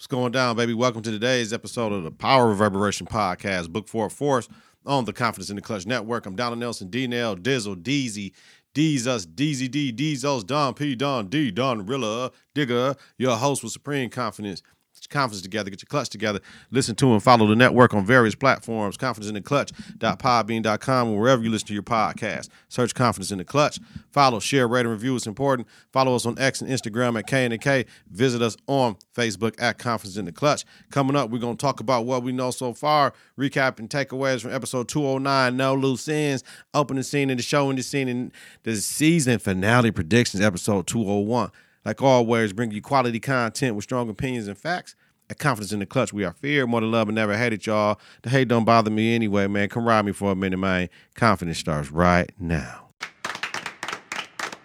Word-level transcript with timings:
What's 0.00 0.06
going 0.06 0.32
down, 0.32 0.56
baby? 0.56 0.72
Welcome 0.72 1.02
to 1.02 1.10
today's 1.10 1.52
episode 1.52 1.92
of 1.92 2.04
the 2.04 2.10
Power 2.10 2.48
Reverberation 2.48 3.06
Podcast, 3.06 3.68
Book 3.68 3.86
Four 3.86 4.08
Force 4.08 4.48
on 4.86 5.04
the 5.04 5.12
Confidence 5.12 5.50
in 5.50 5.56
the 5.56 5.62
Clutch 5.62 5.84
Network. 5.84 6.24
I'm 6.24 6.34
Donald 6.34 6.58
Nelson, 6.58 6.88
D 6.88 7.06
Nail, 7.06 7.36
Dizzle, 7.36 7.76
Deezy, 7.76 8.32
D's 8.72 9.06
us, 9.06 9.26
D, 9.26 9.68
D's 9.92 10.22
Don 10.44 10.72
P, 10.72 10.94
Don 10.94 11.26
D, 11.26 11.50
Don 11.50 11.84
Rilla, 11.84 12.30
Digger, 12.54 12.94
your 13.18 13.36
host 13.36 13.62
with 13.62 13.72
Supreme 13.72 14.08
Confidence. 14.08 14.62
Confidence 15.08 15.42
together, 15.42 15.70
get 15.70 15.82
your 15.82 15.88
clutch 15.88 16.08
together. 16.08 16.40
Listen 16.70 16.94
to 16.96 17.12
and 17.12 17.22
follow 17.22 17.46
the 17.46 17.56
network 17.56 17.94
on 17.94 18.04
various 18.04 18.34
platforms. 18.34 18.96
Confidence 18.96 19.28
in 19.28 19.34
the 19.34 19.40
Clutch.podbean.com 19.40 21.08
or 21.08 21.20
wherever 21.20 21.42
you 21.42 21.50
listen 21.50 21.68
to 21.68 21.74
your 21.74 21.82
podcast. 21.82 22.48
Search 22.68 22.94
Confidence 22.94 23.30
in 23.30 23.38
the 23.38 23.44
Clutch. 23.44 23.78
Follow, 24.10 24.40
share, 24.40 24.68
rate, 24.68 24.80
and 24.80 24.90
review. 24.90 25.16
It's 25.16 25.26
important. 25.26 25.68
Follow 25.92 26.14
us 26.14 26.26
on 26.26 26.38
X 26.38 26.60
and 26.60 26.70
Instagram 26.70 27.18
at 27.18 27.26
K 27.26 27.44
and 27.44 27.60
K. 27.60 27.86
Visit 28.10 28.42
us 28.42 28.56
on 28.66 28.96
Facebook 29.16 29.54
at 29.60 29.78
Confidence 29.78 30.16
in 30.16 30.24
the 30.24 30.32
Clutch. 30.32 30.64
Coming 30.90 31.16
up, 31.16 31.30
we're 31.30 31.38
gonna 31.38 31.56
talk 31.56 31.80
about 31.80 32.06
what 32.06 32.22
we 32.22 32.32
know 32.32 32.50
so 32.50 32.72
far, 32.74 33.12
recap 33.38 33.78
and 33.78 33.88
takeaways 33.88 34.40
from 34.40 34.52
episode 34.52 34.88
209, 34.88 35.56
No 35.56 35.74
Loose 35.74 36.08
Ends, 36.08 36.44
opening 36.74 37.02
scene 37.02 37.30
in 37.30 37.36
the 37.36 37.42
show 37.42 37.70
and 37.70 37.78
the 37.78 37.82
scene 37.82 38.08
in 38.08 38.32
the 38.62 38.76
season 38.76 39.38
finale 39.38 39.90
predictions, 39.90 40.42
episode 40.42 40.86
201. 40.86 41.50
Like 41.84 42.02
always, 42.02 42.52
bring 42.52 42.70
you 42.72 42.82
quality 42.82 43.20
content 43.20 43.74
with 43.74 43.84
strong 43.84 44.08
opinions 44.10 44.48
and 44.48 44.58
facts. 44.58 44.94
At 45.30 45.38
Confidence 45.38 45.72
in 45.72 45.78
the 45.78 45.86
Clutch, 45.86 46.12
we 46.12 46.24
are 46.24 46.32
fear, 46.32 46.66
more 46.66 46.80
than 46.80 46.90
love, 46.90 47.08
and 47.08 47.14
never 47.14 47.36
hated 47.36 47.64
y'all. 47.64 48.00
The 48.22 48.30
hate 48.30 48.48
don't 48.48 48.64
bother 48.64 48.90
me 48.90 49.14
anyway, 49.14 49.46
man. 49.46 49.68
Come 49.68 49.86
ride 49.86 50.04
me 50.04 50.10
for 50.12 50.32
a 50.32 50.34
minute, 50.34 50.56
man. 50.58 50.88
Confidence 51.14 51.58
starts 51.58 51.90
right 51.92 52.30
now. 52.38 52.88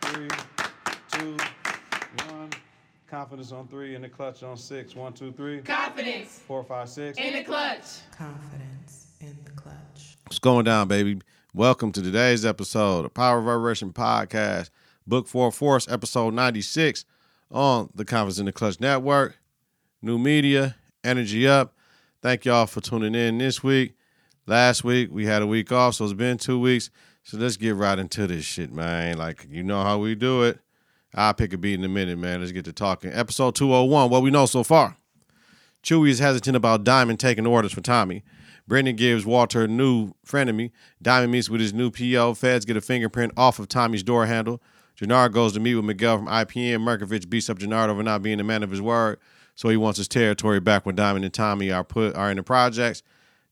Three, 0.02 0.28
two, 1.12 1.38
one. 2.30 2.50
Confidence 3.08 3.52
on 3.52 3.68
three, 3.68 3.94
in 3.94 4.02
the 4.02 4.10
clutch 4.10 4.42
on 4.42 4.58
six. 4.58 4.96
One, 4.96 5.14
two, 5.14 5.32
three. 5.34 5.62
Confidence 5.62 6.40
Four, 6.48 6.64
five, 6.64 6.90
six. 6.90 7.18
in 7.20 7.34
the 7.34 7.44
clutch. 7.44 7.84
Confidence 8.18 9.08
in 9.22 9.38
the 9.46 9.52
clutch. 9.52 10.18
What's 10.26 10.40
going 10.40 10.66
down, 10.66 10.88
baby? 10.88 11.22
Welcome 11.54 11.92
to 11.92 12.02
today's 12.02 12.44
episode 12.44 13.06
of 13.06 13.14
Power 13.14 13.38
Reverberation 13.38 13.94
Podcast, 13.94 14.72
Book 15.08 15.28
Four 15.28 15.52
Force, 15.52 15.88
episode 15.88 16.34
96 16.34 17.06
on 17.52 17.90
the 17.94 18.06
Confidence 18.06 18.40
in 18.40 18.46
the 18.46 18.52
Clutch 18.52 18.80
Network. 18.80 19.38
New 20.02 20.18
media, 20.18 20.76
energy 21.04 21.48
up. 21.48 21.76
Thank 22.22 22.46
y'all 22.46 22.66
for 22.66 22.82
tuning 22.82 23.14
in 23.14 23.38
this 23.38 23.64
week. 23.64 23.96
Last 24.48 24.84
week, 24.84 25.10
we 25.12 25.26
had 25.26 25.42
a 25.42 25.48
week 25.48 25.72
off, 25.72 25.96
so 25.96 26.06
it's 26.06 26.14
been 26.14 26.38
two 26.38 26.60
weeks. 26.60 26.90
So 27.24 27.38
let's 27.38 27.58
get 27.58 27.76
right 27.76 27.98
into 27.98 28.28
this 28.28 28.46
shit, 28.46 28.72
man. 28.72 29.18
Like, 29.18 29.48
you 29.50 29.64
know 29.64 29.82
how 29.84 30.00
we 30.00 30.16
do 30.16 30.44
it. 30.44 30.60
I'll 31.14 31.34
pick 31.34 31.54
a 31.54 31.58
beat 31.58 31.76
in 31.76 31.84
a 31.84 31.90
minute, 31.90 32.18
man. 32.18 32.40
Let's 32.40 32.52
get 32.52 32.66
to 32.66 32.74
talking. 32.74 33.12
Episode 33.14 33.56
201, 33.56 34.10
what 34.10 34.22
we 34.22 34.32
know 34.32 34.46
so 34.46 34.64
far. 34.64 34.98
Chewie 35.84 36.10
is 36.10 36.20
hesitant 36.20 36.58
about 36.58 36.84
Diamond 36.84 37.20
taking 37.20 37.46
orders 37.46 37.72
for 37.72 37.82
Tommy. 37.82 38.24
Brendan 38.68 38.96
gives 38.96 39.26
Walter 39.26 39.64
a 39.64 39.68
new 39.68 40.14
frenemy. 40.26 40.72
Diamond 41.02 41.32
meets 41.32 41.50
with 41.50 41.62
his 41.62 41.74
new 41.74 41.92
PO. 41.92 42.34
Feds 42.34 42.66
get 42.66 42.76
a 42.76 42.82
fingerprint 42.82 43.34
off 43.38 43.60
of 43.60 43.68
Tommy's 43.68 44.02
door 44.02 44.26
handle. 44.26 44.62
Jenard 44.98 45.34
goes 45.34 45.54
to 45.54 45.60
meet 45.60 45.76
with 45.76 45.86
Miguel 45.86 46.18
from 46.18 46.28
IPN. 46.28 46.80
Merkovich 46.80 47.30
beats 47.30 47.50
up 47.50 47.60
Jenard 47.60 47.90
over 47.90 48.04
not 48.04 48.22
being 48.22 48.40
a 48.40 48.44
man 48.44 48.64
of 48.64 48.72
his 48.72 48.82
word, 48.82 49.20
so 49.56 49.70
he 49.70 49.78
wants 49.78 49.98
his 49.98 50.08
territory 50.08 50.60
back 50.60 50.86
when 50.86 50.96
Diamond 50.96 51.26
and 51.26 51.34
Tommy 51.34 51.72
are 51.72 51.84
put 51.84 52.16
are 52.16 52.32
in 52.32 52.38
the 52.38 52.44
projects. 52.44 53.04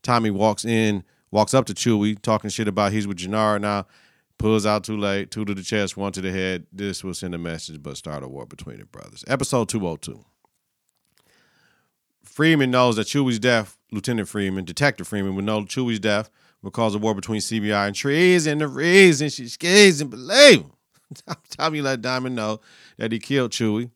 Tommy 0.02 0.32
walks 0.32 0.66
in, 0.66 1.04
walks 1.32 1.54
up 1.54 1.66
to 1.66 1.74
Chewy, 1.74 2.22
talking 2.22 2.50
shit 2.50 2.68
about 2.68 2.92
he's 2.92 3.08
with 3.08 3.18
Jenard 3.18 3.62
now. 3.62 3.86
Pulls 4.38 4.66
out 4.66 4.84
too 4.84 4.98
late, 4.98 5.32
two 5.32 5.46
to 5.46 5.54
the 5.54 5.62
chest, 5.62 5.96
one 5.96 6.12
to 6.12 6.22
the 6.22 6.32
head. 6.32 6.66
This 6.72 7.04
will 7.04 7.14
send 7.14 7.36
a 7.36 7.38
message, 7.38 7.82
but 7.82 7.98
start 7.98 8.24
a 8.24 8.28
war 8.28 8.46
between 8.46 8.80
the 8.80 8.86
brothers. 8.86 9.24
Episode 9.28 9.70
202. 9.70 10.26
Freeman 12.24 12.72
knows 12.72 12.96
that 12.96 13.08
Chewie's 13.08 13.40
death, 13.40 13.78
Lieutenant 13.92 14.28
Freeman, 14.28 14.66
Detective 14.66 15.08
Freeman, 15.08 15.36
would 15.36 15.46
know 15.46 15.62
Chewie's 15.62 16.00
death 16.00 16.30
will 16.64 16.72
cause 16.72 16.96
a 16.96 16.98
war 16.98 17.14
between 17.14 17.42
CBI 17.42 17.88
and 17.88 17.96
Trees, 17.96 18.48
and 18.48 18.60
the 18.60 18.68
reason 18.68 19.30
she 19.30 19.48
skates 19.48 20.02
and 20.02 20.10
believe 20.10 20.62
him. 20.62 20.72
Tommy 21.50 21.82
let 21.82 22.02
Diamond 22.02 22.36
know 22.36 22.60
that 22.98 23.12
he 23.12 23.20
killed 23.20 23.52
Chewie. 23.52 23.92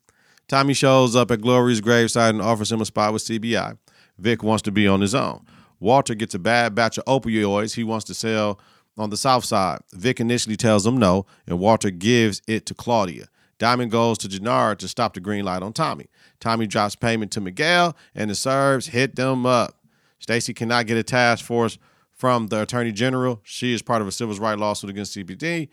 Tommy 0.47 0.73
shows 0.73 1.15
up 1.15 1.31
at 1.31 1.41
Glory's 1.41 1.81
graveside 1.81 2.33
and 2.33 2.41
offers 2.41 2.71
him 2.71 2.81
a 2.81 2.85
spot 2.85 3.13
with 3.13 3.23
CBI. 3.23 3.77
Vic 4.17 4.43
wants 4.43 4.61
to 4.63 4.71
be 4.71 4.87
on 4.87 5.01
his 5.01 5.13
own. 5.13 5.45
Walter 5.79 6.15
gets 6.15 6.33
a 6.33 6.39
bad 6.39 6.73
batch 6.73 6.97
of 6.97 7.05
opioids 7.05 7.75
he 7.75 7.83
wants 7.83 8.05
to 8.05 8.13
sell 8.13 8.59
on 8.97 9.09
the 9.09 9.17
south 9.17 9.45
side. 9.45 9.79
Vic 9.93 10.19
initially 10.19 10.55
tells 10.55 10.85
him 10.85 10.97
no, 10.97 11.25
and 11.45 11.59
Walter 11.59 11.91
gives 11.91 12.41
it 12.47 12.65
to 12.65 12.73
Claudia. 12.73 13.27
Diamond 13.59 13.91
goes 13.91 14.17
to 14.19 14.27
Jenard 14.27 14.77
to 14.79 14.87
stop 14.87 15.13
the 15.13 15.19
green 15.19 15.45
light 15.45 15.63
on 15.63 15.73
Tommy. 15.73 16.07
Tommy 16.39 16.67
drops 16.67 16.95
payment 16.95 17.31
to 17.31 17.41
Miguel, 17.41 17.95
and 18.15 18.29
the 18.29 18.35
Serbs 18.35 18.87
hit 18.87 19.15
them 19.15 19.45
up. 19.45 19.75
Stacy 20.19 20.53
cannot 20.53 20.87
get 20.87 20.97
a 20.97 21.03
task 21.03 21.43
force 21.43 21.77
from 22.11 22.47
the 22.47 22.61
Attorney 22.61 22.91
General. 22.91 23.39
She 23.43 23.73
is 23.73 23.81
part 23.81 24.01
of 24.01 24.07
a 24.07 24.11
civil 24.11 24.35
rights 24.35 24.59
lawsuit 24.59 24.89
against 24.89 25.15
CPD, 25.15 25.69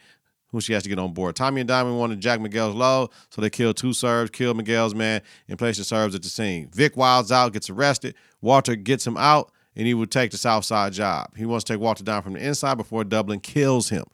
who 0.54 0.60
she 0.60 0.72
has 0.72 0.84
to 0.84 0.88
get 0.88 1.00
on 1.00 1.12
board. 1.12 1.34
Tommy 1.34 1.60
and 1.60 1.66
Diamond 1.66 1.98
wanted 1.98 2.20
Jack 2.20 2.40
Miguel's 2.40 2.76
load, 2.76 3.10
so 3.28 3.42
they 3.42 3.50
killed 3.50 3.76
two 3.76 3.92
Serbs, 3.92 4.30
killed 4.30 4.56
Miguel's 4.56 4.94
man, 4.94 5.20
and 5.48 5.58
placed 5.58 5.78
the 5.78 5.84
Serbs 5.84 6.14
at 6.14 6.22
the 6.22 6.28
scene. 6.28 6.70
Vic 6.72 6.96
wilds 6.96 7.32
out, 7.32 7.52
gets 7.52 7.68
arrested. 7.68 8.14
Walter 8.40 8.76
gets 8.76 9.04
him 9.04 9.16
out, 9.16 9.50
and 9.74 9.84
he 9.84 9.94
would 9.94 10.12
take 10.12 10.30
the 10.30 10.38
south 10.38 10.64
side 10.64 10.92
job. 10.92 11.36
He 11.36 11.44
wants 11.44 11.64
to 11.64 11.72
take 11.72 11.80
Walter 11.80 12.04
down 12.04 12.22
from 12.22 12.34
the 12.34 12.46
inside 12.46 12.76
before 12.76 13.02
Dublin 13.02 13.40
kills 13.40 13.88
him. 13.88 14.04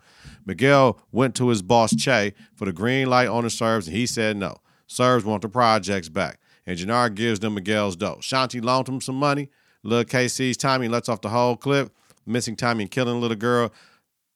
Miguel 0.46 0.98
went 1.12 1.34
to 1.34 1.50
his 1.50 1.60
boss 1.60 1.94
Che 1.94 2.32
for 2.54 2.64
the 2.64 2.72
green 2.72 3.10
light 3.10 3.28
on 3.28 3.44
the 3.44 3.50
Serbs, 3.50 3.86
and 3.86 3.94
he 3.94 4.06
said 4.06 4.38
no. 4.38 4.56
Serbs 4.86 5.26
want 5.26 5.42
the 5.42 5.48
projects 5.50 6.08
back, 6.08 6.40
and 6.66 6.78
Jenard 6.78 7.16
gives 7.16 7.40
them 7.40 7.52
Miguel's 7.52 7.96
dough. 7.96 8.16
Shanti 8.22 8.64
loaned 8.64 8.88
him 8.88 9.02
some 9.02 9.16
money. 9.16 9.50
Lil 9.82 10.04
K 10.04 10.26
sees 10.26 10.56
Tommy, 10.56 10.88
lets 10.88 11.10
off 11.10 11.20
the 11.20 11.28
whole 11.28 11.56
clip, 11.56 11.92
missing 12.24 12.56
Tommy 12.56 12.84
and 12.84 12.90
killing 12.90 13.16
a 13.16 13.20
little 13.20 13.36
girl. 13.36 13.70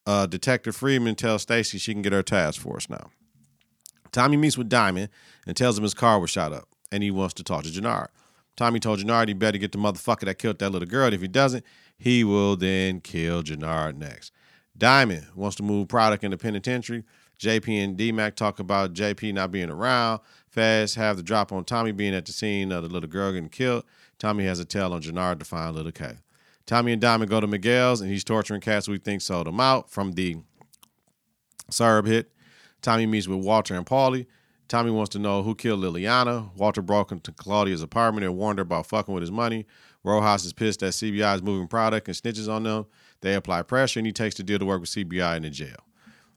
Uh, 0.07 0.27
Detective 0.27 0.77
Freeman 0.77 1.15
tells 1.15 1.43
Stacy 1.43 1.79
she 1.79 1.93
can 1.93 2.03
get 2.03 2.13
her 2.13 2.23
task 2.23 2.61
force 2.61 2.91
now. 2.91 3.11
Tommy 4.13 4.37
meets 4.37 4.57
with 4.57 4.69
Diamond 4.69 5.09
and 5.47 5.57
tells 5.57 5.77
him 5.77 5.83
his 5.83 5.95
car 5.95 6.21
was 6.21 6.31
shot 6.31 6.53
up, 6.53 6.69
and 6.93 7.03
he 7.03 7.11
wants 7.11 7.35
to 7.35 7.43
talk 7.43 7.65
to 7.65 7.71
Jenard. 7.71 8.09
Tommy 8.57 8.79
told 8.79 9.01
Jenard 9.01 9.29
he 9.29 9.35
better 9.35 9.59
get 9.59 9.73
the 9.73 9.79
motherfucker 9.79 10.27
that 10.27 10.39
killed 10.39 10.59
that 10.61 10.71
little 10.71 10.87
girl. 10.87 11.13
If 11.13 11.21
he 11.21 11.29
doesn't, 11.29 11.65
he 11.99 12.23
will 12.23 12.57
then 12.57 13.01
kill 13.01 13.43
Jenard 13.43 13.97
next. 13.97 14.33
Diamond 14.77 15.27
wants 15.35 15.57
to 15.57 15.63
move 15.63 15.89
product 15.89 16.23
in 16.23 16.31
the 16.31 16.37
penitentiary. 16.37 17.05
JP 17.39 17.85
and 17.85 17.97
D-Mac 17.97 18.37
talk 18.37 18.59
about 18.59 18.95
JP 18.95 19.35
not 19.35 19.51
being 19.51 19.71
around. 19.71 20.21
Fast 20.49 20.95
have 20.95 21.17
the 21.17 21.23
drop 21.23 21.53
on 21.53 21.65
Tommy 21.65 21.93
being 21.93 22.15
at 22.15 22.27
the 22.27 22.33
scene 22.33 22.71
of 22.71 22.83
the 22.83 22.89
little 22.89 23.09
girl 23.09 23.33
getting 23.33 23.49
killed. 23.49 23.85
Tommy 24.19 24.45
has 24.45 24.61
a 24.61 24.65
tell 24.65 24.93
on 24.93 25.03
Jenard 25.03 25.41
to 25.41 25.45
find 25.45 25.75
little 25.75 25.91
K. 25.93 26.19
Tommy 26.67 26.93
and 26.93 27.01
Diamond 27.01 27.31
go 27.31 27.41
to 27.41 27.47
Miguel's 27.47 28.01
and 28.01 28.11
he's 28.11 28.25
torturing 28.25 28.61
cats 28.61 28.89
we 28.89 28.99
think 28.99 29.21
sold 29.21 29.47
him 29.47 29.61
out 29.61 29.91
from 29.91 30.13
the 30.13 30.39
Serb 31.71 32.07
hit. 32.07 32.31
Tommy 32.83 33.07
meets 33.07 33.29
with 33.29 33.45
Walter 33.45 33.75
and 33.75 33.87
Paulie. 33.87 34.27
Tommy 34.69 34.91
wants 34.91 35.11
to 35.11 35.19
know 35.19 35.43
who 35.43 35.55
killed 35.55 35.81
Liliana. 35.81 36.55
Walter 36.57 36.83
broke 36.83 37.13
into 37.13 37.33
Claudia's 37.33 37.83
apartment 37.83 38.25
and 38.25 38.37
warned 38.37 38.59
her 38.59 38.63
about 38.63 38.87
fucking 38.87 39.13
with 39.13 39.23
his 39.23 39.31
money. 39.31 39.67
Rojas 40.03 40.45
is 40.45 40.53
pissed 40.53 40.81
that 40.81 40.93
CBI 40.93 41.37
is 41.37 41.43
moving 41.43 41.67
product 41.67 42.09
and 42.09 42.17
snitches 42.17 42.49
on 42.51 42.63
them. 42.63 42.87
They 43.21 43.35
apply 43.35 43.63
pressure 43.63 44.01
and 44.01 44.07
he 44.07 44.13
takes 44.13 44.35
the 44.35 44.43
deal 44.43 44.59
to 44.59 44.67
work 44.67 44.81
with 44.81 44.91
CBI 44.91 45.37
in 45.37 45.43
the 45.43 45.51
jail. 45.51 45.77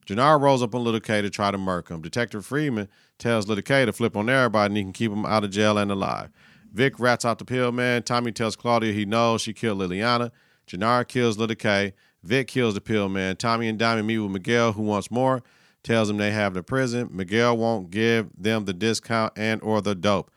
Jenard 0.06 0.42
rolls 0.42 0.64
up 0.64 0.74
on 0.74 0.84
Little 0.84 1.02
K 1.02 1.22
to 1.22 1.30
try 1.30 1.52
to 1.52 1.58
murk 1.58 1.90
him. 1.90 2.02
Detective 2.02 2.46
Freeman 2.46 2.88
tells 3.18 3.48
Little 3.48 3.62
K 3.62 3.86
to 3.86 3.92
flip 3.92 4.16
on 4.16 4.30
everybody 4.30 4.68
and 4.68 4.78
he 4.78 4.84
can 4.84 4.94
keep 4.94 5.12
him 5.12 5.26
out 5.26 5.44
of 5.44 5.52
jail 5.52 5.78
and 5.78 5.92
alive. 5.92 6.30
Vic 6.74 7.00
rats 7.00 7.26
out 7.26 7.40
the 7.40 7.46
pill 7.46 7.72
man. 7.72 8.04
Tommy 8.04 8.32
tells 8.32 8.56
Claudia 8.56 8.94
he 8.94 9.06
knows 9.06 9.42
she 9.42 9.54
killed 9.54 9.80
Liliana. 9.80 10.32
Jenard 10.68 11.08
kills 11.08 11.38
Little 11.38 11.56
K. 11.56 11.94
Vic 12.24 12.48
kills 12.48 12.74
the 12.74 12.82
pill 12.82 13.10
man. 13.10 13.38
Tommy 13.38 13.68
and 13.68 13.80
Diamond 13.80 14.08
meet 14.08 14.20
with 14.20 14.32
Miguel, 14.32 14.74
who 14.74 14.84
wants 14.84 15.10
more. 15.10 15.42
Tells 15.84 16.10
him 16.10 16.18
they 16.18 16.32
have 16.32 16.54
the 16.54 16.64
prison. 16.64 17.10
Miguel 17.12 17.56
won't 17.56 17.92
give 17.92 18.30
them 18.38 18.66
the 18.66 18.74
discount 18.74 19.34
and 19.38 19.62
or 19.62 19.82
the 19.82 19.96
dope. 19.96 20.30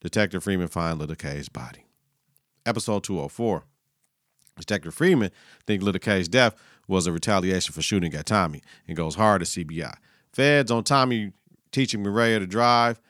Detective 0.00 0.44
Freeman 0.44 0.68
finds 0.68 1.00
Little 1.00 1.16
K's 1.16 1.48
body. 1.48 1.86
Episode 2.64 3.02
204. 3.02 3.64
Detective 4.56 4.94
Freeman 4.94 5.30
thinks 5.66 5.84
Little 5.84 5.98
K's 5.98 6.28
death 6.28 6.54
was 6.86 7.06
a 7.06 7.12
retaliation 7.12 7.72
for 7.72 7.82
shooting 7.82 8.14
at 8.14 8.26
Tommy 8.26 8.62
and 8.86 8.96
goes 8.96 9.14
hard 9.14 9.42
at 9.42 9.48
CBI. 9.48 9.94
Feds 10.32 10.70
on 10.70 10.84
Tommy 10.84 11.32
teaching 11.72 12.02
Maria 12.02 12.38
to 12.38 12.46
drive. 12.46 13.00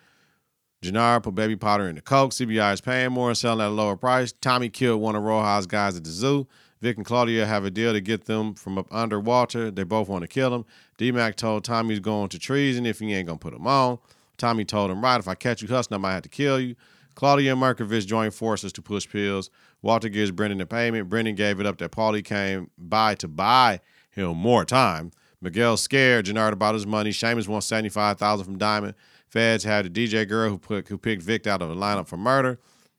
Jenard 0.83 1.23
put 1.23 1.37
baby 1.37 1.55
powder 1.55 1.89
in 1.89 1.95
the 1.95 2.01
coke. 2.01 2.33
CBI 2.33 2.75
is 2.75 2.81
paying 2.81 3.13
more 3.13 3.29
and 3.29 3.39
selling 3.39 3.65
at 3.65 3.69
a 3.69 3.71
lower 3.71 3.97
price. 3.97 4.33
Tommy 4.33 4.69
killed 4.69 5.01
one 5.01 5.15
of 5.15 5.23
Rojas' 5.23 5.67
guys 5.67 5.97
at 5.97 6.03
the 6.03 6.11
zoo. 6.11 6.49
Vic 6.81 6.97
and 6.97 7.07
Claudia 7.07 7.47
have 7.47 7.65
a 7.65 7.71
deal 7.71 7.93
to 7.93 8.01
get 8.01 8.25
them 8.25 8.55
from 8.55 8.77
up 8.77 8.89
under 8.91 9.21
Walter. 9.21 9.71
They 9.71 9.85
both 9.85 10.09
want 10.09 10.23
to 10.23 10.29
kill 10.29 10.53
him. 10.53 10.65
D-Mac 10.99 11.37
told 11.37 11.63
Tommy 11.63 11.91
he's 11.91 12.01
going 12.01 12.29
to 12.31 12.39
treason 12.41 12.85
if 12.85 12.99
he 12.99 13.15
ain't 13.15 13.29
going 13.29 13.39
to 13.39 13.43
put 13.43 13.55
him 13.55 13.69
on. 13.69 13.99
Tommy 14.37 14.65
told 14.65 14.91
him, 14.91 15.01
right, 15.01 15.21
if 15.21 15.29
I 15.29 15.37
catch 15.37 15.63
you 15.63 15.69
hustling, 15.69 16.01
I 16.01 16.03
might 16.03 16.15
have 16.15 16.23
to 16.23 16.29
kill 16.29 16.59
you. 16.59 16.75
Claudia 17.15 17.53
and 17.53 17.63
Merkovich 17.63 18.05
joined 18.05 18.35
forces 18.35 18.73
to 18.73 18.83
push 18.83 19.09
pills. 19.09 19.51
Walter 19.83 20.09
gives 20.09 20.33
Brendan 20.33 20.59
the 20.59 20.67
payment. 20.67 21.09
Brendan 21.09 21.37
gave 21.37 21.61
it 21.61 21.67
up 21.67 21.79
that 21.79 21.93
Paulie 21.93 22.25
came 22.25 22.71
by 22.77 23.15
to 23.17 23.29
buy 23.29 23.79
him 24.11 24.37
more 24.37 24.65
time. 24.65 25.13
Miguel's 25.41 25.83
scared 25.83 26.27
Jenard 26.27 26.53
about 26.53 26.75
his 26.75 26.87
money. 26.87 27.11
Seamus 27.11 27.47
wants 27.47 27.67
75000 27.67 28.45
from 28.45 28.59
Diamond. 28.59 28.95
Feds 29.33 29.65
had 29.65 29.87
the 29.87 29.91
DJ 29.91 30.29
girl 30.29 30.51
who 30.51 30.59
put 30.59 30.89
who 30.89 30.99
picked 30.99 31.23
Vic 31.23 31.47
out 31.47 31.63
of 31.63 31.71
the 31.71 31.75
lineup 31.75 32.07
for 32.07 32.19
murder. 32.19 32.59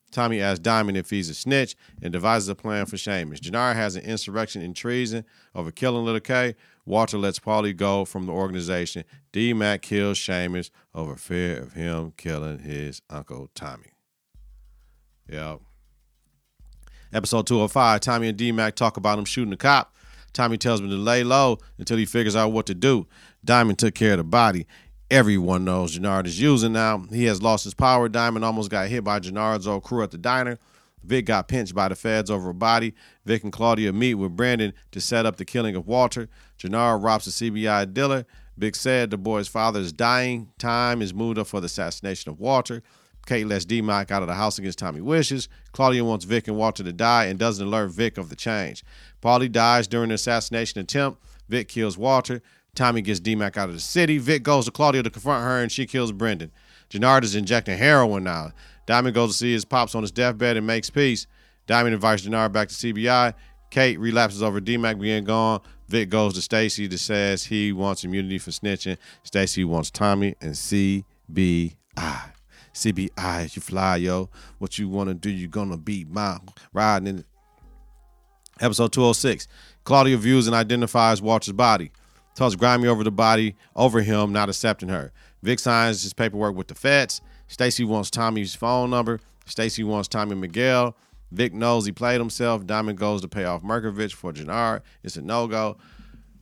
Tommy 0.09 0.41
asks 0.41 0.59
Diamond 0.59 0.97
if 0.97 1.11
he's 1.11 1.29
a 1.29 1.33
snitch 1.35 1.75
and 2.01 2.11
devises 2.11 2.49
a 2.49 2.55
plan 2.55 2.87
for 2.87 2.95
Seamus. 2.95 3.39
Janara 3.39 3.75
has 3.75 3.95
an 3.95 4.03
insurrection 4.03 4.63
and 4.63 4.75
treason 4.75 5.25
over 5.53 5.71
killing 5.71 6.03
Little 6.03 6.19
K. 6.19 6.55
Walter 6.85 7.19
lets 7.19 7.39
Paulie 7.39 7.75
go 7.75 8.03
from 8.03 8.25
the 8.25 8.31
organization. 8.31 9.03
D 9.31 9.53
Mac 9.53 9.83
kills 9.83 10.17
Seamus 10.17 10.71
over 10.95 11.15
fear 11.15 11.61
of 11.61 11.73
him 11.73 12.13
killing 12.17 12.59
his 12.59 13.03
uncle 13.11 13.51
Tommy. 13.53 13.91
Yep. 15.29 15.61
Episode 17.13 17.45
205, 17.45 17.99
Tommy 18.01 18.27
and 18.29 18.37
D 18.37 18.51
Mac 18.51 18.75
talk 18.75 18.97
about 18.97 19.19
him 19.19 19.25
shooting 19.25 19.53
a 19.53 19.57
cop. 19.57 19.95
Tommy 20.33 20.57
tells 20.57 20.79
him 20.79 20.89
to 20.89 20.95
lay 20.95 21.23
low 21.23 21.59
until 21.77 21.97
he 21.97 22.05
figures 22.05 22.35
out 22.35 22.51
what 22.51 22.65
to 22.65 22.73
do. 22.73 23.05
Diamond 23.45 23.77
took 23.77 23.93
care 23.93 24.13
of 24.13 24.17
the 24.17 24.23
body. 24.23 24.65
Everyone 25.13 25.63
knows 25.63 25.95
Jenard 25.95 26.25
is 26.25 26.41
using 26.41 26.73
now. 26.73 27.05
He 27.11 27.25
has 27.25 27.39
lost 27.39 27.65
his 27.65 27.75
power. 27.75 28.09
Diamond 28.09 28.43
almost 28.43 28.71
got 28.71 28.87
hit 28.87 29.03
by 29.03 29.19
Jenard's 29.19 29.67
old 29.67 29.83
crew 29.83 30.01
at 30.01 30.09
the 30.09 30.17
diner. 30.17 30.57
Vic 31.03 31.27
got 31.27 31.47
pinched 31.47 31.75
by 31.75 31.87
the 31.87 31.95
feds 31.95 32.31
over 32.31 32.49
a 32.49 32.53
body. 32.55 32.95
Vic 33.23 33.43
and 33.43 33.53
Claudia 33.53 33.93
meet 33.93 34.15
with 34.15 34.35
Brandon 34.35 34.73
to 34.89 34.99
set 34.99 35.27
up 35.27 35.35
the 35.35 35.45
killing 35.45 35.75
of 35.75 35.85
Walter. 35.85 36.29
Jenard 36.57 37.03
robs 37.03 37.27
a 37.27 37.29
CBI 37.29 37.93
dealer. 37.93 38.25
Vic 38.57 38.73
said 38.73 39.11
the 39.11 39.17
boy's 39.19 39.47
father 39.47 39.81
is 39.81 39.93
dying. 39.93 40.49
Time 40.57 40.99
is 40.99 41.13
moved 41.13 41.37
up 41.37 41.45
for 41.45 41.61
the 41.61 41.67
assassination 41.67 42.31
of 42.31 42.39
Walter. 42.39 42.81
Kate 43.27 43.45
lets 43.45 43.65
D 43.65 43.83
Mac 43.83 44.09
out 44.09 44.23
of 44.23 44.27
the 44.27 44.33
house 44.33 44.57
against 44.57 44.79
Tommy 44.79 44.99
wishes. 44.99 45.47
Claudia 45.73 46.03
wants 46.03 46.25
Vic 46.25 46.47
and 46.47 46.57
Walter 46.57 46.83
to 46.83 46.91
die 46.91 47.25
and 47.25 47.37
doesn't 47.37 47.67
alert 47.67 47.91
Vic 47.91 48.17
of 48.17 48.29
the 48.29 48.35
change. 48.35 48.83
Paulie 49.21 49.51
dies 49.51 49.87
during 49.87 50.09
the 50.09 50.15
assassination 50.15 50.81
attempt. 50.81 51.21
Vic 51.47 51.67
kills 51.67 51.99
Walter. 51.99 52.41
Tommy 52.75 53.01
gets 53.01 53.19
D 53.19 53.35
Mac 53.35 53.57
out 53.57 53.69
of 53.69 53.75
the 53.75 53.81
city. 53.81 54.17
Vic 54.17 54.43
goes 54.43 54.65
to 54.65 54.71
Claudia 54.71 55.03
to 55.03 55.09
confront 55.09 55.43
her 55.43 55.61
and 55.61 55.71
she 55.71 55.85
kills 55.85 56.11
Brendan. 56.11 56.51
Jenard 56.89 57.23
is 57.23 57.35
injecting 57.35 57.77
heroin 57.77 58.23
now. 58.23 58.51
Diamond 58.85 59.13
goes 59.13 59.31
to 59.31 59.37
see 59.37 59.53
his 59.53 59.65
pops 59.65 59.95
on 59.95 60.01
his 60.01 60.11
deathbed 60.11 60.57
and 60.57 60.65
makes 60.65 60.89
peace. 60.89 61.27
Diamond 61.67 61.93
invites 61.93 62.23
Jenard 62.23 62.51
back 62.51 62.69
to 62.69 62.73
CBI. 62.73 63.33
Kate 63.69 63.99
relapses 63.99 64.43
over 64.43 64.59
D 64.59 64.77
Mac 64.77 64.99
being 64.99 65.23
gone. 65.23 65.61
Vic 65.87 66.09
goes 66.09 66.33
to 66.33 66.41
Stacy 66.41 66.87
that 66.87 66.97
says 66.97 67.43
he 67.43 67.71
wants 67.71 68.03
immunity 68.03 68.39
for 68.39 68.51
snitching. 68.51 68.97
Stacy 69.23 69.63
wants 69.63 69.91
Tommy 69.91 70.35
and 70.41 70.53
CBI. 70.53 71.75
CBI, 72.73 73.55
you 73.55 73.61
fly, 73.61 73.97
yo. 73.97 74.29
What 74.57 74.79
you 74.79 74.89
want 74.89 75.09
to 75.09 75.13
do, 75.13 75.29
you 75.29 75.47
to 75.47 75.77
be 75.77 76.05
my 76.05 76.39
riding 76.73 77.07
in 77.07 77.25
Episode 78.59 78.91
206. 78.93 79.47
Claudia 79.83 80.17
views 80.17 80.47
and 80.47 80.55
identifies 80.55 81.21
Walter's 81.21 81.53
body. 81.53 81.91
Tells 82.35 82.55
Grimy 82.55 82.87
over 82.87 83.03
the 83.03 83.11
body, 83.11 83.55
over 83.75 84.01
him, 84.01 84.31
not 84.31 84.49
accepting 84.49 84.89
her. 84.89 85.11
Vic 85.43 85.59
signs 85.59 86.03
his 86.03 86.13
paperwork 86.13 86.55
with 86.55 86.67
the 86.67 86.75
feds. 86.75 87.21
Stacy 87.47 87.83
wants 87.83 88.09
Tommy's 88.09 88.55
phone 88.55 88.89
number. 88.89 89.19
Stacy 89.45 89.83
wants 89.83 90.07
Tommy 90.07 90.35
Miguel. 90.35 90.95
Vic 91.31 91.53
knows 91.53 91.85
he 91.85 91.91
played 91.91 92.19
himself. 92.19 92.65
Diamond 92.65 92.97
goes 92.97 93.21
to 93.21 93.27
pay 93.27 93.43
off 93.43 93.61
Merkovich 93.63 94.13
for 94.13 94.31
Jenard. 94.31 94.81
It's 95.03 95.17
a 95.17 95.21
no-go. 95.21 95.77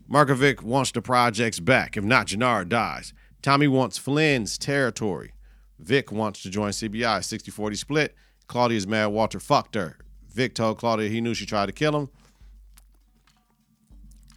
Markovic 0.10 0.62
wants 0.62 0.92
the 0.92 1.02
projects 1.02 1.62
back. 1.62 1.96
If 1.96 2.04
not, 2.04 2.28
Jenard 2.28 2.68
dies. 2.68 3.14
Tommy 3.42 3.68
wants 3.68 3.98
Flynn's 3.98 4.58
territory. 4.58 5.34
Vic 5.80 6.12
wants 6.12 6.44
to 6.44 6.50
join 6.50 6.72
CBI. 6.72 7.20
60-40 7.20 7.78
split. 7.78 8.16
Claudia's 8.48 8.86
mad 8.86 9.08
Walter 9.08 9.40
fucked 9.40 9.76
her. 9.76 9.98
Vic 10.30 10.54
told 10.54 10.78
Claudia 10.78 11.10
he 11.10 11.22
knew 11.22 11.34
she 11.34 11.46
tried 11.46 11.68
to 11.68 11.72
kill 11.72 11.98
him. 11.98 12.10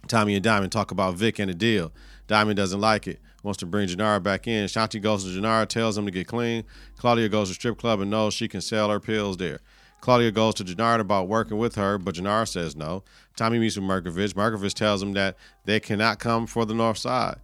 Tommy 0.07 0.35
and 0.35 0.43
Diamond 0.43 0.71
talk 0.71 0.91
about 0.91 1.15
Vic 1.15 1.39
and 1.39 1.49
the 1.49 1.53
deal. 1.53 1.91
Diamond 2.27 2.57
doesn't 2.57 2.81
like 2.81 3.07
it, 3.07 3.19
wants 3.43 3.59
to 3.59 3.65
bring 3.65 3.87
Jenard 3.87 4.23
back 4.23 4.47
in. 4.47 4.65
Shanti 4.65 5.01
goes 5.01 5.23
to 5.23 5.29
Jenard, 5.29 5.67
tells 5.67 5.97
him 5.97 6.05
to 6.05 6.11
get 6.11 6.27
clean. 6.27 6.63
Claudia 6.97 7.29
goes 7.29 7.49
to 7.49 7.53
strip 7.53 7.77
club 7.77 7.99
and 7.99 8.09
knows 8.09 8.33
she 8.33 8.47
can 8.47 8.61
sell 8.61 8.89
her 8.89 8.99
pills 8.99 9.37
there. 9.37 9.59
Claudia 10.01 10.31
goes 10.31 10.53
to 10.55 10.63
Jenard 10.63 10.99
about 10.99 11.27
working 11.27 11.57
with 11.57 11.75
her, 11.75 11.97
but 11.97 12.15
Jenard 12.15 12.47
says 12.47 12.75
no. 12.75 13.03
Tommy 13.35 13.57
meets 13.57 13.75
with 13.75 13.85
Merkovich. 13.85 14.33
Merkovich 14.33 14.73
tells 14.73 15.01
him 15.01 15.13
that 15.13 15.35
they 15.65 15.79
cannot 15.79 16.19
come 16.19 16.45
for 16.45 16.65
the 16.65 16.73
north 16.73 16.97
side. 16.97 17.37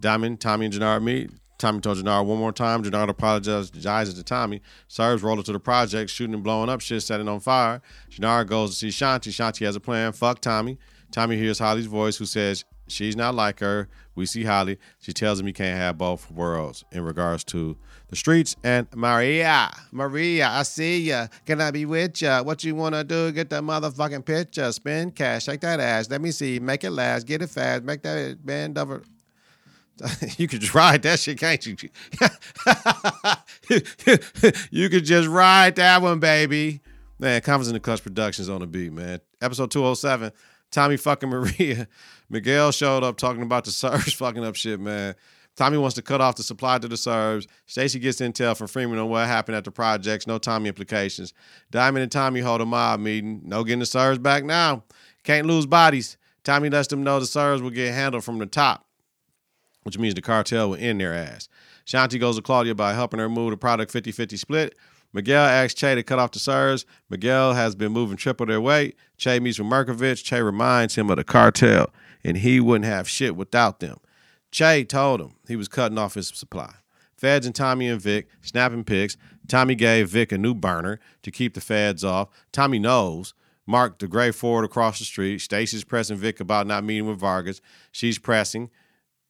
Diamond, 0.00 0.40
Tommy, 0.40 0.66
and 0.66 0.74
Jenard 0.74 1.02
meet. 1.02 1.30
Tommy 1.58 1.80
told 1.80 1.98
Jenard 1.98 2.26
one 2.26 2.38
more 2.38 2.52
time. 2.52 2.84
Jenard 2.84 3.08
apologizes 3.08 4.14
to 4.14 4.22
Tommy. 4.22 4.62
Serves 4.86 5.22
roll 5.22 5.42
to 5.42 5.52
the 5.52 5.58
project, 5.58 6.10
shooting 6.10 6.34
and 6.34 6.44
blowing 6.44 6.68
up 6.68 6.80
shit, 6.80 7.02
setting 7.02 7.28
on 7.28 7.40
fire. 7.40 7.82
Jenard 8.10 8.46
goes 8.46 8.70
to 8.70 8.76
see 8.76 8.88
Shanti. 8.88 9.32
Shanti 9.32 9.66
has 9.66 9.74
a 9.74 9.80
plan. 9.80 10.12
Fuck 10.12 10.40
Tommy. 10.40 10.78
Tommy 11.10 11.36
hears 11.36 11.58
Holly's 11.58 11.86
voice, 11.86 12.16
who 12.16 12.26
says 12.26 12.64
she's 12.86 13.16
not 13.16 13.34
like 13.34 13.60
her. 13.60 13.88
We 14.14 14.26
see 14.26 14.44
Holly. 14.44 14.78
She 15.00 15.12
tells 15.12 15.40
him 15.40 15.46
he 15.46 15.52
can't 15.52 15.78
have 15.78 15.96
both 15.96 16.30
worlds 16.30 16.84
in 16.92 17.02
regards 17.02 17.44
to 17.44 17.76
the 18.08 18.16
streets 18.16 18.56
and 18.64 18.86
Maria. 18.94 19.70
Maria, 19.92 20.48
I 20.48 20.62
see 20.62 21.00
ya. 21.00 21.28
Can 21.46 21.60
I 21.60 21.70
be 21.70 21.84
with 21.84 22.20
ya? 22.20 22.42
What 22.42 22.64
you 22.64 22.74
wanna 22.74 23.04
do? 23.04 23.30
Get 23.32 23.50
that 23.50 23.62
motherfucking 23.62 24.24
picture. 24.24 24.72
Spend 24.72 25.14
cash. 25.14 25.44
Shake 25.44 25.60
that 25.60 25.80
ass. 25.80 26.10
Let 26.10 26.20
me 26.20 26.30
see. 26.30 26.58
Make 26.58 26.84
it 26.84 26.90
last. 26.90 27.26
Get 27.26 27.42
it 27.42 27.50
fast. 27.50 27.84
Make 27.84 28.02
that 28.02 28.44
bend 28.44 28.76
over. 28.78 29.02
you 30.36 30.46
could 30.46 30.60
just 30.60 30.74
ride 30.74 31.02
that 31.02 31.18
shit, 31.18 31.38
can't 31.38 31.64
you? 31.66 31.76
you 34.70 34.88
could 34.88 35.04
just 35.04 35.28
ride 35.28 35.76
that 35.76 36.00
one, 36.02 36.20
baby. 36.20 36.80
Man, 37.18 37.40
Confidence 37.40 37.68
in 37.68 37.74
the 37.74 37.80
Clutch 37.80 38.02
Productions 38.02 38.48
on 38.48 38.60
the 38.60 38.66
beat, 38.66 38.92
man. 38.92 39.20
Episode 39.40 39.70
207. 39.72 40.30
Tommy 40.70 40.96
fucking 40.96 41.28
Maria. 41.28 41.88
Miguel 42.30 42.72
showed 42.72 43.02
up 43.04 43.16
talking 43.16 43.42
about 43.42 43.64
the 43.64 43.70
Serbs 43.72 44.12
fucking 44.12 44.44
up 44.44 44.56
shit, 44.56 44.80
man. 44.80 45.14
Tommy 45.56 45.76
wants 45.76 45.96
to 45.96 46.02
cut 46.02 46.20
off 46.20 46.36
the 46.36 46.44
supply 46.44 46.78
to 46.78 46.86
the 46.86 46.96
Serbs. 46.96 47.48
Stacy 47.66 47.98
gets 47.98 48.20
intel 48.20 48.56
from 48.56 48.68
Freeman 48.68 48.98
on 48.98 49.08
what 49.08 49.26
happened 49.26 49.56
at 49.56 49.64
the 49.64 49.72
projects. 49.72 50.24
No 50.24 50.38
Tommy 50.38 50.68
implications. 50.68 51.34
Diamond 51.72 52.04
and 52.04 52.12
Tommy 52.12 52.40
hold 52.40 52.60
a 52.60 52.64
mob 52.64 53.00
meeting. 53.00 53.40
No 53.44 53.64
getting 53.64 53.80
the 53.80 53.86
Serbs 53.86 54.20
back 54.20 54.44
now. 54.44 54.84
Can't 55.24 55.48
lose 55.48 55.66
bodies. 55.66 56.16
Tommy 56.44 56.70
lets 56.70 56.86
them 56.88 57.02
know 57.02 57.18
the 57.18 57.26
Serbs 57.26 57.60
will 57.60 57.70
get 57.70 57.92
handled 57.92 58.22
from 58.22 58.38
the 58.38 58.46
top, 58.46 58.86
which 59.82 59.98
means 59.98 60.14
the 60.14 60.22
cartel 60.22 60.70
will 60.70 60.76
end 60.76 61.00
their 61.00 61.12
ass. 61.12 61.48
Shanti 61.84 62.20
goes 62.20 62.36
to 62.36 62.42
Claudia 62.42 62.76
by 62.76 62.92
helping 62.92 63.18
her 63.18 63.28
move 63.28 63.50
the 63.50 63.56
product 63.56 63.90
50 63.90 64.12
50 64.12 64.36
split. 64.36 64.76
Miguel 65.12 65.44
asks 65.44 65.74
Che 65.74 65.94
to 65.94 66.02
cut 66.02 66.18
off 66.18 66.32
the 66.32 66.38
Serbs. 66.38 66.84
Miguel 67.08 67.54
has 67.54 67.74
been 67.74 67.92
moving 67.92 68.16
triple 68.16 68.46
their 68.46 68.60
weight. 68.60 68.96
Che 69.16 69.40
meets 69.40 69.58
with 69.58 69.68
Merkovich. 69.68 70.22
Che 70.22 70.40
reminds 70.40 70.96
him 70.96 71.10
of 71.10 71.16
the 71.16 71.24
cartel, 71.24 71.90
and 72.22 72.38
he 72.38 72.60
wouldn't 72.60 72.84
have 72.84 73.08
shit 73.08 73.34
without 73.34 73.80
them. 73.80 73.98
Che 74.50 74.84
told 74.84 75.20
him 75.20 75.34
he 75.46 75.56
was 75.56 75.68
cutting 75.68 75.98
off 75.98 76.14
his 76.14 76.28
supply. 76.28 76.74
Feds 77.16 77.46
and 77.46 77.54
Tommy 77.54 77.88
and 77.88 78.00
Vic 78.00 78.28
snapping 78.42 78.84
pics. 78.84 79.16
Tommy 79.48 79.74
gave 79.74 80.08
Vic 80.08 80.30
a 80.30 80.38
new 80.38 80.54
burner 80.54 81.00
to 81.22 81.30
keep 81.30 81.54
the 81.54 81.60
feds 81.60 82.04
off. 82.04 82.28
Tommy 82.52 82.78
knows. 82.78 83.34
Mark 83.66 83.98
the 83.98 84.08
gray 84.08 84.30
Ford 84.30 84.64
across 84.64 84.98
the 84.98 85.04
street. 85.04 85.40
Stacy's 85.40 85.84
pressing 85.84 86.16
Vic 86.16 86.40
about 86.40 86.66
not 86.66 86.84
meeting 86.84 87.06
with 87.06 87.18
Vargas. 87.18 87.60
She's 87.92 88.18
pressing. 88.18 88.70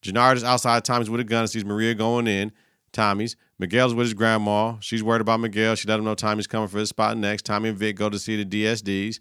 Jenard 0.00 0.36
is 0.36 0.44
outside 0.44 0.84
Tommy's 0.84 1.10
with 1.10 1.20
a 1.20 1.24
gun 1.24 1.40
and 1.40 1.50
sees 1.50 1.64
Maria 1.64 1.94
going 1.94 2.26
in. 2.26 2.52
Tommy's. 2.92 3.36
Miguel's 3.58 3.94
with 3.94 4.06
his 4.06 4.14
grandma. 4.14 4.76
She's 4.80 5.02
worried 5.02 5.20
about 5.20 5.40
Miguel. 5.40 5.74
She 5.74 5.88
let 5.88 5.98
him 5.98 6.04
know 6.04 6.14
Tommy's 6.14 6.46
coming 6.46 6.68
for 6.68 6.78
his 6.78 6.90
spot 6.90 7.16
next. 7.16 7.44
Tommy 7.44 7.70
and 7.70 7.78
Vic 7.78 7.96
go 7.96 8.08
to 8.08 8.18
see 8.18 8.42
the 8.42 8.64
DSDs. 8.64 9.18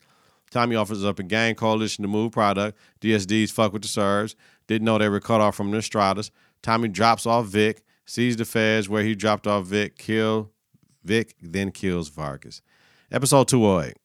Tommy 0.52 0.76
offers 0.76 1.04
up 1.04 1.20
a 1.20 1.24
gang 1.24 1.56
coalition 1.56 2.04
to 2.04 2.08
move 2.08 2.32
product. 2.32 2.78
DSDs 3.02 3.52
fuck 3.52 3.74
with 3.74 3.82
the 3.82 3.88
Serbs. 3.88 4.36
Didn't 4.68 4.86
know 4.86 4.98
they 4.98 5.10
were 5.10 5.20
cut 5.20 5.42
off 5.42 5.56
from 5.56 5.72
the 5.72 5.78
Estradas. 5.78 6.30
Tommy 6.62 6.88
drops 6.88 7.26
off 7.26 7.48
Vic, 7.48 7.84
sees 8.06 8.38
the 8.38 8.46
feds 8.46 8.88
where 8.88 9.04
he 9.04 9.16
dropped 9.16 9.48
off 9.48 9.66
Vic, 9.66 9.98
kill 9.98 10.52
Vic, 11.04 11.36
then 11.42 11.72
kills 11.72 12.10
Vargas. 12.10 12.62
Episode 13.12 13.48
208. 13.48 13.96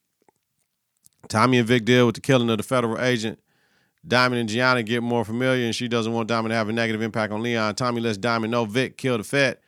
Tommy 1.28 1.58
and 1.58 1.68
Vic 1.68 1.84
deal 1.84 2.06
with 2.06 2.14
the 2.14 2.20
killing 2.20 2.50
of 2.50 2.56
the 2.56 2.62
federal 2.62 3.00
agent. 3.00 3.38
Diamond 4.06 4.40
and 4.40 4.48
Gianna 4.48 4.82
get 4.82 5.02
more 5.02 5.24
familiar, 5.24 5.64
and 5.64 5.74
she 5.74 5.86
doesn't 5.86 6.12
want 6.12 6.28
Diamond 6.28 6.50
to 6.50 6.56
have 6.56 6.68
a 6.68 6.72
negative 6.72 7.02
impact 7.02 7.32
on 7.32 7.42
Leon. 7.42 7.74
Tommy 7.76 8.00
lets 8.00 8.18
Diamond 8.18 8.50
know 8.50 8.64
Vic 8.64 8.96
killed 8.96 9.20
the 9.20 9.24
Fed. 9.24 9.58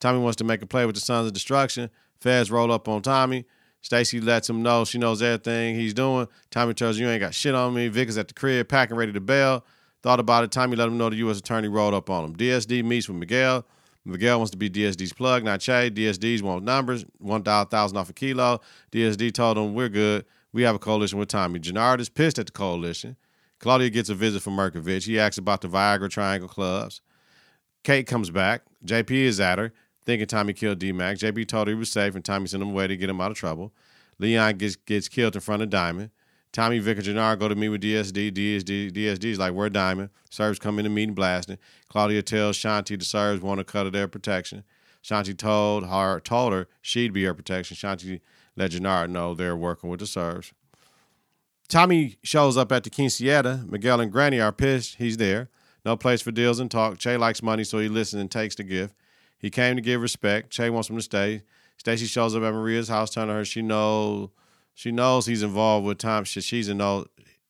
Tommy 0.00 0.18
wants 0.18 0.36
to 0.36 0.44
make 0.44 0.62
a 0.62 0.66
play 0.66 0.86
with 0.86 0.94
the 0.94 1.00
Sons 1.00 1.26
of 1.26 1.32
Destruction. 1.32 1.90
Feds 2.20 2.50
roll 2.50 2.72
up 2.72 2.88
on 2.88 3.02
Tommy. 3.02 3.44
Stacy 3.82 4.20
lets 4.20 4.48
him 4.48 4.62
know 4.62 4.84
she 4.84 4.98
knows 4.98 5.22
everything 5.22 5.74
he's 5.74 5.94
doing. 5.94 6.26
Tommy 6.50 6.74
tells 6.74 6.96
her, 6.96 7.04
You 7.04 7.10
ain't 7.10 7.20
got 7.20 7.34
shit 7.34 7.54
on 7.54 7.74
me. 7.74 7.88
Vic 7.88 8.08
is 8.08 8.18
at 8.18 8.28
the 8.28 8.34
crib, 8.34 8.68
packing, 8.68 8.96
ready 8.96 9.12
to 9.12 9.20
bail. 9.20 9.64
Thought 10.02 10.20
about 10.20 10.44
it. 10.44 10.50
Tommy 10.50 10.76
let 10.76 10.88
him 10.88 10.98
know 10.98 11.10
the 11.10 11.16
U.S. 11.16 11.38
attorney 11.38 11.68
rolled 11.68 11.94
up 11.94 12.10
on 12.10 12.24
him. 12.24 12.36
DSD 12.36 12.84
meets 12.84 13.08
with 13.08 13.18
Miguel. 13.18 13.66
Miguel 14.04 14.38
wants 14.38 14.50
to 14.50 14.56
be 14.56 14.70
DSD's 14.70 15.12
plug, 15.12 15.44
not 15.44 15.60
Che. 15.60 15.90
DSD's 15.90 16.42
want 16.42 16.64
numbers, 16.64 17.04
one 17.18 17.42
thousand 17.42 17.96
off 17.96 18.08
a 18.08 18.12
kilo. 18.12 18.60
DSD 18.92 19.32
told 19.32 19.58
him, 19.58 19.74
We're 19.74 19.90
good. 19.90 20.24
We 20.52 20.62
have 20.62 20.74
a 20.74 20.78
coalition 20.78 21.18
with 21.18 21.28
Tommy. 21.28 21.60
Jenard 21.60 22.00
is 22.00 22.08
pissed 22.08 22.38
at 22.38 22.46
the 22.46 22.52
coalition. 22.52 23.16
Claudia 23.60 23.90
gets 23.90 24.08
a 24.08 24.14
visit 24.14 24.42
from 24.42 24.56
Merkovich. 24.56 25.04
He 25.06 25.18
asks 25.18 25.38
about 25.38 25.60
the 25.60 25.68
Viagra 25.68 26.08
Triangle 26.08 26.48
clubs. 26.48 27.02
Kate 27.84 28.06
comes 28.06 28.30
back. 28.30 28.62
JP 28.84 29.10
is 29.10 29.38
at 29.38 29.58
her, 29.58 29.72
thinking 30.04 30.26
Tommy 30.26 30.52
killed 30.52 30.78
D 30.78 30.92
Mac. 30.92 31.18
JP 31.18 31.48
told 31.48 31.68
her 31.68 31.74
he 31.74 31.78
was 31.78 31.90
safe, 31.90 32.14
and 32.14 32.24
Tommy 32.24 32.46
sent 32.46 32.62
him 32.62 32.70
away 32.70 32.86
to 32.86 32.96
get 32.96 33.10
him 33.10 33.20
out 33.20 33.30
of 33.30 33.36
trouble. 33.36 33.72
Leon 34.18 34.56
gets 34.56 34.76
gets 34.76 35.08
killed 35.08 35.34
in 35.34 35.40
front 35.40 35.62
of 35.62 35.70
Diamond. 35.70 36.10
Tommy, 36.52 36.80
Vic, 36.80 36.98
and 36.98 37.06
Jenard 37.06 37.38
go 37.38 37.48
to 37.48 37.54
meet 37.54 37.68
with 37.68 37.80
DSD. 37.80 38.32
DSD, 38.32 38.90
DSD 38.90 38.92
DSD's 38.92 39.38
like, 39.38 39.52
we're 39.52 39.68
Diamond. 39.68 40.10
Serbs 40.30 40.58
come 40.58 40.78
in 40.80 40.84
the 40.84 40.90
meeting 40.90 41.14
blasting. 41.14 41.58
Claudia 41.88 42.22
tells 42.22 42.56
Shanti 42.56 42.98
the 42.98 43.04
Serbs 43.04 43.40
want 43.40 43.58
to 43.58 43.64
cut 43.64 43.86
of 43.86 43.92
their 43.92 44.08
protection. 44.08 44.64
Shanti 45.02 45.36
told 45.36 45.86
her, 45.86 46.18
told 46.20 46.52
her 46.52 46.66
she'd 46.82 47.12
be 47.12 47.24
her 47.24 47.34
protection. 47.34 47.76
Shanti 47.76 48.20
let 48.56 48.72
Gennard 48.72 49.10
know 49.10 49.32
they're 49.34 49.56
working 49.56 49.88
with 49.90 50.00
the 50.00 50.06
Serbs. 50.06 50.52
Tommy 51.68 52.16
shows 52.24 52.56
up 52.56 52.72
at 52.72 52.82
the 52.82 52.90
Quinceañera. 52.90 53.70
Miguel 53.70 54.00
and 54.00 54.10
Granny 54.10 54.40
are 54.40 54.52
pissed. 54.52 54.96
He's 54.96 55.18
there. 55.18 55.48
No 55.84 55.96
place 55.96 56.20
for 56.20 56.32
deals 56.32 56.58
and 56.58 56.68
talk. 56.68 56.98
Che 56.98 57.16
likes 57.16 57.42
money, 57.44 57.62
so 57.62 57.78
he 57.78 57.88
listens 57.88 58.20
and 58.20 58.30
takes 58.30 58.56
the 58.56 58.64
gift. 58.64 58.94
He 59.40 59.50
came 59.50 59.74
to 59.76 59.82
give 59.82 60.00
respect. 60.00 60.50
Che 60.50 60.70
wants 60.70 60.90
him 60.90 60.96
to 60.96 61.02
stay. 61.02 61.42
Stacy 61.78 62.06
shows 62.06 62.36
up 62.36 62.42
at 62.42 62.52
Maria's 62.52 62.88
house, 62.88 63.10
telling 63.10 63.30
her 63.30 63.44
she 63.44 63.62
knows 63.62 64.28
she 64.74 64.92
knows 64.92 65.26
he's 65.26 65.42
involved 65.42 65.86
with 65.86 65.98
Tom. 65.98 66.24
She, 66.24 66.40
she's 66.40 66.70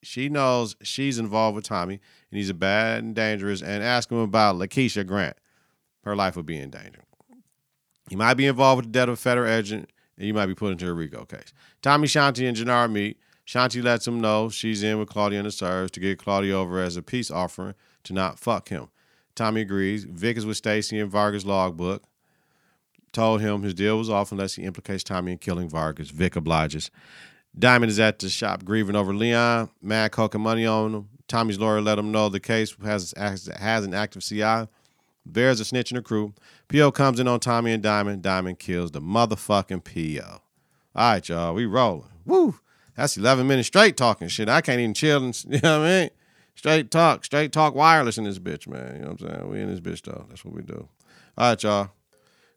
she 0.02 0.28
knows 0.28 0.76
she's 0.82 1.18
involved 1.18 1.56
with 1.56 1.64
Tommy, 1.64 2.00
and 2.30 2.38
he's 2.38 2.48
a 2.48 2.54
bad 2.54 3.02
and 3.02 3.14
dangerous. 3.14 3.60
And 3.60 3.82
ask 3.82 4.10
him 4.10 4.18
about 4.18 4.56
Lakeisha 4.56 5.06
Grant. 5.06 5.36
Her 6.04 6.16
life 6.16 6.36
would 6.36 6.46
be 6.46 6.58
in 6.58 6.70
danger. 6.70 7.04
He 8.08 8.16
might 8.16 8.34
be 8.34 8.46
involved 8.46 8.78
with 8.78 8.92
the 8.92 8.98
death 8.98 9.08
of 9.08 9.14
a 9.14 9.16
federal 9.16 9.52
agent, 9.52 9.90
and 10.16 10.26
you 10.26 10.32
might 10.32 10.46
be 10.46 10.54
put 10.54 10.72
into 10.72 10.88
a 10.88 10.92
RICO 10.92 11.24
case. 11.24 11.52
Tommy, 11.82 12.06
Shanti, 12.06 12.48
and 12.48 12.56
Jenard 12.56 12.90
meet. 12.90 13.18
Shanti 13.46 13.82
lets 13.82 14.06
him 14.06 14.20
know 14.20 14.48
she's 14.48 14.82
in 14.82 14.98
with 14.98 15.08
Claudia 15.08 15.40
and 15.40 15.46
the 15.46 15.50
Serbs 15.50 15.90
to 15.92 16.00
get 16.00 16.18
Claudia 16.18 16.56
over 16.56 16.80
as 16.80 16.96
a 16.96 17.02
peace 17.02 17.30
offering 17.30 17.74
to 18.04 18.12
not 18.12 18.38
fuck 18.38 18.68
him. 18.68 18.88
Tommy 19.34 19.62
agrees. 19.62 20.04
Vic 20.04 20.36
is 20.36 20.46
with 20.46 20.56
Stacy 20.56 20.98
in 20.98 21.08
Vargas' 21.08 21.44
logbook. 21.44 22.04
Told 23.12 23.40
him 23.40 23.62
his 23.62 23.74
deal 23.74 23.98
was 23.98 24.10
off 24.10 24.30
unless 24.30 24.54
he 24.54 24.62
implicates 24.62 25.02
Tommy 25.02 25.32
in 25.32 25.38
killing 25.38 25.68
Vargas. 25.68 26.10
Vic 26.10 26.36
obliges. 26.36 26.90
Diamond 27.58 27.90
is 27.90 27.98
at 27.98 28.20
the 28.20 28.28
shop 28.28 28.64
grieving 28.64 28.94
over 28.94 29.12
Leon. 29.12 29.70
Mad 29.82 30.12
coke 30.12 30.34
and 30.34 30.44
money 30.44 30.64
on 30.64 30.94
him. 30.94 31.08
Tommy's 31.26 31.58
lawyer 31.58 31.80
let 31.80 31.98
him 31.98 32.12
know 32.12 32.28
the 32.28 32.40
case 32.40 32.74
has 32.82 33.12
has 33.16 33.48
an 33.84 33.94
active 33.94 34.22
CI. 34.22 34.68
Bears 35.26 35.60
a 35.60 35.64
snitch 35.64 35.90
in 35.90 35.96
the 35.96 36.02
crew. 36.02 36.34
P.O. 36.68 36.92
comes 36.92 37.20
in 37.20 37.28
on 37.28 37.40
Tommy 37.40 37.72
and 37.72 37.82
Diamond. 37.82 38.22
Diamond 38.22 38.58
kills 38.58 38.90
the 38.90 39.00
motherfucking 39.00 39.84
P.O. 39.84 40.22
All 40.22 40.40
right, 40.94 41.28
y'all. 41.28 41.54
We 41.54 41.66
rolling. 41.66 42.08
Woo. 42.24 42.58
That's 42.96 43.16
11 43.16 43.46
minutes 43.46 43.68
straight 43.68 43.96
talking 43.96 44.28
shit. 44.28 44.48
I 44.48 44.60
can't 44.60 44.80
even 44.80 44.94
chill. 44.94 45.24
And, 45.24 45.44
you 45.48 45.60
know 45.60 45.80
what 45.80 45.86
I 45.86 46.00
mean? 46.00 46.10
Straight 46.60 46.90
talk. 46.90 47.24
Straight 47.24 47.52
talk 47.52 47.74
wireless 47.74 48.18
in 48.18 48.24
this 48.24 48.38
bitch, 48.38 48.68
man. 48.68 48.96
You 48.96 49.00
know 49.00 49.12
what 49.12 49.22
I'm 49.22 49.28
saying? 49.28 49.48
We 49.48 49.60
in 49.62 49.70
this 49.70 49.80
bitch, 49.80 50.02
though. 50.02 50.26
That's 50.28 50.44
what 50.44 50.54
we 50.54 50.60
do. 50.60 50.90
All 51.38 51.48
right, 51.48 51.62
y'all. 51.62 51.88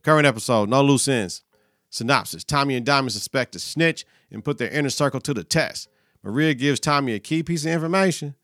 Current 0.01 0.27
episode. 0.27 0.67
No 0.67 0.83
loose 0.83 1.07
ends. 1.07 1.41
Synopsis. 1.89 2.43
Tommy 2.43 2.75
and 2.75 2.86
Diamond 2.86 3.13
suspect 3.13 3.55
a 3.55 3.60
snitch 3.60 4.05
and 4.29 4.43
put 4.43 4.57
their 4.57 4.67
inner 4.67 4.89
circle 4.89 5.22
to 5.22 5.33
the 5.33 5.45
test. 5.45 5.88
Maria 6.22 6.53
gives 6.53 6.81
Tommy 6.81 7.13
a 7.13 7.19
key 7.19 7.43
piece 7.43 7.63
of 7.63 7.72
information. 7.72 8.36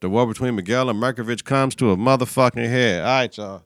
The 0.00 0.08
war 0.08 0.26
between 0.26 0.56
Miguel 0.56 0.88
and 0.88 0.98
Markovich 0.98 1.44
comes 1.44 1.74
to 1.74 1.90
a 1.90 1.96
motherfucking 1.98 2.66
head. 2.66 3.02
All 3.02 3.06
right, 3.06 3.36
y'all. 3.36 3.62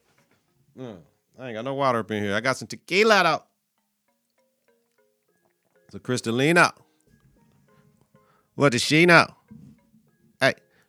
Mm, 0.76 0.98
I 1.38 1.46
ain't 1.46 1.54
got 1.54 1.64
no 1.64 1.74
water 1.74 2.00
up 2.00 2.10
in 2.10 2.24
here. 2.24 2.34
I 2.34 2.40
got 2.40 2.56
some 2.56 2.66
tequila 2.66 3.22
out. 3.22 3.46
So 5.92 6.00
Cristalina. 6.00 6.72
What 8.56 8.72
does 8.72 8.82
she 8.82 9.06
know? 9.06 9.35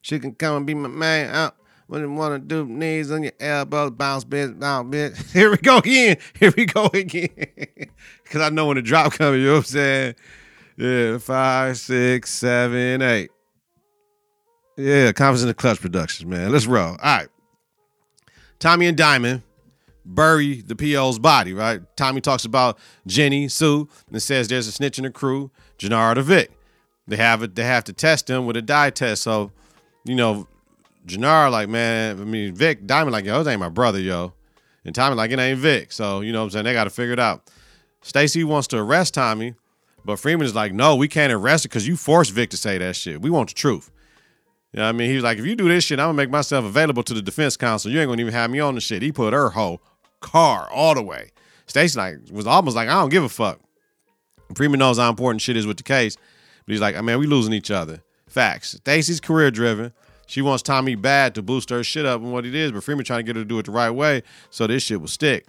She 0.08 0.20
can 0.20 0.34
come 0.36 0.56
and 0.56 0.66
be 0.66 0.74
my 0.74 0.88
man 0.88 1.36
out. 1.36 1.58
When 1.88 2.00
you 2.00 2.10
want 2.14 2.34
to 2.36 2.40
do 2.40 2.66
knees 2.66 3.12
on 3.12 3.24
your 3.24 3.34
elbows, 3.42 3.92
bounce, 3.92 4.24
bitch, 4.24 4.58
bounce, 4.58 4.96
bitch. 4.96 5.32
Here 5.34 5.52
we 5.52 5.58
go 5.58 5.80
again. 5.80 6.16
Here 6.40 6.54
we 6.56 6.66
go 6.66 6.90
again. 6.94 7.30
Because 8.24 8.42
I 8.42 8.50
know 8.50 8.68
when 8.68 8.76
the 8.76 8.82
drop 8.82 9.14
coming, 9.14 9.40
you 9.40 9.48
know 9.48 9.54
what 9.54 9.58
I'm 9.60 9.64
saying? 9.64 10.16
Yeah, 10.78 11.18
five, 11.18 11.78
six, 11.78 12.30
seven, 12.30 13.02
eight. 13.02 13.30
Yeah, 14.78 15.14
Confidence 15.14 15.44
in 15.44 15.48
the 15.48 15.54
Clutch 15.54 15.80
Productions, 15.80 16.26
man. 16.26 16.52
Let's 16.52 16.68
roll. 16.68 16.92
All 16.92 16.98
right. 17.02 17.28
Tommy 18.60 18.88
and 18.88 18.98
Diamond 18.98 19.44
bury 20.06 20.62
the 20.62 20.76
PO's 20.76 21.20
body, 21.20 21.54
right? 21.54 21.82
Tommy 21.96 22.20
talks 22.20 22.44
about 22.44 22.78
Jenny, 23.06 23.48
Sue, 23.48 23.88
and 24.12 24.22
says 24.22 24.48
there's 24.48 24.68
a 24.68 24.74
snitch 24.74 24.98
in 24.98 25.04
the 25.06 25.10
crew, 25.10 25.52
Jenard 25.78 26.18
or 26.18 26.22
Vic. 26.22 26.52
They 27.08 27.16
have 27.18 27.44
it, 27.44 27.56
they 27.56 27.64
have 27.64 27.86
to 27.86 27.94
test 27.94 28.30
him 28.30 28.46
with 28.46 28.58
a 28.58 28.62
dye 28.62 28.90
test. 28.90 29.24
So, 29.24 29.52
you 30.08 30.16
know, 30.16 30.48
Jenard, 31.06 31.52
like, 31.52 31.70
man, 31.70 32.20
I 32.20 32.24
mean, 32.24 32.54
Vic, 32.54 32.86
Diamond, 32.86 33.14
like, 33.14 33.26
yo, 33.26 33.44
that 33.44 33.50
ain't 33.50 33.60
my 33.60 33.70
brother, 33.70 34.00
yo. 34.00 34.34
And 34.84 34.96
Tommy, 34.96 35.16
like, 35.16 35.32
it 35.32 35.40
ain't 35.40 35.60
Vic. 35.60 35.92
So, 35.92 36.22
you 36.22 36.32
know 36.32 36.40
what 36.40 36.46
I'm 36.46 36.50
saying? 36.52 36.66
They 36.66 36.74
got 36.74 36.86
to 36.86 36.90
figure 36.90 37.14
it 37.14 37.20
out. 37.20 37.50
Stacy 38.02 38.44
wants 38.44 38.68
to 38.70 38.78
arrest 38.78 39.14
Tommy, 39.14 39.56
but 40.06 40.18
Freeman 40.18 40.46
is 40.46 40.56
like, 40.56 40.74
no, 40.74 40.96
we 40.96 41.08
can't 41.08 41.34
arrest 41.34 41.66
it 41.66 41.70
because 41.70 41.88
you 41.88 41.98
forced 41.98 42.32
Vic 42.32 42.50
to 42.52 42.58
say 42.58 42.78
that 42.78 42.96
shit. 42.96 43.22
We 43.22 43.30
want 43.30 43.50
the 43.50 43.56
truth. 43.56 43.92
You 44.72 44.80
know 44.80 44.84
what 44.84 44.90
I 44.90 44.92
mean? 44.94 45.10
He 45.10 45.16
was 45.16 45.24
like, 45.24 45.38
if 45.38 45.46
you 45.46 45.56
do 45.56 45.68
this 45.68 45.84
shit, 45.84 46.00
I'm 46.00 46.08
gonna 46.08 46.18
make 46.18 46.30
myself 46.30 46.66
available 46.66 47.04
to 47.04 47.14
the 47.14 47.22
defense 47.22 47.58
counsel. 47.58 47.92
You 47.92 48.00
ain't 48.00 48.10
gonna 48.10 48.22
even 48.22 48.34
have 48.34 48.52
me 48.52 48.60
on 48.60 48.76
the 48.76 48.82
shit. 48.82 49.02
He 49.02 49.12
put 49.12 49.34
her 49.34 49.50
whole 49.50 49.82
car 50.20 50.70
all 50.72 50.94
the 50.94 51.02
way. 51.02 51.32
Stacy 51.68 51.98
like 51.98 52.18
was 52.32 52.46
almost 52.46 52.76
like, 52.76 52.88
I 52.88 52.94
don't 52.94 53.10
give 53.10 53.24
a 53.24 53.30
fuck. 53.30 53.60
Freeman 54.56 54.80
knows 54.80 54.98
how 54.98 55.10
important 55.10 55.42
shit 55.42 55.58
is 55.58 55.66
with 55.66 55.78
the 55.78 55.84
case, 55.84 56.16
but 56.66 56.72
he's 56.72 56.82
like, 56.82 56.96
I 56.96 57.02
mean, 57.02 57.18
we 57.20 57.28
losing 57.28 57.54
each 57.54 57.72
other. 57.72 58.04
Facts. 58.28 58.72
Stacy's 58.72 59.20
career 59.20 59.52
driven. 59.52 59.94
She 60.28 60.42
wants 60.42 60.62
Tommy 60.62 60.96
bad 60.96 61.34
to 61.36 61.42
boost 61.42 61.70
her 61.70 61.84
shit 61.84 62.06
up 62.06 62.22
and 62.22 62.34
what 62.34 62.46
it 62.46 62.54
is, 62.54 62.74
but 62.74 62.84
Freeman 62.84 63.06
trying 63.06 63.20
to 63.20 63.24
get 63.24 63.38
her 63.38 63.44
to 63.44 63.48
do 63.48 63.60
it 63.60 63.66
the 63.66 63.72
right 63.72 63.90
way 63.90 64.24
so 64.50 64.68
this 64.68 64.84
shit 64.84 65.00
will 65.00 65.08
stick. 65.08 65.48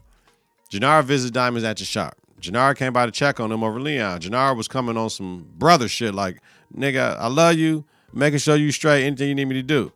Jenard 0.71 1.05
visits 1.05 1.33
Diamonds 1.33 1.65
at 1.65 1.77
the 1.79 1.85
shop. 1.85 2.17
Jenard 2.41 2.77
came 2.77 2.93
by 2.93 3.05
to 3.05 3.13
check 3.13 3.41
on 3.41 3.51
him 3.51 3.65
over 3.65 3.81
Leon. 3.81 4.21
Jenard 4.21 4.57
was 4.57 4.69
coming 4.69 4.97
on 4.97 5.11
some 5.11 5.49
brother 5.57 5.89
shit 5.89 6.15
like, 6.15 6.41
nigga, 6.77 7.17
I 7.19 7.27
love 7.27 7.57
you, 7.57 7.85
making 8.13 8.39
sure 8.39 8.55
you 8.55 8.71
straight, 8.71 9.05
anything 9.05 9.29
you 9.29 9.35
need 9.35 9.47
me 9.47 9.55
to 9.57 9.63
do. 9.63 9.93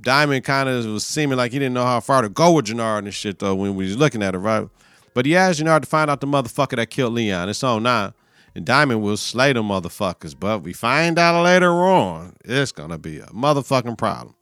Diamond 0.00 0.44
kind 0.44 0.68
of 0.68 0.86
was 0.86 1.04
seeming 1.04 1.36
like 1.36 1.52
he 1.52 1.58
didn't 1.58 1.74
know 1.74 1.84
how 1.84 2.00
far 2.00 2.22
to 2.22 2.28
go 2.28 2.52
with 2.52 2.66
Jenard 2.66 2.98
and 2.98 3.06
this 3.08 3.14
shit 3.14 3.40
though 3.40 3.54
when 3.54 3.74
we 3.74 3.84
was 3.84 3.96
looking 3.96 4.22
at 4.22 4.34
it, 4.34 4.38
right? 4.38 4.68
But 5.12 5.26
he 5.26 5.36
asked 5.36 5.60
Jenard 5.60 5.82
to 5.82 5.88
find 5.88 6.10
out 6.10 6.20
the 6.20 6.26
motherfucker 6.26 6.76
that 6.76 6.88
killed 6.88 7.14
Leon. 7.14 7.48
It's 7.48 7.62
on 7.62 7.82
now. 7.82 8.14
And 8.54 8.64
Diamond 8.64 9.02
will 9.02 9.16
slay 9.16 9.52
the 9.52 9.62
motherfuckers, 9.62 10.34
but 10.38 10.62
we 10.62 10.72
find 10.72 11.18
out 11.18 11.42
later 11.42 11.70
on 11.72 12.36
it's 12.44 12.72
gonna 12.72 12.98
be 12.98 13.18
a 13.18 13.26
motherfucking 13.26 13.98
problem. 13.98 14.34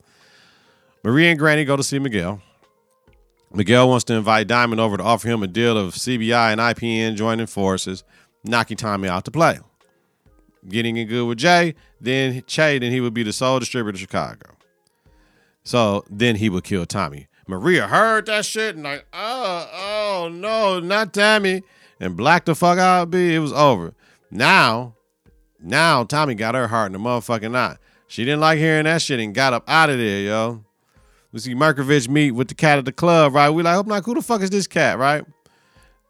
Maria 1.03 1.29
and 1.29 1.39
Granny 1.39 1.65
go 1.65 1.75
to 1.75 1.83
see 1.83 1.99
Miguel. 1.99 2.41
Miguel 3.53 3.87
wants 3.87 4.03
to 4.05 4.13
invite 4.13 4.47
Diamond 4.47 4.81
over 4.81 4.97
to 4.97 5.03
offer 5.03 5.27
him 5.27 5.41
a 5.41 5.47
deal 5.47 5.77
of 5.77 5.93
CBI 5.93 6.51
and 6.51 6.59
IPN 6.59 7.15
joining 7.15 7.47
forces, 7.47 8.03
knocking 8.43 8.77
Tommy 8.77 9.07
out 9.07 9.25
to 9.25 9.31
play. 9.31 9.59
Getting 10.67 10.97
in 10.97 11.07
good 11.07 11.25
with 11.25 11.37
Jay, 11.37 11.75
then 12.01 12.43
Che, 12.45 12.79
then 12.79 12.91
he 12.91 12.99
would 12.99 13.13
be 13.13 13.23
the 13.23 13.31
sole 13.31 13.59
distributor 13.59 13.95
of 13.95 13.99
Chicago. 13.99 14.57
So 15.63 16.03
then 16.09 16.37
he 16.37 16.49
would 16.49 16.63
kill 16.63 16.85
Tommy. 16.85 17.27
Maria 17.47 17.87
heard 17.87 18.25
that 18.25 18.45
shit 18.45 18.75
and 18.75 18.83
like, 18.83 19.05
oh, 19.13 19.69
oh 19.73 20.29
no, 20.31 20.79
not 20.79 21.13
Tommy. 21.13 21.63
And 21.99 22.17
black 22.17 22.45
the 22.45 22.53
fuck 22.53 22.77
out 22.77 23.11
be, 23.11 23.33
it 23.33 23.39
was 23.39 23.53
over. 23.53 23.93
Now, 24.29 24.95
now 25.59 26.03
Tommy 26.03 26.35
got 26.35 26.55
her 26.55 26.67
heart 26.67 26.87
in 26.87 26.93
the 26.93 26.99
motherfucking 26.99 27.51
knot. 27.51 27.79
She 28.07 28.23
didn't 28.23 28.39
like 28.39 28.57
hearing 28.57 28.85
that 28.85 29.01
shit 29.01 29.19
and 29.19 29.33
got 29.33 29.53
up 29.53 29.63
out 29.67 29.89
of 29.89 29.97
there, 29.97 30.21
yo. 30.21 30.63
We 31.31 31.39
see 31.39 31.55
Markovich 31.55 32.07
meet 32.07 32.31
with 32.31 32.47
the 32.47 32.55
cat 32.55 32.77
at 32.77 32.85
the 32.85 32.91
club, 32.91 33.35
right? 33.35 33.49
We 33.49 33.63
like, 33.63 33.77
oh 33.77 33.87
like, 33.87 34.05
who 34.05 34.15
the 34.15 34.21
fuck 34.21 34.41
is 34.41 34.49
this 34.49 34.67
cat, 34.67 34.97
right? 34.97 35.25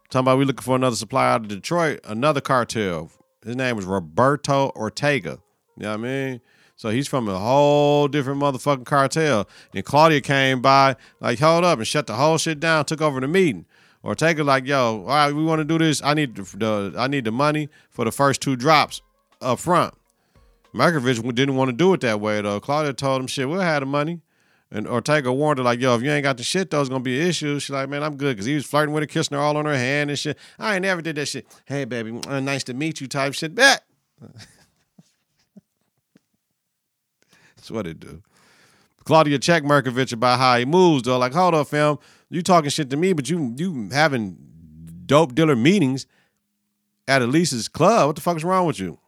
Talking 0.10 0.24
about 0.24 0.38
we 0.38 0.46
looking 0.46 0.64
for 0.64 0.76
another 0.76 0.96
supplier 0.96 1.32
out 1.32 1.42
of 1.42 1.48
Detroit, 1.48 2.00
another 2.06 2.40
cartel. 2.40 3.12
His 3.44 3.56
name 3.56 3.76
was 3.76 3.86
Roberto 3.86 4.72
Ortega. 4.76 5.40
You 5.76 5.84
know 5.84 5.90
what 5.90 6.00
I 6.00 6.04
mean? 6.04 6.42
So 6.76 6.90
he's 6.90 7.08
from 7.08 7.28
a 7.28 7.38
whole 7.38 8.08
different 8.08 8.40
motherfucking 8.40 8.86
cartel. 8.86 9.50
And 9.74 9.84
Claudia 9.84 10.22
came 10.22 10.62
by, 10.62 10.96
like, 11.20 11.40
hold 11.40 11.66
up 11.66 11.80
and 11.80 11.88
shut 11.88 12.08
the 12.08 12.14
whole 12.14 12.38
shit 12.38 12.60
down, 12.60 12.86
took 12.86 13.02
over 13.02 13.20
the 13.20 13.28
meeting. 13.28 13.66
Ortega, 14.04 14.44
like, 14.44 14.66
yo, 14.66 15.02
all 15.02 15.06
right, 15.06 15.34
we 15.34 15.44
want 15.44 15.60
to 15.60 15.66
do 15.66 15.78
this. 15.78 16.02
I 16.04 16.14
need 16.14 16.36
the, 16.36 16.44
the 16.44 16.96
I 16.98 17.08
need 17.08 17.26
the 17.26 17.32
money 17.32 17.70
for 17.90 18.06
the 18.06 18.12
first 18.12 18.42
two 18.42 18.56
drops 18.56 19.02
up 19.42 19.60
front. 19.60 19.94
Markovich 20.74 21.22
didn't 21.36 21.56
want 21.56 21.70
to 21.70 21.76
do 21.76 21.94
it 21.94 22.02
that 22.02 22.22
way 22.22 22.42
though. 22.42 22.60
Claudia 22.60 22.94
told 22.94 23.22
him, 23.22 23.28
shit, 23.28 23.50
we'll 23.50 23.60
have 23.60 23.82
the 23.82 23.86
money. 23.86 24.22
And 24.70 24.86
Ortega 24.86 25.32
warned 25.32 25.60
her, 25.60 25.64
like, 25.64 25.80
yo, 25.80 25.96
if 25.96 26.02
you 26.02 26.12
ain't 26.12 26.24
got 26.24 26.36
the 26.36 26.44
shit, 26.44 26.70
though, 26.70 26.82
it's 26.82 26.90
gonna 26.90 27.02
be 27.02 27.22
an 27.22 27.28
issue. 27.28 27.58
She's 27.60 27.70
like, 27.70 27.88
man, 27.88 28.04
I'm 28.04 28.18
good. 28.18 28.36
Cause 28.36 28.46
he 28.46 28.56
was 28.56 28.66
flirting 28.66 28.94
with 28.94 29.02
her, 29.02 29.08
kissing 29.08 29.38
her 29.38 29.42
all 29.42 29.56
on 29.56 29.66
her 29.66 29.76
hand 29.76 30.10
and 30.10 30.20
shit. 30.20 30.38
I 30.60 30.74
ain't 30.76 30.82
never 30.82 31.02
did 31.02 31.16
that 31.16 31.28
shit. 31.28 31.48
Hey, 31.66 31.86
baby, 31.86 32.20
uh, 32.28 32.42
nice 32.42 32.66
to 32.66 32.74
meet 32.74 33.00
you 33.00 33.08
type 33.08 33.34
shit. 33.34 33.56
Bet. 33.56 33.84
That's 37.56 37.72
what 37.72 37.88
it 37.88 38.00
do. 38.00 38.22
Claudia 39.06 39.40
checked 39.40 39.66
Markovich 39.66 40.12
about 40.12 40.38
how 40.38 40.58
he 40.58 40.66
moves, 40.66 41.04
though. 41.04 41.18
Like, 41.18 41.34
hold 41.34 41.56
up, 41.56 41.68
fam. 41.68 41.98
You 42.30 42.42
talking 42.42 42.70
shit 42.70 42.90
to 42.90 42.98
me, 42.98 43.14
but 43.14 43.30
you 43.30 43.54
you 43.58 43.90
having 43.92 44.38
dope 45.06 45.34
dealer 45.34 45.56
meetings 45.56 46.06
at 47.08 47.22
Elise's 47.22 47.68
club. 47.68 48.08
What 48.08 48.16
the 48.16 48.22
fuck 48.22 48.38
is 48.38 48.44
wrong 48.44 48.66
with 48.66 48.80
you? 48.80 49.00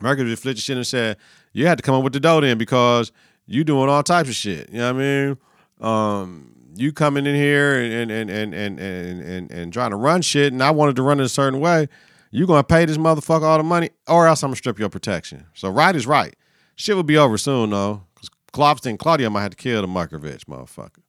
Markovich 0.00 0.38
flipped 0.38 0.60
shit 0.60 0.76
and 0.76 0.86
said, 0.86 1.16
You 1.52 1.66
had 1.66 1.78
to 1.78 1.82
come 1.82 1.94
up 1.94 2.02
with 2.02 2.12
the 2.12 2.20
dough 2.20 2.40
then 2.40 2.56
because 2.58 3.12
you 3.46 3.64
doing 3.64 3.88
all 3.88 4.02
types 4.02 4.28
of 4.28 4.34
shit. 4.34 4.70
You 4.70 4.78
know 4.78 4.92
what 4.92 5.02
I 5.02 5.26
mean? 5.26 5.38
Um, 5.80 6.54
you 6.76 6.92
coming 6.92 7.26
in 7.26 7.34
here 7.34 7.80
and 7.80 8.10
and 8.10 8.30
and 8.30 8.54
and 8.54 8.78
and 8.78 9.20
and, 9.20 9.50
and 9.50 9.72
trying 9.72 9.90
to 9.90 9.96
run 9.96 10.22
shit, 10.22 10.52
and 10.52 10.62
I 10.62 10.70
wanted 10.70 10.96
to 10.96 11.02
run 11.02 11.20
it 11.20 11.24
a 11.24 11.28
certain 11.28 11.60
way. 11.60 11.88
You 12.30 12.46
gonna 12.46 12.62
pay 12.62 12.84
this 12.84 12.96
motherfucker 12.96 13.42
all 13.42 13.58
the 13.58 13.64
money, 13.64 13.90
or 14.06 14.26
else 14.28 14.42
I'm 14.42 14.48
gonna 14.48 14.56
strip 14.56 14.78
your 14.78 14.88
protection. 14.88 15.46
So 15.54 15.68
right 15.68 15.94
is 15.94 16.06
right. 16.06 16.34
Shit 16.76 16.96
will 16.96 17.02
be 17.02 17.18
over 17.18 17.36
soon 17.36 17.70
though, 17.70 18.04
because 18.14 18.30
Klopston 18.52 18.98
Claudia 18.98 19.28
might 19.30 19.42
have 19.42 19.50
to 19.50 19.56
kill 19.56 19.82
the 19.82 19.88
Markovich 19.88 20.44
motherfucker. 20.44 21.02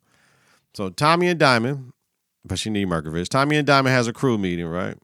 So 0.74 0.90
Tommy 0.90 1.28
and 1.28 1.40
Diamond, 1.40 1.94
but 2.46 2.60
she 2.60 2.70
need 2.70 2.88
Markovich. 2.88 3.28
Tommy 3.28 3.58
and 3.58 3.68
Diamond 3.68 3.94
has 3.94 4.08
a 4.08 4.14
crew 4.14 4.38
meeting, 4.38 4.66
right? 4.66 4.98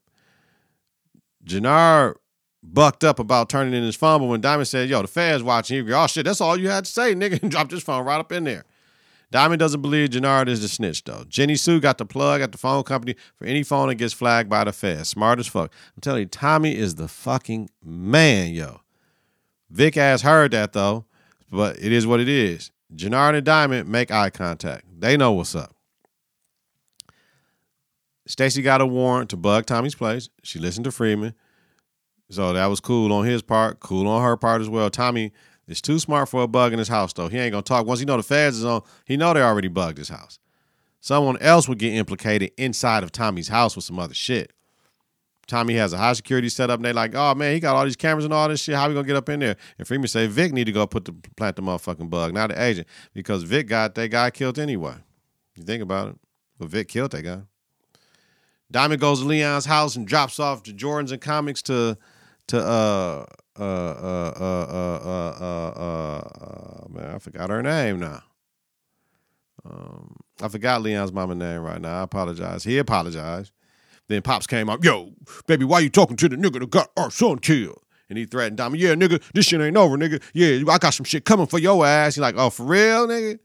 Jannar 1.45 2.15
bucked 2.63 3.03
up 3.03 3.19
about 3.19 3.50
turning 3.50 3.74
in 3.74 3.83
his 3.83 3.95
phone, 3.95 4.19
but 4.19 4.27
when 4.27 4.41
Diamond 4.41 4.67
said, 4.67 4.89
yo, 4.89 5.01
the 5.01 5.07
fans 5.07 5.43
watching, 5.43 5.77
he 5.77 5.83
go, 5.83 6.01
oh 6.01 6.07
shit, 6.07 6.25
that's 6.25 6.41
all 6.41 6.57
you 6.57 6.69
had 6.69 6.86
to 6.86 6.91
say, 6.91 7.13
nigga, 7.13 7.41
and 7.41 7.51
dropped 7.51 7.71
his 7.71 7.83
phone 7.83 8.05
right 8.05 8.19
up 8.19 8.31
in 8.31 8.43
there. 8.43 8.63
Diamond 9.29 9.59
doesn't 9.59 9.81
believe 9.81 10.09
Jenard 10.12 10.47
is 10.47 10.62
the 10.62 10.69
snitch, 10.69 11.03
though. 11.03 11.25
Jenny 11.27 11.55
Sue 11.55 11.81
got 11.81 11.97
the 11.97 12.05
plug 12.05 12.39
at 12.39 12.53
the 12.53 12.57
phone 12.57 12.83
company 12.83 13.15
for 13.36 13.43
any 13.43 13.62
phone 13.62 13.89
that 13.89 13.95
gets 13.95 14.13
flagged 14.13 14.50
by 14.50 14.63
the 14.63 14.71
feds. 14.71 15.09
Smart 15.09 15.39
as 15.39 15.47
fuck. 15.47 15.71
I'm 15.95 16.01
telling 16.01 16.21
you, 16.21 16.27
Tommy 16.27 16.75
is 16.75 16.95
the 16.95 17.09
fucking 17.09 17.69
man, 17.83 18.53
yo. 18.53 18.81
Vic 19.69 19.95
has 19.95 20.21
heard 20.21 20.51
that, 20.51 20.71
though, 20.71 21.05
but 21.51 21.77
it 21.77 21.91
is 21.91 22.07
what 22.07 22.21
it 22.21 22.29
is. 22.29 22.71
Jenard 22.95 23.36
and 23.36 23.45
Diamond 23.45 23.89
make 23.89 24.12
eye 24.12 24.29
contact. 24.29 24.86
They 25.00 25.16
know 25.16 25.32
what's 25.32 25.56
up. 25.56 25.75
Stacy 28.25 28.62
got 28.62 28.82
a 28.82 28.86
warrant 28.86 29.30
to 29.30 29.38
bug 29.38 29.66
Tommy's 29.66 29.96
place. 29.96 30.27
She 30.44 30.60
listened 30.60 30.86
to 30.86 30.92
Freeman. 30.92 31.34
So 32.30 32.51
that 32.51 32.66
was 32.66 32.80
cool 32.80 33.13
on 33.13 33.25
his 33.25 33.42
part, 33.42 33.80
cool 33.80 34.08
on 34.08 34.22
her 34.22 34.36
part 34.36 34.62
as 34.62 34.68
well. 34.68 34.89
Tommy 34.89 35.32
is 35.68 35.82
too 35.82 36.00
smart 36.00 36.27
for 36.27 36.44
a 36.44 36.48
bug 36.48 36.74
in 36.74 36.80
his 36.80 36.89
house, 36.89 37.13
though. 37.13 37.30
He 37.30 37.38
ain't 37.38 37.51
gonna 37.51 37.62
talk. 37.62 37.86
Once 37.86 38.00
he 38.00 38.06
know 38.06 38.18
the 38.18 38.24
feds 38.24 38.58
is 38.58 38.66
on, 38.66 38.82
he 39.06 39.16
know 39.16 39.34
they 39.34 39.42
already 39.42 39.70
bugged 39.70 39.98
his 39.98 40.10
house. 40.10 40.39
Someone 41.00 41.38
else 41.38 41.70
would 41.70 41.80
get 41.80 41.94
implicated 41.94 42.51
inside 42.58 43.04
of 43.04 43.12
Tommy's 43.12 43.48
house 43.48 43.75
with 43.75 43.86
some 43.86 44.00
other 44.00 44.13
shit. 44.13 44.51
Tommy 45.48 45.75
has 45.75 45.94
a 45.94 45.98
high 45.98 46.13
security 46.13 46.50
setup, 46.50 46.77
and 46.77 46.86
they 46.86 46.92
like, 46.94 47.16
oh 47.16 47.34
man, 47.34 47.54
he 47.54 47.60
got 47.60 47.75
all 47.75 47.86
these 47.86 47.96
cameras 47.96 48.25
and 48.25 48.34
all 48.34 48.50
this 48.50 48.62
shit. 48.62 48.75
How 48.75 48.88
we 48.88 48.94
gonna 48.94 49.08
get 49.08 49.16
up 49.16 49.30
in 49.30 49.39
there? 49.39 49.56
And 49.77 49.88
Freeman 49.88 50.08
say 50.08 50.27
Vic 50.27 50.51
need 50.51 50.66
to 50.66 50.72
go 50.72 50.86
put 50.86 51.06
the 51.06 51.13
plant 51.36 51.56
the 51.56 51.62
motherfucking 51.62 52.10
bug, 52.10 52.34
not 52.34 52.50
the 52.50 52.62
agent, 52.62 52.88
because 53.13 53.44
Vic 53.44 53.68
got 53.68 53.96
that 53.96 54.10
guy 54.10 54.30
killed 54.30 54.60
anyway. 54.60 54.96
You 55.56 55.63
think 55.63 55.82
about 55.82 56.10
it, 56.10 56.16
but 56.60 56.70
Vic 56.70 56.89
killed 56.89 57.12
that 57.12 57.24
guy. 57.24 57.42
Diamond 58.70 59.00
goes 59.00 59.22
to 59.22 59.25
Leon's 59.25 59.66
house 59.66 59.96
and 59.96 60.06
drops 60.06 60.39
off 60.39 60.63
the 60.63 60.74
Jordans 60.74 61.12
and 61.12 61.22
comics 61.22 61.62
to 61.63 61.98
to 62.48 62.60
uh 62.60 63.25
uh 63.58 63.63
uh 63.63 64.34
uh 64.38 64.68
uh 64.70 65.38
uh 65.39 65.74
uh, 65.80 66.44
uh, 66.44 66.88
man, 66.89 67.16
I 67.16 67.20
forgot 67.20 67.50
her 67.50 67.63
name 67.63 68.00
now. 68.00 68.22
Um, 69.66 70.18
I 70.42 70.48
forgot 70.50 70.82
Leon's 70.82 71.12
mama 71.12 71.36
name 71.36 71.62
right 71.62 71.82
now. 71.82 72.00
I 72.00 72.04
apologize. 72.04 72.63
He 72.63 72.77
apologized. 72.77 73.51
Then 74.07 74.21
Pops 74.21 74.47
came 74.47 74.69
up, 74.69 74.83
yo, 74.83 75.11
baby, 75.47 75.65
why 75.65 75.79
you 75.79 75.89
talking 75.89 76.17
to 76.17 76.29
the 76.29 76.37
nigga 76.37 76.59
that 76.59 76.69
got 76.69 76.91
our 76.95 77.11
son 77.11 77.39
killed? 77.39 77.81
And 78.09 78.17
he 78.17 78.25
threatened 78.25 78.57
Diamond, 78.57 78.81
yeah, 78.81 78.93
nigga, 78.93 79.21
this 79.33 79.47
shit 79.47 79.59
ain't 79.59 79.75
over, 79.75 79.97
nigga. 79.97 80.23
Yeah, 80.33 80.71
I 80.71 80.77
got 80.77 80.93
some 80.93 81.03
shit 81.03 81.25
coming 81.25 81.47
for 81.47 81.59
your 81.59 81.85
ass. 81.85 82.15
He's 82.15 82.21
like, 82.21 82.35
oh, 82.37 82.49
for 82.49 82.63
real, 82.63 83.07
nigga? 83.07 83.39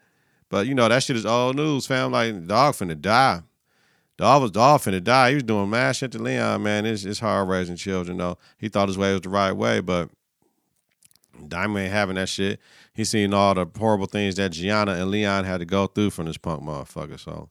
But 0.49 0.67
you 0.67 0.75
know, 0.75 0.89
that 0.89 1.03
shit 1.03 1.17
is 1.17 1.27
old 1.27 1.57
news, 1.57 1.87
fam. 1.87 2.13
Like, 2.13 2.47
dog 2.47 2.75
finna 2.75 3.01
die. 3.01 3.43
Dog 4.19 4.43
was 4.43 4.51
dog 4.53 4.83
finna 4.83 5.03
die. 5.03 5.31
He 5.31 5.35
was 5.35 5.43
doing 5.43 5.69
mad 5.71 5.97
shit 5.97 6.13
to 6.13 6.23
Leon, 6.23 6.63
man. 6.63 6.87
It's, 6.87 7.05
it's 7.05 7.19
hard 7.19 7.49
raising 7.49 7.77
children, 7.77 8.19
though. 8.19 8.39
He 8.59 8.69
thought 8.69 8.89
his 8.89 8.99
way 8.99 9.13
was 9.13 9.23
the 9.23 9.31
right 9.31 9.53
way, 9.53 9.81
but 9.81 10.11
Diamond 11.49 11.87
ain't 11.87 11.93
having 11.93 12.17
that 12.17 12.29
shit. 12.29 12.61
He 12.95 13.05
seen 13.05 13.35
all 13.35 13.55
the 13.55 13.67
horrible 13.77 14.07
things 14.07 14.37
that 14.37 14.53
Gianna 14.53 14.93
and 14.93 15.11
Leon 15.11 15.45
had 15.45 15.59
to 15.59 15.65
go 15.65 15.87
through 15.87 16.11
from 16.11 16.27
this 16.27 16.37
punk 16.37 16.63
motherfucker. 16.63 17.19
So 17.19 17.49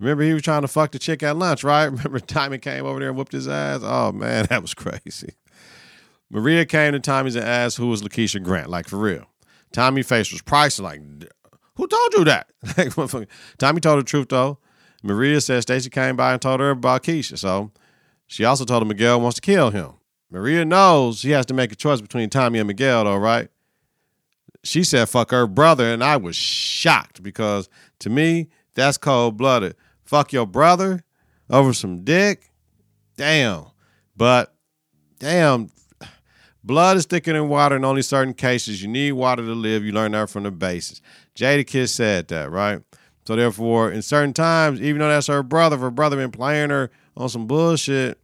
remember 0.00 0.24
he 0.24 0.32
was 0.32 0.42
trying 0.42 0.62
to 0.62 0.68
fuck 0.68 0.90
the 0.92 0.98
chick 0.98 1.22
at 1.22 1.36
lunch, 1.36 1.62
right? 1.62 1.84
Remember 1.92 2.18
Tommy 2.18 2.58
came 2.58 2.84
over 2.84 2.98
there 2.98 3.08
and 3.08 3.16
whooped 3.16 3.32
his 3.32 3.46
ass? 3.46 3.80
Oh 3.82 4.12
man, 4.12 4.46
that 4.50 4.62
was 4.62 4.74
crazy. 4.74 5.34
Maria 6.30 6.64
came 6.64 6.92
to 6.92 7.00
Tommy's 7.00 7.36
and 7.36 7.44
asked 7.44 7.76
who 7.76 7.88
was 7.88 8.02
Lakeisha 8.02 8.42
Grant, 8.42 8.70
like 8.70 8.88
for 8.88 8.96
real. 8.96 9.26
Tommy 9.72 10.02
face 10.02 10.32
was 10.32 10.42
pricing 10.42 10.84
like, 10.84 11.00
who 11.76 11.86
told 11.86 12.14
you 12.14 12.24
that? 12.24 12.48
Tommy 13.58 13.80
told 13.80 14.00
the 14.00 14.04
truth 14.04 14.28
though. 14.28 14.58
Maria 15.02 15.40
said 15.40 15.62
Stacy 15.62 15.90
came 15.90 16.16
by 16.16 16.32
and 16.32 16.42
told 16.42 16.60
her 16.60 16.70
about 16.70 17.02
Keisha. 17.02 17.38
So 17.38 17.70
she 18.26 18.44
also 18.44 18.64
told 18.64 18.82
him 18.82 18.88
Miguel 18.88 19.20
wants 19.20 19.36
to 19.36 19.40
kill 19.40 19.70
him. 19.70 19.94
Maria 20.30 20.64
knows 20.64 21.18
she 21.18 21.30
has 21.30 21.46
to 21.46 21.54
make 21.54 21.72
a 21.72 21.76
choice 21.76 22.00
between 22.00 22.30
Tommy 22.30 22.60
and 22.60 22.68
Miguel, 22.68 23.04
though, 23.04 23.16
right? 23.16 23.48
She 24.62 24.84
said, 24.84 25.08
fuck 25.08 25.30
her 25.30 25.46
brother, 25.46 25.92
and 25.92 26.04
I 26.04 26.16
was 26.16 26.36
shocked 26.36 27.22
because 27.22 27.68
to 28.00 28.10
me, 28.10 28.48
that's 28.74 28.98
cold 28.98 29.36
blooded. 29.36 29.74
Fuck 30.10 30.32
your 30.32 30.44
brother 30.44 31.04
over 31.48 31.72
some 31.72 32.02
dick? 32.02 32.50
Damn. 33.16 33.66
But 34.16 34.52
damn, 35.20 35.70
blood 36.64 36.96
is 36.96 37.06
thicker 37.06 37.32
than 37.32 37.48
water 37.48 37.76
in 37.76 37.84
only 37.84 38.02
certain 38.02 38.34
cases. 38.34 38.82
You 38.82 38.88
need 38.88 39.12
water 39.12 39.44
to 39.44 39.52
live. 39.52 39.84
You 39.84 39.92
learn 39.92 40.10
that 40.10 40.28
from 40.28 40.42
the 40.42 40.50
basis. 40.50 41.00
Jadakiss 41.36 41.90
said 41.90 42.26
that, 42.26 42.50
right? 42.50 42.80
So 43.24 43.36
therefore, 43.36 43.92
in 43.92 44.02
certain 44.02 44.32
times, 44.32 44.82
even 44.82 44.98
though 44.98 45.10
that's 45.10 45.28
her 45.28 45.44
brother, 45.44 45.76
if 45.76 45.82
her 45.82 45.92
brother 45.92 46.16
been 46.16 46.32
playing 46.32 46.70
her 46.70 46.90
on 47.16 47.28
some 47.28 47.46
bullshit, 47.46 48.18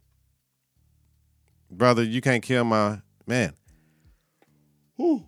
brother, 1.71 2.03
you 2.03 2.19
can't 2.19 2.43
kill 2.43 2.65
my 2.65 2.99
man. 3.25 3.53
Whew. 4.97 5.23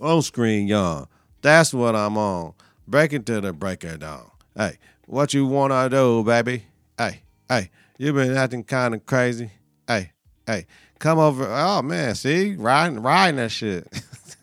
On 0.00 0.20
screen, 0.20 0.66
y'all. 0.66 1.08
That's 1.42 1.72
what 1.72 1.94
I'm 1.94 2.18
on. 2.18 2.54
Break 2.88 3.12
it 3.12 3.24
to 3.26 3.40
the 3.40 3.52
breaker 3.52 3.96
down. 3.96 4.32
Hey, 4.56 4.78
what 5.06 5.32
you 5.32 5.46
wanna 5.46 5.88
do, 5.88 6.22
baby? 6.22 6.64
Hey, 6.98 7.22
hey, 7.48 7.70
you 7.98 8.12
been 8.12 8.36
acting 8.36 8.64
kind 8.64 8.94
of 8.94 9.06
crazy. 9.06 9.50
Hey, 9.86 10.12
hey, 10.46 10.66
come 10.98 11.18
over. 11.18 11.46
Oh 11.48 11.82
man, 11.82 12.14
see, 12.14 12.54
riding, 12.56 13.00
riding 13.00 13.36
that 13.36 13.50
shit. 13.50 13.86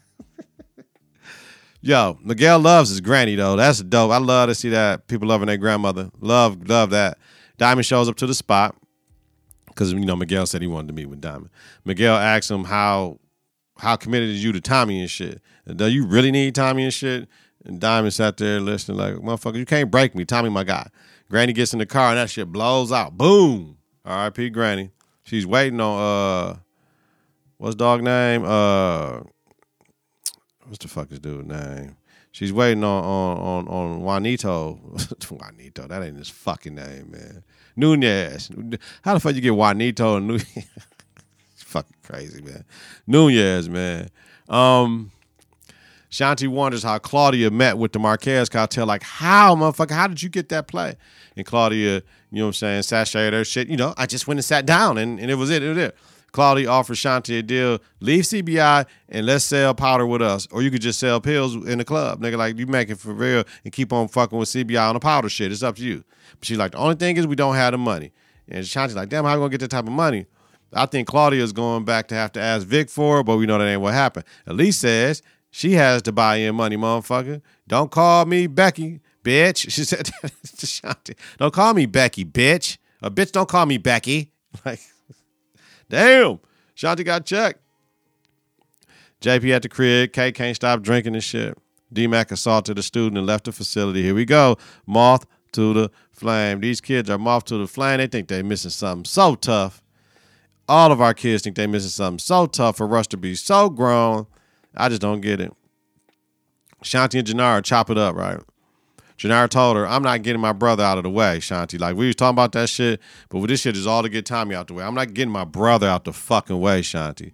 Yo, 1.82 2.18
Miguel 2.24 2.60
loves 2.60 2.90
his 2.90 3.02
granny 3.02 3.36
though. 3.36 3.58
That's 3.58 3.84
dope. 3.84 4.12
I 4.12 4.18
love 4.18 4.50
to 4.50 4.56
see 4.56 4.70
that 4.70 5.08
people 5.08 5.28
loving 5.28 5.48
their 5.48 5.58
grandmother. 5.58 6.10
Love, 6.22 6.70
love 6.70 6.92
that. 6.92 7.18
Diamond 7.58 7.86
shows 7.86 8.08
up 8.08 8.16
to 8.18 8.26
the 8.26 8.34
spot 8.34 8.76
because 9.68 9.92
you 9.92 10.00
know 10.00 10.16
Miguel 10.16 10.46
said 10.46 10.62
he 10.62 10.68
wanted 10.68 10.88
to 10.88 10.94
meet 10.94 11.08
with 11.08 11.20
Diamond. 11.20 11.50
Miguel 11.84 12.16
asks 12.16 12.50
him 12.50 12.64
how 12.64 13.20
how 13.78 13.98
committed 13.98 14.30
is 14.30 14.44
you 14.44 14.54
to 14.54 14.62
Tommy 14.62 15.02
and 15.02 15.10
shit. 15.10 15.42
Do 15.76 15.88
you 15.88 16.06
really 16.06 16.32
need 16.32 16.56
Tommy 16.56 16.84
and 16.84 16.94
shit? 16.94 17.28
And 17.66 17.80
Diamond 17.80 18.14
sat 18.14 18.38
there 18.38 18.60
listening 18.60 18.98
like, 18.98 19.16
motherfucker, 19.16 19.58
you 19.58 19.66
can't 19.66 19.90
break 19.90 20.16
me. 20.16 20.26
Tommy, 20.26 20.50
my 20.50 20.64
guy. 20.64 20.88
Granny 21.30 21.54
gets 21.54 21.74
in 21.74 21.80
the 21.80 21.86
car 21.86 22.10
and 22.10 22.18
that 22.18 22.30
shit 22.30 22.52
blows 22.52 22.92
out. 22.92 23.18
Boom. 23.18 23.78
R.I.P. 24.06 24.50
Granny. 24.50 24.92
She's 25.24 25.48
waiting 25.48 25.80
on 25.80 26.00
uh 26.00 26.58
what's 27.58 27.76
dog 27.76 28.04
name? 28.04 28.44
Uh 28.46 29.22
what's 30.66 30.80
the 30.80 30.90
fuck 30.90 31.12
is 31.12 31.20
dude 31.20 31.48
name? 31.48 31.96
She's 32.32 32.52
waiting 32.52 32.84
on 32.84 33.04
on 33.04 33.38
on, 33.38 33.68
on 33.68 34.02
Juanito. 34.02 34.80
Juanito, 35.32 35.88
that 35.88 36.04
ain't 36.04 36.18
his 36.18 36.30
fucking 36.30 36.76
name, 36.76 37.12
man. 37.12 37.44
Nunez. 37.78 38.52
How 39.04 39.14
the 39.14 39.22
fuck 39.22 39.36
you 39.36 39.42
get 39.42 39.56
Juanito 39.56 40.18
and 40.18 40.28
Nunez? 40.28 40.46
fucking 41.56 41.98
crazy, 42.04 42.42
man. 42.42 42.66
Nunez, 43.08 43.70
man. 43.70 44.10
Um, 44.50 45.12
Shanti 46.14 46.48
wonders 46.48 46.84
how 46.84 47.00
Claudia 47.00 47.50
met 47.50 47.80
with 47.80 47.92
the 47.92 47.98
Marquez 47.98 48.48
cartel. 48.48 48.86
Like, 48.86 49.02
how, 49.02 49.56
motherfucker? 49.56 49.96
How 49.96 50.06
did 50.06 50.22
you 50.22 50.30
get 50.30 50.50
that 50.50 50.68
play? 50.68 50.96
And 51.36 51.44
Claudia, 51.44 51.96
you 51.96 52.02
know 52.40 52.44
what 52.44 52.48
I'm 52.50 52.54
saying, 52.54 52.82
sashayed 52.84 53.34
her 53.34 53.44
shit. 53.44 53.68
You 53.68 53.78
know, 53.78 53.96
I 53.98 54.06
just 54.06 54.28
went 54.28 54.38
and 54.38 54.46
sat 54.46 54.68
down 54.68 55.00
and, 55.00 55.20
and 55.20 55.32
it 55.32 55.36
was 55.36 55.50
it. 55.50 55.64
It 55.64 55.70
was 55.70 55.78
it. 55.80 55.98
Claudia 56.32 56.70
offers 56.70 57.00
Shanti 57.00 57.40
a 57.40 57.42
deal. 57.42 57.80
Leave 58.00 58.26
CBI 58.26 58.86
and 59.10 59.26
let's 59.26 59.44
sell 59.44 59.74
powder 59.74 60.06
with 60.06 60.22
us. 60.22 60.48
Or 60.52 60.62
you 60.62 60.70
could 60.70 60.84
just 60.84 61.00
sell 61.00 61.20
pills 61.20 61.56
in 61.56 61.80
the 61.80 61.86
club. 61.86 62.22
Nigga, 62.22 62.38
like, 62.38 62.60
you 62.60 62.68
make 62.68 62.92
it 62.92 63.00
for 63.00 63.12
real 63.12 63.44
and 63.64 63.74
keep 63.74 63.92
on 63.92 64.08
fucking 64.08 64.38
with 64.38 64.50
CBI 64.50 64.88
on 64.88 64.94
the 64.94 65.00
powder 65.00 65.30
shit. 65.30 65.52
It's 65.52 65.64
up 65.64 65.78
to 65.78 65.84
you. 65.84 66.04
But 66.38 66.46
she's 66.46 66.60
like, 66.60 66.74
the 66.74 66.78
only 66.78 66.96
thing 66.96 67.18
is 67.18 67.26
we 67.26 67.36
don't 67.36 67.56
have 67.56 67.72
the 67.72 67.80
money. 67.80 68.12
And 68.48 68.64
Shanti's 68.64 68.96
like, 68.96 69.10
damn, 69.10 69.26
how 69.26 69.34
we 69.34 69.40
gonna 69.40 69.50
get 69.50 69.62
that 69.62 69.72
type 69.72 69.88
of 69.88 69.94
money? 69.94 70.28
I 70.72 70.86
think 70.86 71.08
Claudia 71.08 71.42
is 71.42 71.54
going 71.54 71.86
back 71.86 72.08
to 72.10 72.16
have 72.16 72.32
to 72.34 72.40
ask 72.40 72.68
Vic 72.68 72.92
for 72.92 73.22
it, 73.22 73.24
but 73.24 73.38
we 73.38 73.48
know 73.48 73.58
that 73.58 73.66
ain't 73.66 73.82
what 73.82 73.96
happened. 73.96 74.26
Elise 74.46 74.78
says 74.78 75.24
she 75.56 75.74
has 75.74 76.02
to 76.02 76.12
buy 76.12 76.38
in 76.38 76.56
money, 76.56 76.76
motherfucker. 76.76 77.40
Don't 77.68 77.92
call 77.92 78.26
me 78.26 78.48
Becky, 78.48 79.02
bitch. 79.24 79.70
She 79.72 79.84
said 79.84 80.10
Shanti. 80.44 81.16
Don't 81.38 81.54
call 81.54 81.76
me 81.76 81.86
Becky, 81.86 82.26
bitch. 82.26 82.80
A 83.04 83.12
bitch, 83.12 83.32
don't 83.32 83.48
call 83.48 83.68
me 83.68 83.78
Becky. 83.78 84.32
Like, 84.66 84.80
damn. 85.90 86.40
Shanti 86.76 87.06
got 87.06 87.26
checked. 87.28 87.60
JP 89.22 89.56
at 89.56 89.62
the 89.62 89.70
crib. 89.70 90.12
K 90.12 90.32
can't 90.32 90.56
stop 90.56 90.82
drinking 90.82 91.14
and 91.14 91.24
shit. 91.24 91.56
D-Mac 91.92 92.32
assaulted 92.32 92.80
a 92.80 92.84
student 92.84 93.20
and 93.20 93.28
left 93.28 93.46
the 93.46 93.52
facility. 93.52 94.02
Here 94.02 94.16
we 94.16 94.26
go. 94.26 94.58
Moth 94.88 95.26
to 95.52 95.74
the 95.74 95.92
flame. 96.12 96.62
These 96.62 96.82
kids 96.82 97.12
are 97.12 97.20
moth 97.20 97.46
to 97.46 97.58
the 97.58 97.68
flame. 97.68 98.00
They 98.00 98.08
think 98.08 98.28
they're 98.28 98.44
missing 98.44 98.72
something 98.72 99.06
so 99.06 99.36
tough. 99.36 99.84
All 100.68 100.92
of 100.92 101.00
our 101.00 101.14
kids 101.14 101.44
think 101.44 101.56
they're 101.56 101.68
missing 101.68 101.90
something 101.90 102.20
so 102.20 102.48
tough 102.48 102.78
for 102.78 102.98
us 102.98 103.06
to 103.08 103.18
be 103.18 103.36
so 103.36 103.70
grown. 103.70 104.26
I 104.76 104.90
just 104.90 105.02
don't 105.02 105.22
get 105.22 105.40
it. 105.40 105.54
Shanti 106.84 107.20
and 107.20 107.28
Janara 107.28 107.64
chop 107.64 107.90
it 107.90 107.98
up, 107.98 108.16
right? 108.16 108.40
Janara 109.18 109.48
told 109.48 109.78
her, 109.78 109.88
I'm 109.88 110.04
not 110.04 110.22
getting 110.22 110.42
my 110.42 110.54
brother 110.54 110.84
out 110.84 110.98
of 110.98 111.04
the 111.04 111.10
way, 111.10 111.38
Shanti. 111.38 111.80
Like, 111.80 111.96
we 111.96 112.08
was 112.08 112.16
talking 112.16 112.34
about 112.36 112.52
that 112.54 112.68
shit, 112.68 113.00
but 113.30 113.40
with 113.40 113.50
this 113.50 113.62
shit 113.62 113.78
is 113.78 113.88
all 113.88 114.04
to 114.04 114.10
get 114.10 114.26
Tommy 114.26 114.56
out 114.56 114.68
the 114.68 114.74
way. 114.74 114.84
I'm 114.84 114.96
not 114.96 115.14
getting 115.14 115.32
my 115.32 115.46
brother 115.46 115.88
out 115.88 116.04
the 116.04 116.14
fucking 116.14 116.60
way, 116.60 116.82
Shanti. 116.82 117.32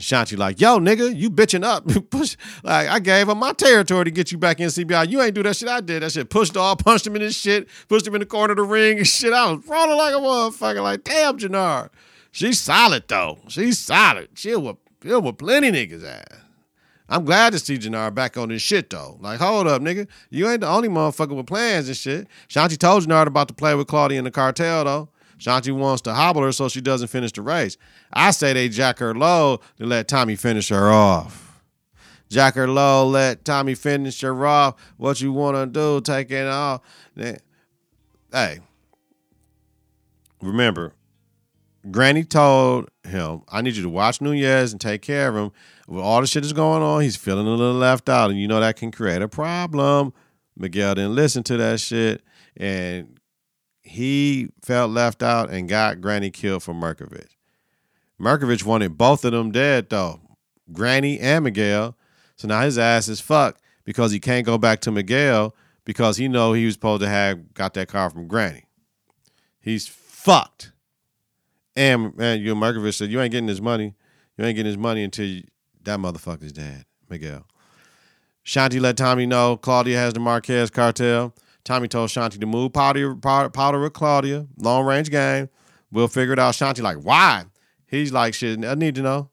Shanti 0.00 0.36
like, 0.36 0.60
yo, 0.60 0.78
nigga, 0.78 1.14
you 1.14 1.30
bitching 1.30 1.62
up. 1.62 1.86
Push 2.10 2.36
like 2.64 2.88
I 2.88 2.98
gave 2.98 3.28
him 3.28 3.38
my 3.38 3.52
territory 3.52 4.06
to 4.06 4.10
get 4.10 4.32
you 4.32 4.38
back 4.38 4.58
in 4.58 4.68
CBI. 4.68 5.10
You 5.10 5.20
ain't 5.20 5.34
do 5.34 5.42
that 5.42 5.56
shit. 5.56 5.68
I 5.68 5.82
did 5.82 6.02
that 6.02 6.12
shit. 6.12 6.30
Pushed 6.30 6.56
all, 6.56 6.74
punched 6.74 7.06
him 7.06 7.16
in 7.16 7.22
his 7.22 7.36
shit, 7.36 7.68
pushed 7.86 8.06
him 8.06 8.14
in 8.14 8.20
the 8.20 8.26
corner 8.26 8.52
of 8.52 8.56
the 8.56 8.62
ring 8.62 8.96
and 8.96 9.06
shit. 9.06 9.34
I 9.34 9.52
was 9.52 9.66
rolling 9.66 9.98
like 9.98 10.14
a 10.14 10.18
motherfucker. 10.18 10.82
Like, 10.82 11.04
damn, 11.04 11.38
Jenard. 11.38 11.90
She's 12.32 12.58
solid 12.58 13.04
though. 13.08 13.40
She's 13.48 13.78
solid. 13.78 14.30
She'll 14.34 14.62
with, 14.62 14.76
she'll 15.02 15.20
with 15.20 15.36
plenty 15.36 15.70
niggas 15.70 16.04
ass. 16.04 16.40
I'm 17.10 17.24
glad 17.24 17.52
to 17.52 17.58
see 17.58 17.76
Janara 17.76 18.14
back 18.14 18.38
on 18.38 18.50
this 18.50 18.62
shit 18.62 18.88
though. 18.88 19.18
Like, 19.20 19.40
hold 19.40 19.66
up, 19.66 19.82
nigga. 19.82 20.06
You 20.30 20.48
ain't 20.48 20.60
the 20.60 20.68
only 20.68 20.88
motherfucker 20.88 21.36
with 21.36 21.46
plans 21.46 21.88
and 21.88 21.96
shit. 21.96 22.28
Shanti 22.48 22.78
told 22.78 23.04
Janara 23.04 23.26
about 23.26 23.48
to 23.48 23.54
play 23.54 23.74
with 23.74 23.88
Claudia 23.88 24.18
in 24.18 24.24
the 24.24 24.30
cartel 24.30 24.84
though. 24.84 25.08
Shanti 25.38 25.72
wants 25.72 26.02
to 26.02 26.14
hobble 26.14 26.42
her 26.42 26.52
so 26.52 26.68
she 26.68 26.80
doesn't 26.80 27.08
finish 27.08 27.32
the 27.32 27.42
race. 27.42 27.76
I 28.12 28.30
say 28.30 28.52
they 28.52 28.68
jack 28.68 29.00
her 29.00 29.12
low 29.14 29.60
to 29.78 29.86
let 29.86 30.06
Tommy 30.06 30.36
finish 30.36 30.68
her 30.68 30.88
off. 30.90 31.60
Jack 32.28 32.54
her 32.54 32.68
low, 32.68 33.08
let 33.08 33.44
Tommy 33.44 33.74
finish 33.74 34.20
her 34.20 34.46
off. 34.46 34.76
What 34.96 35.20
you 35.20 35.32
want 35.32 35.56
to 35.56 35.66
do, 35.66 36.00
take 36.00 36.30
it 36.30 36.46
off. 36.46 36.82
Hey, 37.16 38.60
remember, 40.40 40.92
Granny 41.90 42.24
told 42.24 42.90
him, 43.04 43.42
I 43.48 43.62
need 43.62 43.76
you 43.76 43.82
to 43.82 43.88
watch 43.88 44.20
Nunez 44.20 44.72
and 44.72 44.80
take 44.80 45.02
care 45.02 45.28
of 45.28 45.36
him. 45.36 45.52
With 45.88 46.04
all 46.04 46.20
the 46.20 46.26
shit 46.26 46.42
that's 46.42 46.52
going 46.52 46.82
on, 46.82 47.00
he's 47.00 47.16
feeling 47.16 47.46
a 47.46 47.50
little 47.50 47.74
left 47.74 48.08
out, 48.08 48.30
and 48.30 48.38
you 48.38 48.46
know 48.46 48.60
that 48.60 48.76
can 48.76 48.90
create 48.90 49.22
a 49.22 49.28
problem. 49.28 50.12
Miguel 50.56 50.94
didn't 50.94 51.14
listen 51.14 51.42
to 51.44 51.56
that 51.56 51.80
shit, 51.80 52.22
and 52.56 53.18
he 53.82 54.50
felt 54.62 54.90
left 54.90 55.22
out 55.22 55.50
and 55.50 55.68
got 55.68 56.00
Granny 56.00 56.30
killed 56.30 56.62
for 56.62 56.74
Merkovich. 56.74 57.36
Merkovich 58.20 58.64
wanted 58.64 58.98
both 58.98 59.24
of 59.24 59.32
them 59.32 59.50
dead, 59.50 59.88
though, 59.88 60.20
Granny 60.72 61.18
and 61.18 61.44
Miguel. 61.44 61.96
So 62.36 62.46
now 62.46 62.60
his 62.60 62.78
ass 62.78 63.08
is 63.08 63.20
fucked 63.20 63.60
because 63.84 64.12
he 64.12 64.20
can't 64.20 64.46
go 64.46 64.58
back 64.58 64.80
to 64.80 64.90
Miguel 64.90 65.54
because 65.84 66.18
he 66.18 66.28
know 66.28 66.52
he 66.52 66.66
was 66.66 66.74
supposed 66.74 67.02
to 67.02 67.08
have 67.08 67.54
got 67.54 67.74
that 67.74 67.88
car 67.88 68.10
from 68.10 68.28
Granny. 68.28 68.64
He's 69.60 69.86
fucked. 69.86 70.72
And 71.80 72.14
man, 72.14 72.42
you 72.42 72.54
Markovich 72.54 72.96
said 72.96 73.10
you 73.10 73.22
ain't 73.22 73.32
getting 73.32 73.48
his 73.48 73.62
money. 73.62 73.94
You 74.36 74.44
ain't 74.44 74.54
getting 74.54 74.68
his 74.68 74.76
money 74.76 75.02
until 75.02 75.24
you, 75.24 75.44
that 75.84 75.98
motherfucker's 75.98 76.52
dead, 76.52 76.84
Miguel. 77.08 77.46
Shanti 78.44 78.78
let 78.78 78.98
Tommy 78.98 79.24
know 79.24 79.56
Claudia 79.56 79.96
has 79.96 80.12
the 80.12 80.20
Marquez 80.20 80.68
cartel. 80.68 81.34
Tommy 81.64 81.88
told 81.88 82.10
Shanti 82.10 82.38
to 82.38 82.44
move 82.44 82.74
powder, 82.74 83.16
powder, 83.16 83.48
powder 83.48 83.80
with 83.80 83.94
Claudia. 83.94 84.46
Long 84.58 84.84
range 84.84 85.10
game. 85.10 85.48
We'll 85.90 86.08
figure 86.08 86.34
it 86.34 86.38
out. 86.38 86.52
Shanti 86.52 86.82
like, 86.82 86.98
why? 86.98 87.44
He's 87.86 88.12
like, 88.12 88.34
shit, 88.34 88.62
I 88.62 88.74
need 88.74 88.94
to 88.96 89.02
know. 89.02 89.30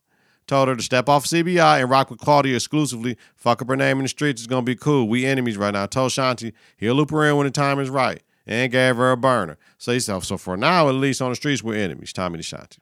Told 0.47 0.69
her 0.69 0.77
to 0.77 0.81
step 0.81 1.09
off 1.09 1.25
CBI 1.25 1.81
and 1.81 1.89
rock 1.89 2.09
with 2.09 2.19
Claudia 2.19 2.55
exclusively. 2.55 3.17
Fuck 3.35 3.61
up 3.61 3.67
her 3.67 3.75
name 3.75 3.97
in 3.97 4.03
the 4.03 4.09
streets. 4.09 4.41
It's 4.41 4.47
gonna 4.47 4.61
be 4.61 4.77
cool. 4.77 5.09
We 5.09 5.25
enemies 5.25 5.57
right 5.57 5.73
now. 5.73 5.85
told 5.85 6.11
Shanti 6.13 6.53
he'll 6.77 6.95
loop 6.95 7.11
her 7.11 7.25
in 7.25 7.35
when 7.35 7.45
the 7.45 7.51
time 7.51 7.77
is 7.81 7.89
right. 7.89 8.23
And 8.47 8.71
gave 8.71 8.95
her 8.95 9.11
a 9.11 9.17
burner. 9.17 9.57
So 9.77 9.91
he 9.91 9.99
said, 9.99 10.23
so 10.23 10.37
for 10.37 10.55
now, 10.55 10.87
at 10.87 10.95
least 10.95 11.21
on 11.21 11.29
the 11.29 11.35
streets, 11.35 11.61
we're 11.61 11.75
enemies. 11.75 12.13
Tommy 12.13 12.41
to 12.41 12.43
Shanti. 12.43 12.79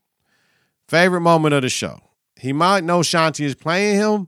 Favorite 0.88 1.21
moment 1.21 1.56
of 1.56 1.63
the 1.63 1.69
show. 1.69 1.99
He 2.36 2.54
might 2.54 2.84
know 2.84 2.99
Shanti 2.99 3.43
is 3.43 3.56
playing 3.56 3.95
him, 3.95 4.28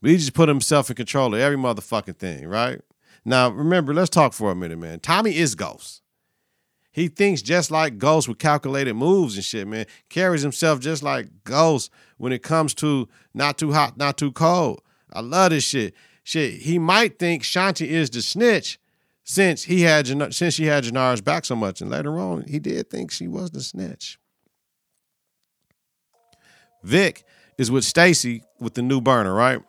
but 0.00 0.10
he 0.10 0.16
just 0.16 0.34
put 0.34 0.48
himself 0.48 0.88
in 0.88 0.96
control 0.96 1.34
of 1.34 1.40
every 1.40 1.58
motherfucking 1.58 2.18
thing, 2.18 2.46
right? 2.46 2.80
Now, 3.24 3.50
remember, 3.50 3.92
let's 3.92 4.10
talk 4.10 4.32
for 4.32 4.52
a 4.52 4.54
minute, 4.54 4.78
man. 4.78 5.00
Tommy 5.00 5.36
is 5.36 5.56
Ghost. 5.56 6.02
He 6.92 7.08
thinks 7.08 7.42
just 7.42 7.72
like 7.72 7.98
Ghost 7.98 8.28
with 8.28 8.38
calculated 8.38 8.94
moves 8.94 9.34
and 9.34 9.44
shit, 9.44 9.66
man. 9.66 9.86
Carries 10.08 10.42
himself 10.42 10.78
just 10.78 11.02
like 11.02 11.28
Ghost 11.42 11.90
when 12.18 12.32
it 12.32 12.42
comes 12.42 12.72
to 12.74 13.08
not 13.34 13.58
too 13.58 13.72
hot, 13.72 13.98
not 13.98 14.16
too 14.16 14.30
cold. 14.30 14.80
I 15.12 15.20
love 15.20 15.50
this 15.50 15.64
shit. 15.64 15.94
Shit, 16.22 16.54
he 16.62 16.78
might 16.78 17.18
think 17.18 17.42
Shanti 17.42 17.86
is 17.86 18.08
the 18.08 18.22
snitch 18.22 18.78
since 19.26 19.64
he 19.64 19.82
had 19.82 20.06
since 20.32 20.54
she 20.54 20.66
had 20.66 20.84
Janara's 20.84 21.20
back 21.20 21.44
so 21.44 21.56
much, 21.56 21.82
and 21.82 21.90
later 21.90 22.18
on 22.18 22.44
he 22.44 22.58
did 22.58 22.88
think 22.88 23.10
she 23.10 23.26
was 23.26 23.50
the 23.50 23.60
snitch. 23.60 24.18
Vic 26.82 27.24
is 27.58 27.70
with 27.70 27.84
Stacy 27.84 28.44
with 28.60 28.74
the 28.74 28.82
new 28.82 29.00
burner, 29.00 29.34
right? 29.34 29.60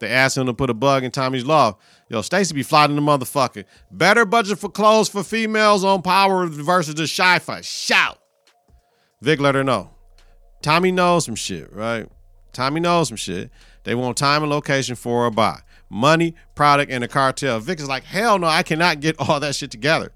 They 0.00 0.10
asked 0.10 0.36
him 0.36 0.46
to 0.46 0.54
put 0.54 0.70
a 0.70 0.74
bug 0.74 1.04
in 1.04 1.12
Tommy's 1.12 1.46
loft. 1.46 1.80
Yo, 2.08 2.20
Stacy 2.20 2.52
be 2.52 2.64
flying 2.64 2.96
the 2.96 3.00
motherfucker. 3.00 3.64
Better 3.92 4.24
budget 4.26 4.58
for 4.58 4.68
clothes 4.68 5.08
for 5.08 5.22
females 5.22 5.84
on 5.84 6.02
Power 6.02 6.46
versus 6.46 6.96
the 6.96 7.06
Shy 7.06 7.38
Fight. 7.38 7.64
Shout. 7.64 8.18
Vic 9.22 9.38
let 9.38 9.54
her 9.54 9.64
know. 9.64 9.90
Tommy 10.62 10.90
knows 10.90 11.24
some 11.24 11.36
shit, 11.36 11.72
right? 11.72 12.08
Tommy 12.52 12.80
knows 12.80 13.08
some 13.08 13.16
shit. 13.16 13.50
They 13.84 13.94
want 13.94 14.16
time 14.16 14.42
and 14.42 14.50
location 14.50 14.96
for 14.96 15.26
a 15.26 15.30
buy. 15.30 15.60
Money, 15.94 16.34
product, 16.56 16.90
and 16.90 17.04
a 17.04 17.08
cartel. 17.08 17.60
Vic 17.60 17.78
is 17.78 17.86
like, 17.86 18.02
hell 18.02 18.36
no, 18.36 18.48
I 18.48 18.64
cannot 18.64 18.98
get 18.98 19.14
all 19.20 19.38
that 19.38 19.54
shit 19.54 19.70
together. 19.70 20.10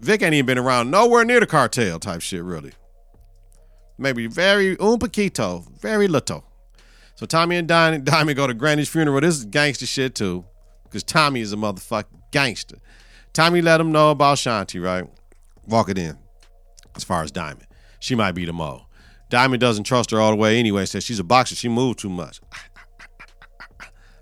Vic 0.00 0.22
ain't 0.22 0.34
even 0.34 0.44
been 0.44 0.58
around 0.58 0.90
nowhere 0.90 1.24
near 1.24 1.40
the 1.40 1.46
cartel 1.46 1.98
type 1.98 2.20
shit, 2.20 2.42
really. 2.42 2.72
Maybe 3.96 4.26
very 4.26 4.78
un 4.78 4.98
poquito, 4.98 5.66
very 5.80 6.08
little. 6.08 6.44
So 7.14 7.24
Tommy 7.24 7.56
and 7.56 7.66
Diamond 7.68 8.36
go 8.36 8.46
to 8.46 8.52
Granny's 8.52 8.90
funeral. 8.90 9.18
This 9.22 9.38
is 9.38 9.46
gangster 9.46 9.86
shit 9.86 10.14
too, 10.14 10.44
because 10.84 11.02
Tommy 11.02 11.40
is 11.40 11.54
a 11.54 11.56
motherfucking 11.56 12.30
gangster. 12.30 12.76
Tommy 13.32 13.62
let 13.62 13.80
him 13.80 13.92
know 13.92 14.10
about 14.10 14.36
Shanti, 14.36 14.82
right? 14.82 15.08
Walk 15.66 15.88
it 15.88 15.96
in. 15.96 16.18
As 16.94 17.02
far 17.02 17.22
as 17.22 17.30
Diamond, 17.30 17.66
she 17.98 18.14
might 18.14 18.32
be 18.32 18.44
the 18.44 18.52
mo. 18.52 18.84
Diamond 19.30 19.62
doesn't 19.62 19.84
trust 19.84 20.10
her 20.10 20.20
all 20.20 20.32
the 20.32 20.36
way 20.36 20.58
anyway. 20.58 20.84
Says 20.84 21.02
she's 21.02 21.18
a 21.18 21.24
boxer. 21.24 21.54
She 21.54 21.70
moved 21.70 21.98
too 21.98 22.10
much. 22.10 22.42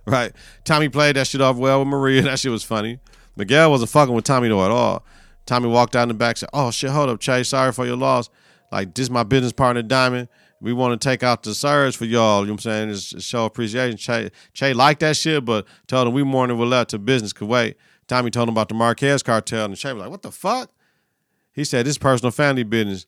Right? 0.07 0.33
Tommy 0.65 0.89
played 0.89 1.17
that 1.17 1.27
shit 1.27 1.41
off 1.41 1.57
well 1.57 1.81
with 1.81 1.89
Maria. 1.89 2.23
That 2.25 2.39
shit 2.39 2.51
was 2.51 2.65
funny. 2.65 2.99
Miguel 3.37 3.71
wasn't 3.71 3.91
fucking 3.91 4.15
with 4.15 4.25
Tommy 4.25 4.49
though 4.49 4.65
at 4.65 4.71
all. 4.71 5.05
Tommy 5.47 5.69
walked 5.69 5.97
out 5.97 6.05
in 6.05 6.09
the 6.09 6.15
back. 6.15 6.37
Said, 6.37 6.49
"Oh 6.53 6.71
shit, 6.71 6.91
hold 6.91 7.11
up, 7.11 7.21
Chase. 7.21 7.49
Sorry 7.49 7.73
for 7.73 7.85
your 7.87 7.97
loss. 7.97 8.31
Like 8.71 8.95
this, 8.95 9.11
my 9.11 9.23
business 9.23 9.53
partner 9.53 9.83
Diamond." 9.83 10.29
we 10.65 10.73
want 10.73 10.99
to 10.99 11.09
take 11.09 11.23
out 11.23 11.43
the 11.43 11.55
surge 11.55 11.95
for 11.95 12.07
y'all. 12.07 12.41
You 12.41 12.47
know 12.47 12.53
what 12.55 12.65
I'm 12.67 12.89
saying? 12.89 12.91
It's, 12.91 13.23
show 13.23 13.45
appreciation. 13.45 13.99
Che, 13.99 14.31
che 14.55 14.73
liked 14.73 15.01
that 15.01 15.15
shit, 15.15 15.45
but 15.45 15.67
told 15.87 16.09
him 16.09 16.15
we 16.15 16.23
morning 16.23 16.57
we 16.57 16.65
left 16.65 16.91
to 16.91 16.99
business 16.99 17.35
Kuwait. 17.35 17.75
Tommy 18.07 18.31
told 18.31 18.49
him 18.49 18.55
about 18.55 18.71
the 18.71 18.75
Marquez 18.75 19.23
cartel, 19.23 19.67
and 19.67 19.77
Che 19.77 19.93
was 19.93 20.01
like, 20.01 20.11
what 20.11 20.23
the 20.23 20.33
fuck? 20.33 20.71
He 21.53 21.65
said, 21.65 21.85
this 21.85 21.99
personal 21.99 22.31
family 22.31 22.63
business. 22.63 23.05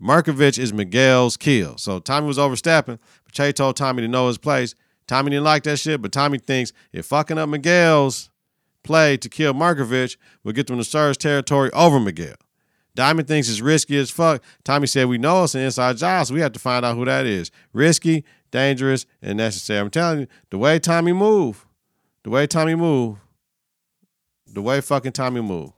Markovich 0.00 0.58
is 0.58 0.72
Miguel's 0.72 1.38
kill. 1.38 1.78
So 1.78 1.98
Tommy 1.98 2.26
was 2.26 2.38
overstepping, 2.38 2.98
but 3.24 3.32
Che 3.32 3.52
told 3.52 3.76
Tommy 3.76 4.02
to 4.02 4.08
know 4.08 4.28
his 4.28 4.36
place. 4.36 4.74
Tommy 5.08 5.30
didn't 5.30 5.44
like 5.44 5.64
that 5.64 5.78
shit, 5.78 6.00
but 6.00 6.12
Tommy 6.12 6.38
thinks 6.38 6.72
if 6.92 7.06
fucking 7.06 7.38
up 7.38 7.48
Miguel's 7.48 8.30
play 8.84 9.16
to 9.16 9.28
kill 9.28 9.54
Markovich 9.54 10.16
will 10.44 10.52
get 10.52 10.68
them 10.68 10.78
to 10.78 10.84
Surge 10.84 11.18
territory 11.18 11.70
over 11.72 11.98
Miguel. 11.98 12.36
Diamond 12.94 13.28
thinks 13.28 13.48
it's 13.48 13.60
risky 13.60 13.96
as 13.96 14.10
fuck. 14.10 14.42
Tommy 14.64 14.86
said, 14.86 15.06
We 15.06 15.18
know 15.18 15.44
it's 15.44 15.54
an 15.54 15.62
inside 15.62 15.96
job, 15.96 16.26
so 16.26 16.34
we 16.34 16.40
have 16.40 16.52
to 16.52 16.58
find 16.58 16.84
out 16.84 16.96
who 16.96 17.04
that 17.04 17.26
is. 17.26 17.50
Risky, 17.72 18.24
dangerous, 18.50 19.06
and 19.22 19.38
necessary. 19.38 19.80
I'm 19.80 19.90
telling 19.90 20.20
you, 20.20 20.26
the 20.50 20.58
way 20.58 20.78
Tommy 20.78 21.12
move, 21.12 21.66
the 22.24 22.30
way 22.30 22.46
Tommy 22.46 22.74
move, 22.74 23.18
the 24.46 24.62
way 24.62 24.80
fucking 24.80 25.12
Tommy 25.12 25.40
move. 25.40 25.72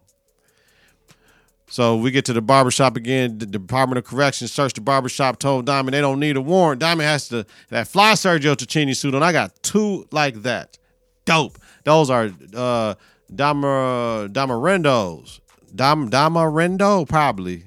So 1.71 1.97
we 1.97 2.11
get 2.11 2.25
to 2.25 2.33
the 2.33 2.43
barbershop 2.43 2.97
again. 2.97 3.39
The 3.39 3.47
Department 3.47 3.99
of 3.99 4.05
Corrections 4.05 4.53
searched 4.53 4.75
the 4.75 4.81
barbershop, 4.81 5.39
told 5.39 5.67
Diamond 5.67 5.95
they 5.95 6.01
don't 6.01 6.19
need 6.19 6.37
a 6.37 6.41
warrant. 6.41 6.81
Diamond 6.81 7.07
has 7.09 7.29
to 7.29 7.47
that 7.69 7.87
fly 7.87 8.13
Sergio 8.15 8.57
Tacchini 8.57 8.95
suit 8.95 9.15
on. 9.15 9.23
I 9.23 9.31
got 9.31 9.63
two 9.63 10.07
like 10.11 10.43
that. 10.43 10.79
Dope. 11.25 11.59
Those 11.85 12.11
are 12.11 12.31
uh 12.57 12.97
Dama 13.33 14.29
Damarendos. 14.33 15.41
Dam 15.73 16.11
Damarendo, 16.11 17.09
probably. 17.09 17.63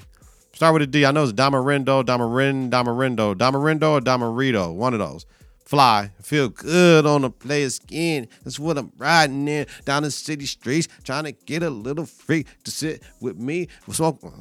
Start 0.53 0.73
with 0.73 0.81
a 0.83 0.87
D. 0.87 1.05
I 1.05 1.11
know 1.11 1.23
it's 1.23 1.31
Damarendo, 1.31 2.03
Damarin, 2.03 2.69
Damarendo, 2.69 3.35
Damarendo 3.35 3.91
or 3.91 4.01
Damarito. 4.01 4.73
One 4.75 4.93
of 4.93 4.99
those. 4.99 5.25
Fly. 5.65 6.11
Feel 6.21 6.49
good 6.49 7.05
on 7.05 7.21
the 7.21 7.29
player's 7.29 7.75
skin. 7.75 8.27
That's 8.43 8.59
what 8.59 8.77
I'm 8.77 8.91
riding 8.97 9.47
in 9.47 9.65
down 9.85 10.03
the 10.03 10.11
city 10.11 10.45
streets, 10.45 10.87
trying 11.03 11.23
to 11.23 11.31
get 11.31 11.63
a 11.63 11.69
little 11.69 12.05
freak 12.05 12.47
to 12.63 12.71
sit 12.71 13.01
with 13.21 13.37
me. 13.37 13.69
Smoke. 13.89 14.19
Oh, 14.23 14.33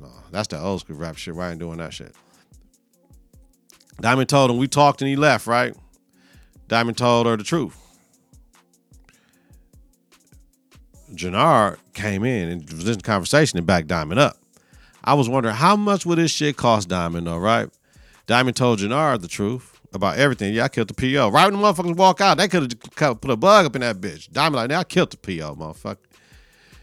no. 0.00 0.08
That's 0.30 0.48
the 0.48 0.60
old 0.60 0.80
school 0.80 0.96
rap 0.96 1.16
shit. 1.16 1.34
Why 1.34 1.50
ain't 1.50 1.58
doing 1.58 1.78
that 1.78 1.94
shit? 1.94 2.14
Diamond 4.00 4.28
told 4.28 4.50
him 4.50 4.58
we 4.58 4.68
talked 4.68 5.00
and 5.00 5.08
he 5.08 5.16
left, 5.16 5.46
right? 5.46 5.74
Diamond 6.68 6.98
told 6.98 7.26
her 7.26 7.36
the 7.36 7.44
truth. 7.44 7.76
Jannar 11.14 11.78
came 11.94 12.24
in 12.24 12.48
and 12.48 12.72
was 12.72 12.88
in 12.88 13.00
conversation 13.00 13.56
and 13.58 13.66
backed 13.66 13.86
Diamond 13.86 14.20
up. 14.20 14.36
I 15.02 15.14
was 15.14 15.28
wondering 15.28 15.54
how 15.54 15.76
much 15.76 16.04
would 16.04 16.18
this 16.18 16.32
shit 16.32 16.56
cost 16.56 16.88
Diamond, 16.88 17.26
though, 17.26 17.38
right? 17.38 17.70
Diamond 18.26 18.56
told 18.56 18.80
Jannar 18.80 19.20
the 19.20 19.28
truth 19.28 19.75
about 19.96 20.18
everything. 20.18 20.54
Yeah, 20.54 20.64
I 20.64 20.68
killed 20.68 20.88
the 20.88 20.94
PO. 20.94 21.30
Right 21.30 21.50
when 21.50 21.60
the 21.60 21.66
motherfuckers 21.66 21.96
walk 21.96 22.20
out, 22.20 22.38
they 22.38 22.48
could 22.48 22.78
have 22.98 23.20
put 23.20 23.30
a 23.30 23.36
bug 23.36 23.66
up 23.66 23.74
in 23.74 23.80
that 23.80 24.00
bitch. 24.00 24.30
Diamond 24.30 24.56
like, 24.56 24.68
now 24.68 24.80
I 24.80 24.84
killed 24.84 25.10
the 25.10 25.16
PO, 25.16 25.56
motherfucker. 25.56 25.98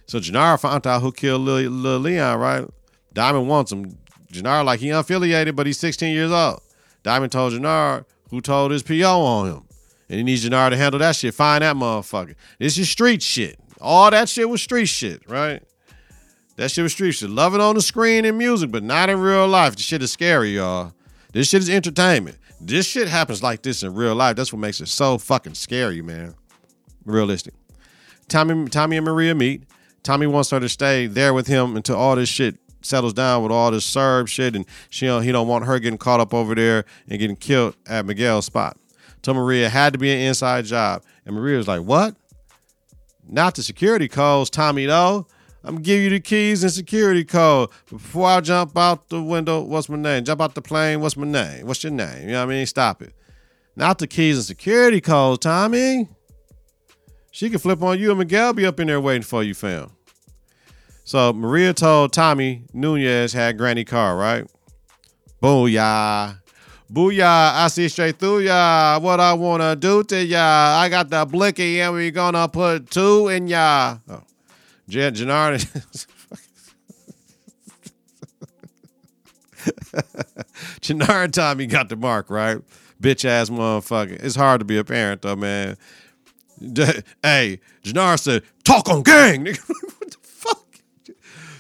So 0.06 0.20
Jannar 0.20 0.60
found 0.60 0.86
out 0.86 1.02
who 1.02 1.12
killed 1.12 1.42
Lil, 1.42 1.70
Lil 1.70 2.00
Leon, 2.00 2.40
right? 2.40 2.66
Diamond 3.14 3.48
wants 3.48 3.72
him. 3.72 3.98
Jannar 4.32 4.66
like 4.66 4.80
he 4.80 4.88
unaffiliated, 4.88 5.56
but 5.56 5.66
he's 5.66 5.80
16 5.80 6.14
years 6.14 6.32
old. 6.32 6.62
Diamond 7.04 7.32
told 7.32 7.54
Jannar 7.54 8.06
who 8.30 8.42
told 8.42 8.72
his 8.72 8.84
PO 8.84 9.22
on 9.22 9.48
him. 9.48 9.64
And 10.10 10.18
he 10.18 10.24
needs 10.24 10.48
Jannar 10.48 10.70
to 10.70 10.78
handle 10.78 11.00
that 11.00 11.16
shit. 11.16 11.34
Find 11.34 11.62
that 11.62 11.76
motherfucker. 11.76 12.36
This 12.60 12.78
is 12.78 12.90
street 12.90 13.22
shit. 13.22 13.60
All 13.80 14.10
that 14.12 14.30
shit 14.30 14.50
was 14.50 14.62
street 14.62 14.88
shit, 14.88 15.28
right? 15.30 15.64
That 16.56 16.72
shit 16.72 16.84
was 16.84 16.94
street 16.94 17.14
shit. 17.14 17.30
Love 17.30 17.56
it 17.56 17.62
on 17.62 17.76
the 17.76 17.82
screen 17.82 18.26
and 18.26 18.38
music, 18.38 18.72
but 18.72 18.84
not 18.84 19.10
in 19.10 19.20
real 19.20 19.48
life. 19.48 19.76
The 19.76 19.82
shit 19.82 20.04
is 20.04 20.12
scary, 20.12 20.56
y'all. 20.56 20.94
This 21.34 21.50
shit 21.50 21.64
is 21.64 21.70
entertainment. 21.70 22.38
This 22.62 22.88
shit 22.88 23.08
happens 23.08 23.44
like 23.44 23.64
this 23.64 23.84
in 23.84 23.94
real 23.94 24.16
life. 24.16 24.36
That's 24.36 24.54
what 24.54 24.60
makes 24.60 24.80
it 24.80 24.88
so 24.88 25.18
fucking 25.18 25.56
scary, 25.56 26.02
man. 26.02 26.36
Realistic. 27.06 27.56
Tommy, 28.30 28.70
Tommy 28.70 28.98
and 28.98 29.06
Maria 29.06 29.36
meet. 29.36 29.64
Tommy 30.04 30.28
wants 30.28 30.52
her 30.52 30.60
to 30.60 30.70
stay 30.70 31.08
there 31.08 31.34
with 31.34 31.48
him 31.48 31.76
until 31.76 31.96
all 31.96 32.16
this 32.16 32.30
shit 32.30 32.58
settles 32.82 33.14
down 33.14 33.42
with 33.42 33.52
all 33.52 33.72
this 33.72 33.86
Serb 33.86 34.28
shit, 34.28 34.56
and 34.56 34.66
she 34.90 35.08
don't, 35.08 35.24
he 35.24 35.32
don't 35.32 35.48
want 35.48 35.66
her 35.66 35.80
getting 35.80 35.98
caught 35.98 36.20
up 36.20 36.34
over 36.34 36.54
there 36.54 36.86
and 37.10 37.20
getting 37.20 37.36
killed 37.36 37.76
at 37.88 38.06
Miguel's 38.06 38.46
spot. 38.46 38.78
So 39.26 39.34
Maria 39.34 39.70
had 39.70 39.94
to 39.94 40.00
be 40.00 40.12
an 40.12 40.20
inside 40.20 40.66
job, 40.66 41.04
and 41.26 41.36
Maria 41.36 41.58
was 41.58 41.68
like, 41.68 41.82
"What? 41.82 42.16
Not 43.28 43.56
the 43.56 43.64
security 43.64 44.10
calls, 44.10 44.50
Tommy. 44.50 44.86
Though 44.86 45.28
I'm 45.66 45.76
gonna 45.76 45.84
give 45.84 46.02
you 46.02 46.10
the 46.10 46.20
keys 46.20 46.64
and 46.64 46.72
security 46.72 47.24
code. 47.24 47.70
Before 47.90 48.28
I 48.28 48.42
jump 48.42 48.78
out 48.78 49.08
the 49.08 49.22
window, 49.22 49.62
what's 49.62 49.88
my 49.88 49.98
name? 49.98 50.26
Jump 50.26 50.42
out 50.42 50.56
the 50.56 50.62
plane, 50.62 51.00
what's 51.00 51.16
my 51.16 51.26
name? 51.26 51.66
What's 51.66 51.84
your 51.84 51.94
name? 51.94 52.24
You 52.24 52.34
know 52.34 52.46
what 52.46 52.52
I 52.52 52.56
mean? 52.58 52.66
Stop 52.66 53.02
it. 53.02 53.14
Not 53.76 54.00
the 54.00 54.08
keys 54.08 54.38
and 54.38 54.46
security 54.46 55.00
codes, 55.00 55.40
Tommy. 55.40 56.10
She 57.32 57.50
can 57.50 57.60
flip 57.60 57.82
on 57.82 57.98
you 57.98 58.10
and 58.10 58.20
Miguel 58.20 58.54
be 58.54 58.66
up 58.66 58.80
in 58.80 58.88
there 58.88 59.00
waiting 59.00 59.24
for 59.24 59.42
you, 59.42 59.54
fam. 59.54 59.92
So 61.06 61.34
Maria 61.34 61.74
told 61.74 62.14
Tommy 62.14 62.66
Nunez 62.74 63.34
had 63.34 63.58
Granny 63.58 63.86
car, 63.86 64.18
right? 64.18 64.46
Booyah. 65.42 66.40
Booyah, 66.92 67.54
I 67.56 67.68
see 67.70 67.88
straight 67.88 68.20
through 68.20 68.42
ya. 68.42 69.00
What 69.00 69.20
I 69.20 69.34
wanna 69.34 69.76
do 69.78 70.04
to 70.04 70.24
ya. 70.24 70.78
I 70.78 70.90
got 70.90 71.10
the 71.10 71.26
blicky 71.26 71.82
and 71.82 71.94
we 71.94 72.12
gonna 72.12 72.48
put 72.50 72.92
two 72.92 73.30
in 73.30 73.48
ya. 73.48 73.98
Oh. 74.10 74.24
Jan- 74.90 75.14
Jenard. 75.16 75.66
Jenard 80.82 81.24
and 81.26 81.34
Tommy 81.34 81.66
got 81.68 81.90
the 81.90 81.96
mark, 81.96 82.30
right? 82.30 82.58
Bitch 83.02 83.26
ass 83.26 83.50
motherfucker. 83.50 84.22
It's 84.24 84.36
hard 84.36 84.60
to 84.60 84.66
be 84.66 84.78
a 84.78 84.84
parent 84.84 85.22
though, 85.22 85.36
man. 85.36 85.78
Hey, 87.22 87.60
Jenard 87.84 88.20
said, 88.20 88.44
talk 88.64 88.90
on 88.90 89.04
gang, 89.04 89.46
nigga. 89.46 89.60
what 90.00 90.12
the 90.12 90.18
fuck? 90.22 90.66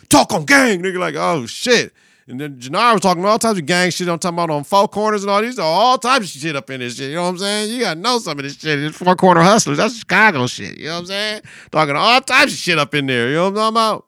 Talk 0.09 0.33
on 0.33 0.45
gang, 0.45 0.81
nigga. 0.81 0.99
Like, 0.99 1.15
oh 1.15 1.45
shit. 1.45 1.93
And 2.27 2.39
then 2.39 2.57
Jenard 2.57 2.93
was 2.93 3.01
talking 3.01 3.25
all 3.25 3.37
types 3.37 3.59
of 3.59 3.65
gang 3.65 3.89
shit. 3.89 4.07
I'm 4.07 4.17
talking 4.17 4.35
about 4.35 4.49
on 4.49 4.63
four 4.63 4.87
corners 4.87 5.23
and 5.23 5.31
all 5.31 5.41
these, 5.41 5.59
all 5.59 5.97
types 5.97 6.33
of 6.33 6.41
shit 6.41 6.55
up 6.55 6.69
in 6.69 6.79
this 6.79 6.95
shit. 6.95 7.09
You 7.09 7.15
know 7.15 7.23
what 7.23 7.29
I'm 7.29 7.37
saying? 7.39 7.71
You 7.73 7.81
gotta 7.81 7.99
know 7.99 8.17
some 8.19 8.39
of 8.39 8.43
this 8.43 8.57
shit. 8.57 8.79
It's 8.79 8.97
four 8.97 9.15
corner 9.15 9.41
hustlers. 9.41 9.77
That's 9.77 9.97
Chicago 9.97 10.47
shit. 10.47 10.77
You 10.77 10.85
know 10.85 10.93
what 10.93 10.99
I'm 10.99 11.05
saying? 11.07 11.41
Talking 11.71 11.95
all 11.95 12.21
types 12.21 12.53
of 12.53 12.57
shit 12.57 12.79
up 12.79 12.95
in 12.95 13.07
there. 13.07 13.27
You 13.27 13.35
know 13.35 13.49
what 13.49 13.57
I'm 13.59 13.73
talking 13.73 13.73
about? 13.73 14.05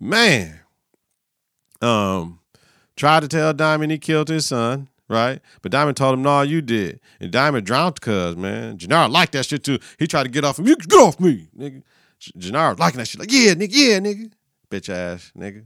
Man. 0.00 0.60
Um, 1.80 2.38
tried 2.96 3.20
to 3.20 3.28
tell 3.28 3.52
Diamond 3.52 3.90
he 3.90 3.98
killed 3.98 4.28
his 4.28 4.46
son, 4.46 4.88
right? 5.08 5.40
But 5.62 5.72
Diamond 5.72 5.96
told 5.96 6.14
him, 6.14 6.22
no, 6.22 6.42
you 6.42 6.60
did. 6.60 7.00
And 7.20 7.32
Diamond 7.32 7.66
drowned 7.66 8.00
cuz, 8.00 8.36
man. 8.36 8.78
Jenard 8.78 9.10
liked 9.10 9.32
that 9.32 9.46
shit 9.46 9.64
too. 9.64 9.78
He 9.98 10.06
tried 10.06 10.24
to 10.24 10.28
get 10.28 10.44
off 10.44 10.58
him. 10.58 10.66
You 10.66 10.76
get 10.76 10.98
off 10.98 11.18
me, 11.18 11.48
nigga. 11.56 11.82
Jenard 12.36 12.70
was 12.70 12.78
liking 12.78 12.98
that 12.98 13.06
shit. 13.06 13.20
Like, 13.20 13.32
yeah, 13.32 13.54
nigga, 13.54 13.70
yeah, 13.72 13.98
nigga. 13.98 14.30
Bitch 14.70 14.88
ass, 14.88 15.32
nigga. 15.36 15.64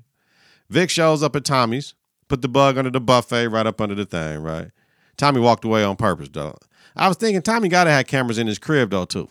Vic 0.72 0.88
shows 0.88 1.22
up 1.22 1.36
at 1.36 1.44
Tommy's, 1.44 1.92
put 2.28 2.40
the 2.40 2.48
bug 2.48 2.78
under 2.78 2.88
the 2.88 2.98
buffet 2.98 3.48
right 3.48 3.66
up 3.66 3.78
under 3.78 3.94
the 3.94 4.06
thing, 4.06 4.40
right? 4.40 4.70
Tommy 5.18 5.38
walked 5.38 5.66
away 5.66 5.84
on 5.84 5.96
purpose, 5.96 6.30
though. 6.32 6.56
I 6.96 7.08
was 7.08 7.18
thinking 7.18 7.42
Tommy 7.42 7.68
gotta 7.68 7.90
have 7.90 8.06
cameras 8.06 8.38
in 8.38 8.46
his 8.46 8.58
crib 8.58 8.88
though, 8.88 9.04
too. 9.04 9.28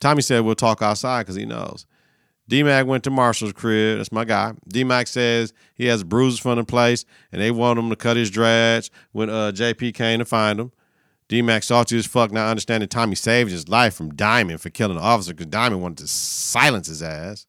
Tommy 0.00 0.22
said 0.22 0.44
we'll 0.44 0.54
talk 0.54 0.80
outside 0.80 1.22
because 1.22 1.34
he 1.34 1.44
knows. 1.44 1.84
D-Mac 2.48 2.86
went 2.86 3.02
to 3.04 3.10
Marshall's 3.10 3.52
crib. 3.52 3.98
That's 3.98 4.12
my 4.12 4.24
guy. 4.24 4.54
D-Mac 4.68 5.08
says 5.08 5.52
he 5.74 5.86
has 5.86 6.04
bruises 6.04 6.38
from 6.38 6.58
the 6.58 6.64
place 6.64 7.04
and 7.32 7.40
they 7.40 7.50
want 7.50 7.80
him 7.80 7.90
to 7.90 7.96
cut 7.96 8.16
his 8.16 8.30
dreads 8.30 8.88
when 9.10 9.30
uh, 9.30 9.50
JP 9.52 9.94
came 9.94 10.20
to 10.20 10.24
find 10.24 10.60
him. 10.60 10.70
D-Mac 11.26 11.64
salty 11.64 11.98
as 11.98 12.06
fuck, 12.06 12.30
not 12.30 12.48
understanding 12.48 12.88
Tommy 12.88 13.16
saved 13.16 13.50
his 13.50 13.68
life 13.68 13.94
from 13.94 14.14
Diamond 14.14 14.60
for 14.60 14.70
killing 14.70 14.96
the 14.96 15.02
officer 15.02 15.32
because 15.32 15.46
Diamond 15.46 15.82
wanted 15.82 15.98
to 15.98 16.06
silence 16.06 16.86
his 16.86 17.02
ass. 17.02 17.46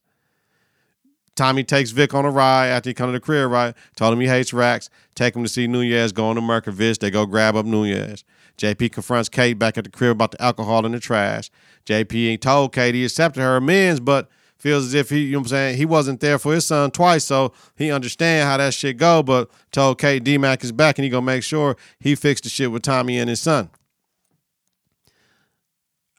Tommy 1.36 1.64
takes 1.64 1.90
Vic 1.90 2.14
on 2.14 2.24
a 2.24 2.30
ride 2.30 2.68
after 2.68 2.90
he 2.90 2.94
come 2.94 3.08
to 3.08 3.12
the 3.12 3.20
crib, 3.20 3.50
right? 3.50 3.74
Told 3.96 4.12
him 4.12 4.20
he 4.20 4.28
hates 4.28 4.52
racks. 4.52 4.88
Take 5.14 5.34
him 5.34 5.42
to 5.42 5.48
see 5.48 5.66
Nunez 5.66 6.12
going 6.12 6.36
to 6.36 6.40
Merkovich. 6.40 6.98
They 6.98 7.10
go 7.10 7.26
grab 7.26 7.56
up 7.56 7.66
Nunez. 7.66 8.24
JP 8.56 8.92
confronts 8.92 9.28
Kate 9.28 9.58
back 9.58 9.76
at 9.76 9.84
the 9.84 9.90
crib 9.90 10.12
about 10.12 10.30
the 10.30 10.42
alcohol 10.42 10.86
in 10.86 10.92
the 10.92 11.00
trash. 11.00 11.50
JP 11.86 12.28
ain't 12.28 12.42
told 12.42 12.72
Kate 12.72 12.94
he 12.94 13.04
accepted 13.04 13.40
her 13.40 13.56
amends, 13.56 13.98
but 13.98 14.28
feels 14.56 14.86
as 14.86 14.94
if 14.94 15.10
he, 15.10 15.22
you 15.22 15.32
know 15.32 15.40
what 15.40 15.46
I'm 15.46 15.48
saying, 15.48 15.76
he 15.76 15.84
wasn't 15.84 16.20
there 16.20 16.38
for 16.38 16.54
his 16.54 16.64
son 16.64 16.90
twice, 16.90 17.24
so 17.24 17.52
he 17.76 17.90
understand 17.90 18.48
how 18.48 18.56
that 18.56 18.72
shit 18.72 18.96
go, 18.96 19.22
but 19.22 19.50
told 19.72 19.98
Kate 19.98 20.22
D-Mac 20.22 20.64
is 20.64 20.72
back 20.72 20.96
and 20.96 21.04
he 21.04 21.10
gonna 21.10 21.26
make 21.26 21.42
sure 21.42 21.76
he 21.98 22.14
fixed 22.14 22.44
the 22.44 22.50
shit 22.50 22.70
with 22.70 22.82
Tommy 22.82 23.18
and 23.18 23.28
his 23.28 23.40
son. 23.40 23.68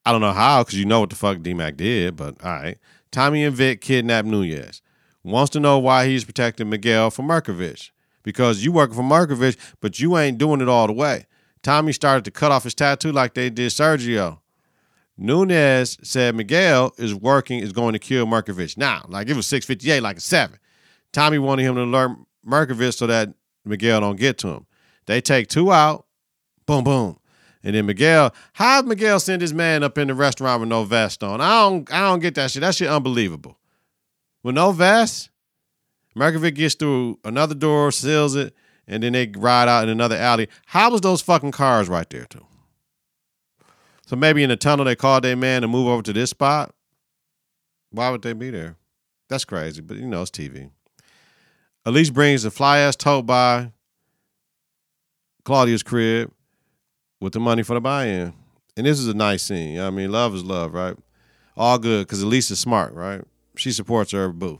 I 0.05 0.11
don't 0.11 0.21
know 0.21 0.33
how, 0.33 0.63
because 0.63 0.77
you 0.77 0.85
know 0.85 0.99
what 0.99 1.09
the 1.09 1.15
fuck 1.15 1.41
D-Mac 1.41 1.77
did, 1.77 2.15
but 2.17 2.35
all 2.43 2.51
right. 2.51 2.77
Tommy 3.11 3.43
and 3.45 3.55
Vic 3.55 3.81
kidnapped 3.81 4.27
Nunez 4.27 4.81
wants 5.31 5.51
to 5.51 5.59
know 5.59 5.79
why 5.79 6.07
he's 6.07 6.23
protecting 6.23 6.69
Miguel 6.69 7.09
from 7.09 7.27
Markovich. 7.27 7.91
Because 8.23 8.63
you 8.63 8.71
working 8.71 8.95
for 8.95 9.03
Markovich, 9.03 9.57
but 9.81 9.99
you 9.99 10.17
ain't 10.17 10.37
doing 10.37 10.61
it 10.61 10.69
all 10.69 10.87
the 10.87 10.93
way. 10.93 11.25
Tommy 11.61 11.93
started 11.93 12.25
to 12.25 12.31
cut 12.31 12.51
off 12.51 12.63
his 12.63 12.75
tattoo 12.75 13.11
like 13.11 13.33
they 13.33 13.49
did 13.49 13.71
Sergio. 13.71 14.39
Nunez 15.17 15.97
said 16.03 16.35
Miguel 16.35 16.93
is 16.97 17.15
working, 17.15 17.59
is 17.59 17.71
going 17.71 17.93
to 17.93 17.99
kill 17.99 18.25
Markovich. 18.25 18.77
Now, 18.77 19.05
like 19.07 19.29
it 19.29 19.35
was 19.35 19.47
658, 19.47 20.01
like 20.01 20.17
a 20.17 20.21
seven. 20.21 20.59
Tommy 21.11 21.39
wanted 21.39 21.63
him 21.63 21.75
to 21.75 21.83
alert 21.83 22.17
Markovich 22.45 22.95
so 22.95 23.07
that 23.07 23.33
Miguel 23.63 24.01
don't 24.01 24.19
get 24.19 24.37
to 24.39 24.49
him. 24.49 24.65
They 25.05 25.21
take 25.21 25.47
two 25.47 25.71
out, 25.71 26.05
boom, 26.65 26.83
boom. 26.83 27.19
And 27.63 27.75
then 27.75 27.87
Miguel, 27.87 28.33
how 28.53 28.81
Miguel 28.83 29.19
send 29.19 29.41
his 29.41 29.53
man 29.53 29.81
up 29.81 29.97
in 29.97 30.07
the 30.07 30.13
restaurant 30.13 30.59
with 30.59 30.69
no 30.69 30.83
vest 30.83 31.23
on? 31.23 31.41
I 31.41 31.61
don't 31.61 31.91
I 31.91 32.01
don't 32.01 32.19
get 32.19 32.35
that 32.35 32.51
shit. 32.51 32.61
That 32.61 32.75
shit 32.75 32.89
unbelievable. 32.89 33.57
With 34.45 34.53
no 34.53 34.71
vest, 34.71 35.31
Markovic 36.15 36.53
gets 36.53 36.75
through 36.75 37.17
another 37.23 37.55
door, 37.55 37.91
seals 37.91 38.35
it, 38.35 38.53
and 38.87 39.01
then 39.01 39.13
they 39.13 39.25
ride 39.35 39.67
out 39.67 39.81
in 39.81 39.89
another 39.89 40.15
alley. 40.15 40.49
How 40.67 40.91
was 40.91 41.01
those 41.01 41.19
fucking 41.19 41.51
cars 41.51 41.89
right 41.89 42.07
there 42.11 42.25
too? 42.25 42.45
So 44.05 44.15
maybe 44.15 44.43
in 44.43 44.49
the 44.49 44.55
tunnel 44.55 44.85
they 44.85 44.95
called 44.95 45.23
their 45.23 45.35
man 45.35 45.63
to 45.63 45.67
move 45.67 45.87
over 45.87 46.03
to 46.03 46.13
this 46.13 46.29
spot. 46.29 46.75
Why 47.89 48.11
would 48.11 48.21
they 48.21 48.33
be 48.33 48.51
there? 48.51 48.75
That's 49.29 49.45
crazy, 49.45 49.81
but 49.81 49.97
you 49.97 50.05
know 50.05 50.21
it's 50.21 50.29
TV. 50.29 50.69
Elise 51.83 52.11
brings 52.11 52.43
the 52.43 52.51
fly 52.51 52.77
ass 52.77 52.95
tote 52.95 53.25
by 53.25 53.71
Claudia's 55.43 55.81
crib 55.81 56.31
with 57.19 57.33
the 57.33 57.39
money 57.39 57.63
for 57.63 57.73
the 57.73 57.81
buy-in, 57.81 58.31
and 58.77 58.85
this 58.85 58.99
is 58.99 59.07
a 59.07 59.15
nice 59.15 59.41
scene. 59.41 59.79
I 59.79 59.89
mean, 59.89 60.11
love 60.11 60.35
is 60.35 60.43
love, 60.43 60.75
right? 60.75 60.95
All 61.57 61.79
good 61.79 62.05
because 62.05 62.21
Elise 62.21 62.51
is 62.51 62.59
smart, 62.59 62.93
right? 62.93 63.23
She 63.57 63.71
supports 63.71 64.11
her 64.11 64.29
boo. 64.29 64.59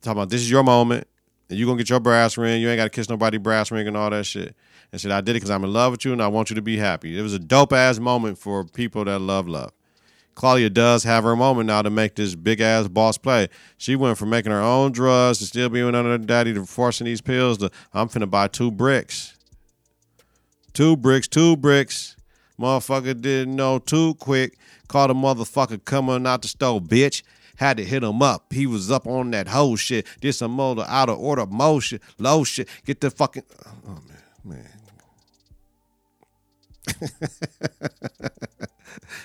Talking 0.00 0.18
about 0.18 0.30
this 0.30 0.40
is 0.40 0.50
your 0.50 0.62
moment, 0.62 1.06
and 1.50 1.58
you 1.58 1.66
gonna 1.66 1.78
get 1.78 1.90
your 1.90 2.00
brass 2.00 2.38
ring. 2.38 2.62
You 2.62 2.68
ain't 2.68 2.78
gotta 2.78 2.90
kiss 2.90 3.08
nobody 3.08 3.38
brass 3.38 3.70
ring 3.70 3.86
and 3.86 3.96
all 3.96 4.10
that 4.10 4.24
shit. 4.24 4.54
And 4.90 5.00
said, 5.00 5.10
I 5.10 5.20
did 5.20 5.32
it 5.32 5.34
because 5.34 5.50
I'm 5.50 5.64
in 5.64 5.72
love 5.72 5.92
with 5.92 6.04
you 6.04 6.12
and 6.12 6.22
I 6.22 6.28
want 6.28 6.50
you 6.50 6.56
to 6.56 6.62
be 6.62 6.76
happy. 6.76 7.18
It 7.18 7.22
was 7.22 7.32
a 7.32 7.38
dope 7.38 7.72
ass 7.72 7.98
moment 7.98 8.36
for 8.36 8.64
people 8.64 9.04
that 9.06 9.20
love 9.20 9.48
love. 9.48 9.72
Claudia 10.34 10.70
does 10.70 11.04
have 11.04 11.24
her 11.24 11.36
moment 11.36 11.66
now 11.66 11.82
to 11.82 11.90
make 11.90 12.14
this 12.14 12.34
big 12.34 12.60
ass 12.60 12.88
boss 12.88 13.18
play. 13.18 13.48
She 13.76 13.96
went 13.96 14.18
from 14.18 14.30
making 14.30 14.52
her 14.52 14.60
own 14.60 14.92
drugs 14.92 15.38
to 15.38 15.46
still 15.46 15.68
being 15.68 15.94
under 15.94 16.18
daddy 16.18 16.54
to 16.54 16.64
forcing 16.64 17.04
these 17.06 17.20
pills 17.20 17.58
to 17.58 17.70
I'm 17.92 18.08
finna 18.08 18.30
buy 18.30 18.48
two 18.48 18.70
bricks. 18.70 19.36
Two 20.72 20.96
bricks, 20.96 21.28
two 21.28 21.56
bricks. 21.56 22.16
Motherfucker 22.58 23.20
didn't 23.20 23.56
know 23.56 23.78
too 23.78 24.14
quick. 24.14 24.58
Caught 24.88 25.10
a 25.10 25.14
motherfucker 25.14 25.84
coming 25.84 26.26
out 26.26 26.42
the 26.42 26.48
stove, 26.48 26.84
bitch. 26.84 27.22
Had 27.62 27.76
to 27.76 27.84
hit 27.84 28.02
him 28.02 28.22
up. 28.22 28.52
He 28.52 28.66
was 28.66 28.90
up 28.90 29.06
on 29.06 29.30
that 29.30 29.46
whole 29.46 29.76
shit. 29.76 30.04
Did 30.20 30.32
some 30.32 30.50
more 30.50 30.84
out 30.84 31.08
of 31.08 31.20
order 31.20 31.46
motion, 31.46 32.00
low 32.18 32.42
shit. 32.42 32.68
Get 32.84 33.00
the 33.00 33.08
fucking 33.08 33.44
oh 33.86 34.00
man, 34.44 34.58
man. 34.58 34.68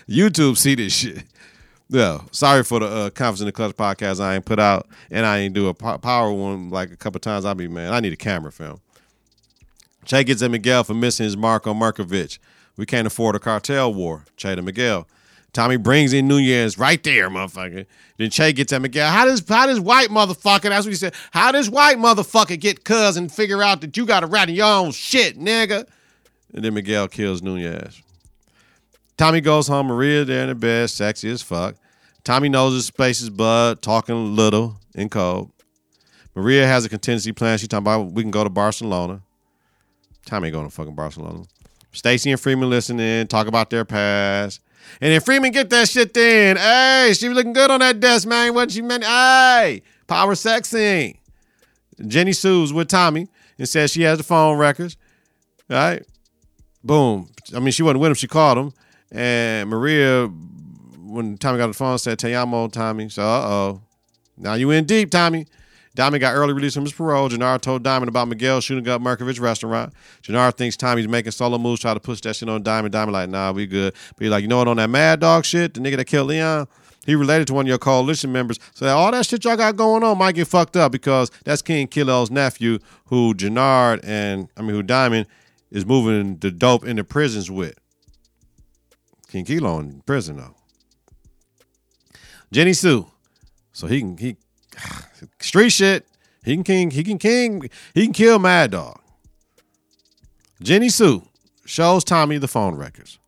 YouTube 0.08 0.56
see 0.56 0.76
this 0.76 0.94
shit. 0.94 1.24
Yeah, 1.90 2.20
sorry 2.30 2.64
for 2.64 2.80
the 2.80 2.86
uh, 2.86 3.10
Confidence 3.10 3.40
in 3.40 3.46
the 3.48 3.52
Clutch 3.52 3.76
podcast 3.76 4.22
I 4.22 4.36
ain't 4.36 4.46
put 4.46 4.60
out, 4.60 4.88
and 5.10 5.26
I 5.26 5.40
ain't 5.40 5.56
do 5.56 5.68
a 5.70 5.74
po- 5.74 5.98
power 5.98 6.32
one 6.32 6.70
like 6.70 6.92
a 6.92 6.96
couple 6.96 7.20
times. 7.20 7.44
I 7.44 7.56
be 7.56 7.68
man, 7.68 7.92
I 7.92 8.02
need 8.02 8.14
a 8.14 8.18
camera 8.18 8.52
film. 8.52 8.82
Che 10.06 10.24
gets 10.24 10.44
at 10.44 10.52
Miguel 10.52 10.84
for 10.84 10.94
missing 10.94 11.24
his 11.24 11.36
mark 11.36 11.66
on 11.66 11.80
Markovich. 11.80 12.38
We 12.78 12.86
can't 12.86 13.08
afford 13.08 13.36
a 13.36 13.40
cartel 13.40 13.92
war. 13.92 14.26
Che 14.36 14.56
to 14.56 14.62
Miguel. 14.62 15.08
Tommy 15.58 15.78
brings 15.78 16.14
in 16.14 16.28
Nunez 16.28 16.78
right 16.78 17.02
there, 17.02 17.32
motherfucker. 17.32 17.88
Then 18.18 18.30
Che 18.30 18.54
gets 18.54 18.72
at 18.74 18.80
Miguel. 18.80 19.10
How 19.10 19.26
does 19.26 19.44
how 19.50 19.66
does 19.66 19.80
white 19.80 20.10
motherfucker? 20.10 20.70
That's 20.70 20.86
what 20.86 20.92
he 20.92 20.96
said. 20.96 21.16
How 21.32 21.52
does 21.52 21.68
white 21.68 21.98
motherfucker 21.98 22.60
get 22.60 22.84
cuz 22.84 23.18
and 23.18 23.32
figure 23.32 23.64
out 23.64 23.82
that 23.82 23.98
you 23.98 24.06
got 24.06 24.20
to 24.20 24.28
rat 24.28 24.50
in 24.50 24.56
your 24.56 24.68
own 24.68 24.92
shit, 24.92 25.36
nigga? 25.36 25.88
And 26.54 26.64
then 26.64 26.76
Miguel 26.76 27.08
kills 27.08 27.42
Nunez. 27.42 28.04
Tommy 29.18 29.42
goes 29.42 29.68
home. 29.68 29.88
Maria 29.88 30.24
there 30.24 30.44
in 30.44 30.50
the 30.50 30.54
bed, 30.54 30.92
sexy 30.92 31.28
as 31.32 31.42
fuck. 31.42 31.74
Tommy 32.24 32.50
knows 32.50 32.76
his 32.76 32.86
space 32.86 33.20
is 33.20 33.32
bud, 33.32 33.82
talking 33.82 34.36
little 34.36 34.76
and 34.94 35.10
cold. 35.10 35.52
Maria 36.36 36.68
has 36.68 36.86
a 36.86 36.90
contingency 36.90 37.32
plan. 37.32 37.58
She 37.58 37.66
talking 37.66 37.84
about 37.84 38.12
we 38.12 38.22
can 38.22 38.30
go 38.30 38.44
to 38.44 38.52
Barcelona. 38.52 39.24
Tommy 40.24 40.52
going 40.52 40.68
to 40.68 40.72
fucking 40.72 40.94
Barcelona. 40.94 41.46
Stacy 41.94 42.30
and 42.30 42.40
Freeman 42.40 42.70
listening, 42.70 43.26
talk 43.26 43.48
about 43.48 43.72
their 43.72 43.86
past. 43.86 44.62
And 45.02 45.12
then 45.12 45.22
Freeman 45.22 45.52
get 45.52 45.70
that 45.70 45.90
shit 45.90 46.14
then. 46.14 46.58
Hey, 46.58 47.14
she 47.14 47.28
was 47.28 47.36
looking 47.36 47.54
good 47.54 47.72
on 47.72 47.80
that 47.82 48.00
desk, 48.00 48.28
man. 48.28 48.54
What 48.54 48.76
you 48.76 48.84
meant? 48.84 49.04
Hey, 49.04 49.84
power 50.08 50.34
sexing. 50.34 51.18
Jenny 52.06 52.34
Sue's 52.34 52.74
with 52.74 52.88
Tommy 52.88 53.28
and 53.58 53.68
says 53.68 53.92
she 53.92 54.04
has 54.04 54.18
the 54.18 54.24
phone 54.24 54.58
records. 54.58 54.98
All 55.70 55.78
right. 55.78 56.04
Boom. 56.84 57.30
I 57.56 57.60
mean, 57.60 57.72
she 57.72 57.84
wasn't 57.84 58.02
with 58.02 58.10
him. 58.10 58.16
She 58.16 58.28
called 58.28 58.58
him. 58.58 58.74
And 59.12 59.70
Maria, 59.70 60.28
when 60.28 61.38
Tommy 61.38 61.58
got 61.58 61.68
the 61.68 61.74
phone, 61.74 61.98
said, 61.98 62.20
Te 62.20 62.34
amo, 62.34 62.68
Tommy. 62.68 63.10
So, 63.10 63.24
uh 63.24 63.48
oh. 63.48 63.82
Now 64.38 64.54
you 64.54 64.70
in 64.72 64.86
deep, 64.86 65.10
Tommy. 65.10 65.48
Diamond 65.98 66.22
got 66.22 66.36
early 66.36 66.54
release 66.54 66.76
from 66.76 66.84
his 66.84 66.94
parole. 66.94 67.28
Jenard 67.28 67.62
told 67.62 67.82
Diamond 67.82 68.08
about 68.08 68.28
Miguel 68.28 68.62
shooting 68.62 68.88
up 68.88 69.02
Markovich 69.02 69.42
restaurant. 69.42 69.92
Jenard 70.22 70.56
thinks 70.56 70.78
Tommy's 70.78 71.08
making 71.08 71.32
solo 71.32 71.58
moves, 71.58 71.82
try 71.82 71.96
to 71.96 72.00
push 72.00 72.22
that 72.22 72.36
shit 72.36 72.48
on 72.48 72.62
Diamond. 72.62 72.92
Diamond 72.92 73.14
like, 73.14 73.30
nah, 73.30 73.52
we 73.52 73.66
good. 73.66 73.96
But 74.16 74.24
he 74.24 74.30
like, 74.30 74.44
you 74.44 74.48
know 74.48 74.60
what, 74.60 74.68
on 74.68 74.78
that 74.78 74.92
Mad 74.92 75.20
Dog 75.22 75.44
shit, 75.44 75.74
the 75.74 75.80
nigga 75.80 75.96
that 75.96 76.06
killed 76.06 76.28
Leon, 76.28 76.68
he 77.08 77.16
related 77.16 77.48
to 77.48 77.56
one 77.56 77.66
of 77.66 77.68
your 77.68 77.80
coalition 77.80 78.32
members. 78.32 78.60
So 78.76 78.88
all 78.96 79.12
that 79.12 79.26
shit 79.26 79.44
y'all 79.44 79.58
got 79.58 79.76
going 79.76 80.04
on 80.04 80.20
might 80.20 80.36
get 80.36 80.48
fucked 80.48 80.78
up 80.78 80.92
because 80.92 81.32
that's 81.44 81.64
King 81.64 81.88
Kilo's 81.88 82.30
nephew, 82.30 82.78
who 83.06 83.34
Jenard 83.34 84.02
and 84.04 84.50
I 84.56 84.62
mean 84.62 84.76
who 84.76 84.84
Diamond 84.84 85.26
is 85.72 85.84
moving 85.84 86.38
the 86.38 86.52
dope 86.52 86.86
into 86.86 87.04
prisons 87.04 87.50
with. 87.50 87.74
King 89.30 89.46
Kilo 89.46 89.80
in 89.80 90.02
prison 90.02 90.38
though. 90.38 90.54
Jenny 92.52 92.74
Sue. 92.74 93.08
So 93.72 93.88
he 93.88 94.00
can 94.02 94.16
he 94.18 94.38
street 95.40 95.70
shit. 95.70 96.06
He 96.44 96.54
can 96.54 96.64
king. 96.64 96.92
He 96.92 97.04
can 97.04 97.18
king. 97.18 97.70
He 97.94 98.06
can 98.06 98.14
kill 98.14 98.40
Mad 98.40 98.72
Dog. 98.72 99.00
Jenny 100.62 100.90
Sue 100.90 101.24
shows 101.66 102.04
Tommy 102.04 102.38
the 102.38 102.48
phone 102.48 102.76
records. 102.76 103.20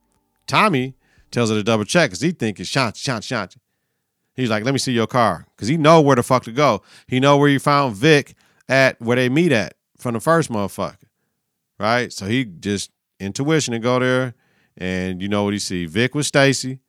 Tommy 0.47 0.95
tells 1.31 1.49
her 1.49 1.55
to 1.55 1.63
double 1.63 1.83
check 1.83 2.09
because 2.09 2.21
he 2.21 2.31
think 2.31 2.59
it's 2.59 2.69
Shanti, 2.69 2.93
Shanti, 2.93 3.21
Shanti. 3.21 3.57
He's 4.33 4.49
like, 4.49 4.63
let 4.63 4.71
me 4.71 4.77
see 4.77 4.93
your 4.93 5.07
car 5.07 5.45
because 5.55 5.67
he 5.67 5.77
know 5.77 6.01
where 6.01 6.15
the 6.15 6.23
fuck 6.23 6.43
to 6.43 6.51
go. 6.51 6.81
He 7.07 7.19
know 7.19 7.37
where 7.37 7.49
he 7.49 7.57
found 7.57 7.95
Vic 7.95 8.35
at 8.67 8.99
where 9.01 9.17
they 9.17 9.29
meet 9.29 9.51
at 9.51 9.73
from 9.97 10.13
the 10.13 10.19
first 10.19 10.49
motherfucker, 10.49 10.95
right? 11.77 12.11
So 12.13 12.25
he 12.25 12.45
just 12.45 12.89
intuition 13.19 13.73
and 13.73 13.83
go 13.83 13.99
there, 13.99 14.33
and 14.77 15.21
you 15.21 15.27
know 15.27 15.43
what 15.43 15.53
he 15.53 15.59
see? 15.59 15.85
Vic 15.85 16.15
with 16.15 16.25
Stacy 16.25 16.79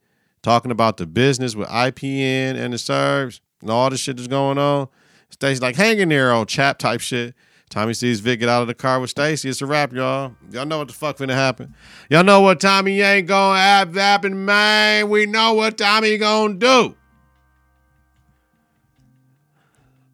talking 0.43 0.71
about 0.71 0.97
the 0.97 1.07
business 1.07 1.55
with 1.57 1.69
IPN 1.69 2.55
and 2.55 2.73
the 2.73 2.79
Serbs 2.79 3.41
and 3.61 3.71
all 3.71 3.91
the 3.91 3.97
shit 3.97 4.17
that's 4.17 4.29
going 4.29 4.59
on. 4.59 4.89
Stacy's 5.31 5.63
like, 5.63 5.77
hang 5.77 5.99
in 5.99 6.09
there, 6.09 6.33
old 6.33 6.49
chap 6.49 6.79
type 6.79 7.01
shit. 7.01 7.35
Tommy 7.71 7.95
sees 7.95 8.19
Vic 8.19 8.41
get 8.41 8.49
out 8.49 8.63
of 8.63 8.69
the 8.69 8.75
car 8.75 8.99
with 8.99 9.11
Stacy. 9.11 9.49
It's 9.49 9.63
a 9.63 9.67
wrap, 9.67 9.93
y'all. 9.93 10.35
Y'all 10.51 10.67
know 10.67 10.79
what 10.79 10.89
the 10.89 10.95
fuck 10.95 11.19
finna 11.19 11.35
happen. 11.35 11.73
Y'all 12.11 12.25
know 12.25 12.41
what 12.41 12.61
Tommy 12.61 13.01
ain't 13.01 13.29
gonna 13.29 13.61
have 13.61 13.95
happen, 13.95 14.45
man. 14.45 15.09
We 15.09 15.27
know 15.27 15.55
what 15.55 15.79
Tommy 15.79 16.19
gonna 16.19 16.55
do. 16.55 16.97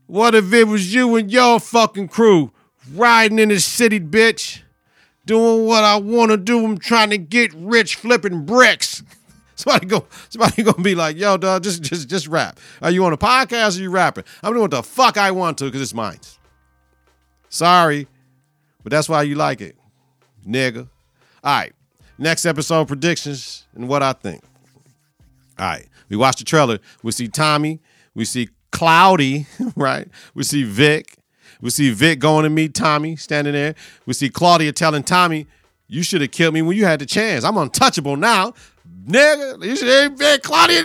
What 0.07 0.35
if 0.35 0.53
it 0.53 0.69
was 0.69 0.95
you 0.95 1.17
and 1.17 1.33
your 1.33 1.59
fucking 1.59 2.09
crew 2.09 2.53
riding 2.93 3.39
in 3.39 3.49
the 3.49 3.59
city, 3.59 4.01
bitch? 4.01 4.61
Doing 5.25 5.65
what 5.65 5.83
I 5.83 5.97
wanna 5.97 6.37
do. 6.37 6.63
I'm 6.63 6.77
trying 6.77 7.09
to 7.09 7.19
get 7.19 7.55
rich 7.55 7.97
flipping 7.97 8.45
bricks. 8.45 9.03
Somebody 9.59 9.87
go, 9.87 10.05
somebody 10.29 10.63
gonna 10.63 10.83
be 10.83 10.95
like, 10.95 11.17
yo, 11.17 11.39
dog, 11.39 11.63
just 11.63 11.83
just 11.83 12.09
just 12.09 12.27
rap. 12.29 12.61
Are 12.83 12.91
you 12.91 13.07
on 13.07 13.15
a 13.15 13.17
podcast 13.17 13.79
or 13.79 13.83
you 13.83 13.91
rapping? 13.91 14.25
I'm 14.43 14.53
doing 14.53 14.61
what 14.61 14.71
the 14.71 14.83
fuck 14.83 15.17
I 15.17 15.31
want 15.31 15.57
to 15.59 15.65
because 15.65 15.81
it's 15.81 15.95
mine. 15.95 16.21
Sorry, 17.49 18.07
but 18.85 18.91
that's 18.91 19.09
why 19.09 19.23
you 19.23 19.35
like 19.35 19.63
it, 19.63 19.75
nigga. 20.47 20.89
All 21.43 21.59
right, 21.59 21.73
next 22.19 22.45
episode 22.45 22.87
predictions 22.87 23.67
and 23.75 23.89
what 23.89 24.03
I 24.03 24.13
think. 24.13 24.45
All 25.59 25.67
right, 25.67 25.89
we 26.11 26.17
watch 26.19 26.37
the 26.37 26.45
trailer. 26.45 26.79
We 27.03 27.13
see 27.13 27.27
Tommy. 27.29 27.81
We 28.15 28.27
see 28.27 28.51
Cloudy, 28.73 29.47
right? 29.75 30.07
We 30.35 30.43
see 30.43 30.65
Vic. 30.65 31.17
We 31.63 31.71
see 31.71 31.91
Vic 31.93 32.19
going 32.19 32.43
to 32.43 32.51
meet 32.51 32.75
Tommy 32.75 33.17
standing 33.17 33.55
there. 33.55 33.75
We 34.05 34.13
see 34.13 34.29
Claudia 34.29 34.73
telling 34.73 35.03
Tommy, 35.03 35.47
"You 35.89 36.03
should 36.03 36.21
have 36.21 36.31
killed 36.31 36.53
me 36.53 36.61
when 36.61 36.77
you 36.77 36.85
had 36.85 37.01
the 37.01 37.07
chance. 37.07 37.43
I'm 37.43 37.57
untouchable 37.57 38.19
now." 38.19 38.53
Nigga, 39.05 39.65
you 39.65 39.77
should 39.77 39.89
have 39.89 40.17
been 40.17 40.41
Claudia. 40.41 40.85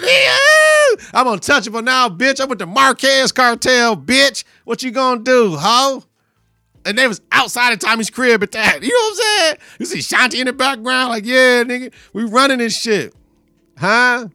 I'm 1.13 1.28
untouchable 1.28 1.82
now, 1.82 2.10
bitch. 2.10 2.41
I'm 2.41 2.50
with 2.50 2.60
the 2.60 2.65
Marquez 2.65 3.32
cartel, 3.32 3.95
bitch. 3.95 4.43
What 4.63 4.84
you 4.84 4.91
gonna 4.91 5.21
do, 5.21 5.56
ho? 5.58 6.04
And 6.86 6.97
they 6.97 7.08
was 7.08 7.21
outside 7.32 7.74
of 7.74 7.80
Tommy's 7.80 8.10
crib 8.10 8.43
at 8.43 8.52
that. 8.52 8.82
You 8.82 8.89
know 8.89 8.95
what 8.95 9.12
I'm 9.12 9.15
saying? 9.24 9.56
You 9.80 9.86
see 9.86 10.00
Shanti 10.00 10.39
in 10.39 10.47
the 10.47 10.54
background, 10.54 11.10
like, 11.10 11.26
yeah, 11.26 11.63
nigga, 11.63 11.93
we 12.13 12.24
running 12.24 12.58
this 12.58 12.80
shit. 12.80 13.13
Huh? 13.78 14.28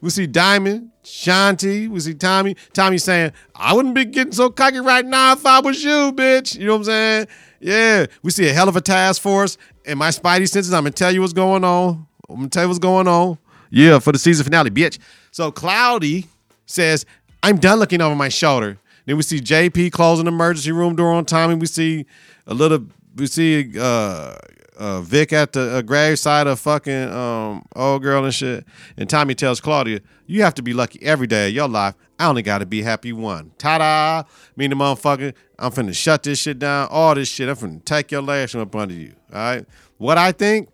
We 0.00 0.10
see 0.10 0.26
Diamond, 0.26 0.90
Shanti, 1.04 1.88
we 1.88 2.00
see 2.00 2.14
Tommy. 2.14 2.56
Tommy 2.72 2.98
saying, 2.98 3.32
I 3.54 3.72
wouldn't 3.72 3.94
be 3.94 4.04
getting 4.04 4.32
so 4.32 4.50
cocky 4.50 4.78
right 4.78 5.04
now 5.04 5.32
if 5.32 5.46
I 5.46 5.60
was 5.60 5.82
you, 5.82 6.12
bitch. 6.12 6.58
You 6.58 6.66
know 6.66 6.72
what 6.72 6.78
I'm 6.78 6.84
saying? 6.84 7.26
Yeah. 7.60 8.06
We 8.22 8.30
see 8.30 8.48
a 8.48 8.52
hell 8.52 8.68
of 8.68 8.76
a 8.76 8.80
task 8.80 9.22
force. 9.22 9.56
And 9.84 9.98
my 9.98 10.08
spidey 10.08 10.48
senses, 10.48 10.74
I'm 10.74 10.82
gonna 10.82 10.92
tell 10.92 11.12
you 11.12 11.20
what's 11.20 11.32
going 11.32 11.64
on. 11.64 12.06
I'm 12.28 12.36
gonna 12.36 12.48
tell 12.48 12.64
you 12.64 12.68
what's 12.68 12.78
going 12.78 13.08
on. 13.08 13.38
Yeah, 13.70 13.98
for 13.98 14.12
the 14.12 14.18
season 14.18 14.44
finale, 14.44 14.70
bitch. 14.70 14.98
So 15.30 15.50
Cloudy 15.50 16.26
says, 16.66 17.04
I'm 17.42 17.58
done 17.58 17.78
looking 17.78 18.00
over 18.00 18.14
my 18.14 18.28
shoulder. 18.28 18.78
Then 19.06 19.16
we 19.16 19.22
see 19.22 19.40
JP 19.40 19.92
closing 19.92 20.24
the 20.24 20.32
emergency 20.32 20.72
room 20.72 20.96
door 20.96 21.12
on 21.12 21.24
Tommy. 21.24 21.54
We 21.54 21.66
see 21.66 22.06
a 22.46 22.54
little, 22.54 22.86
we 23.14 23.26
see 23.26 23.72
uh, 23.78 24.36
uh, 24.76 25.00
Vic 25.02 25.32
at 25.32 25.52
the 25.52 25.76
uh, 25.76 25.82
graveside 25.82 26.46
of 26.46 26.58
fucking 26.60 27.10
um, 27.10 27.64
old 27.74 28.02
girl 28.02 28.24
and 28.24 28.34
shit. 28.34 28.64
And 28.96 29.08
Tommy 29.08 29.34
tells 29.34 29.60
Claudia, 29.60 30.00
You 30.26 30.42
have 30.42 30.54
to 30.54 30.62
be 30.62 30.72
lucky 30.72 31.00
every 31.02 31.26
day 31.26 31.48
of 31.48 31.54
your 31.54 31.68
life. 31.68 31.94
I 32.18 32.26
only 32.26 32.42
got 32.42 32.58
to 32.58 32.66
be 32.66 32.82
happy 32.82 33.12
one. 33.12 33.52
Ta 33.58 33.78
da! 33.78 34.24
Me 34.56 34.64
and 34.64 34.72
the 34.72 34.76
motherfucker, 34.76 35.34
I'm 35.58 35.70
finna 35.70 35.94
shut 35.94 36.22
this 36.22 36.40
shit 36.40 36.58
down. 36.58 36.88
All 36.90 37.14
this 37.14 37.28
shit, 37.28 37.48
I'm 37.48 37.56
finna 37.56 37.84
take 37.84 38.10
your 38.10 38.22
legs 38.22 38.52
from 38.52 38.62
up 38.62 38.74
under 38.74 38.94
you. 38.94 39.14
All 39.32 39.38
right? 39.38 39.66
What 39.98 40.18
I 40.18 40.32
think, 40.32 40.68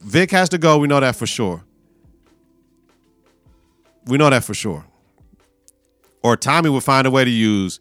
Vic 0.00 0.30
has 0.30 0.48
to 0.50 0.58
go. 0.58 0.78
We 0.78 0.88
know 0.88 1.00
that 1.00 1.16
for 1.16 1.26
sure. 1.26 1.62
We 4.06 4.18
know 4.18 4.30
that 4.30 4.44
for 4.44 4.54
sure. 4.54 4.86
Or 6.22 6.36
Tommy 6.36 6.70
would 6.70 6.82
find 6.82 7.06
a 7.06 7.10
way 7.10 7.24
to 7.24 7.30
use 7.30 7.80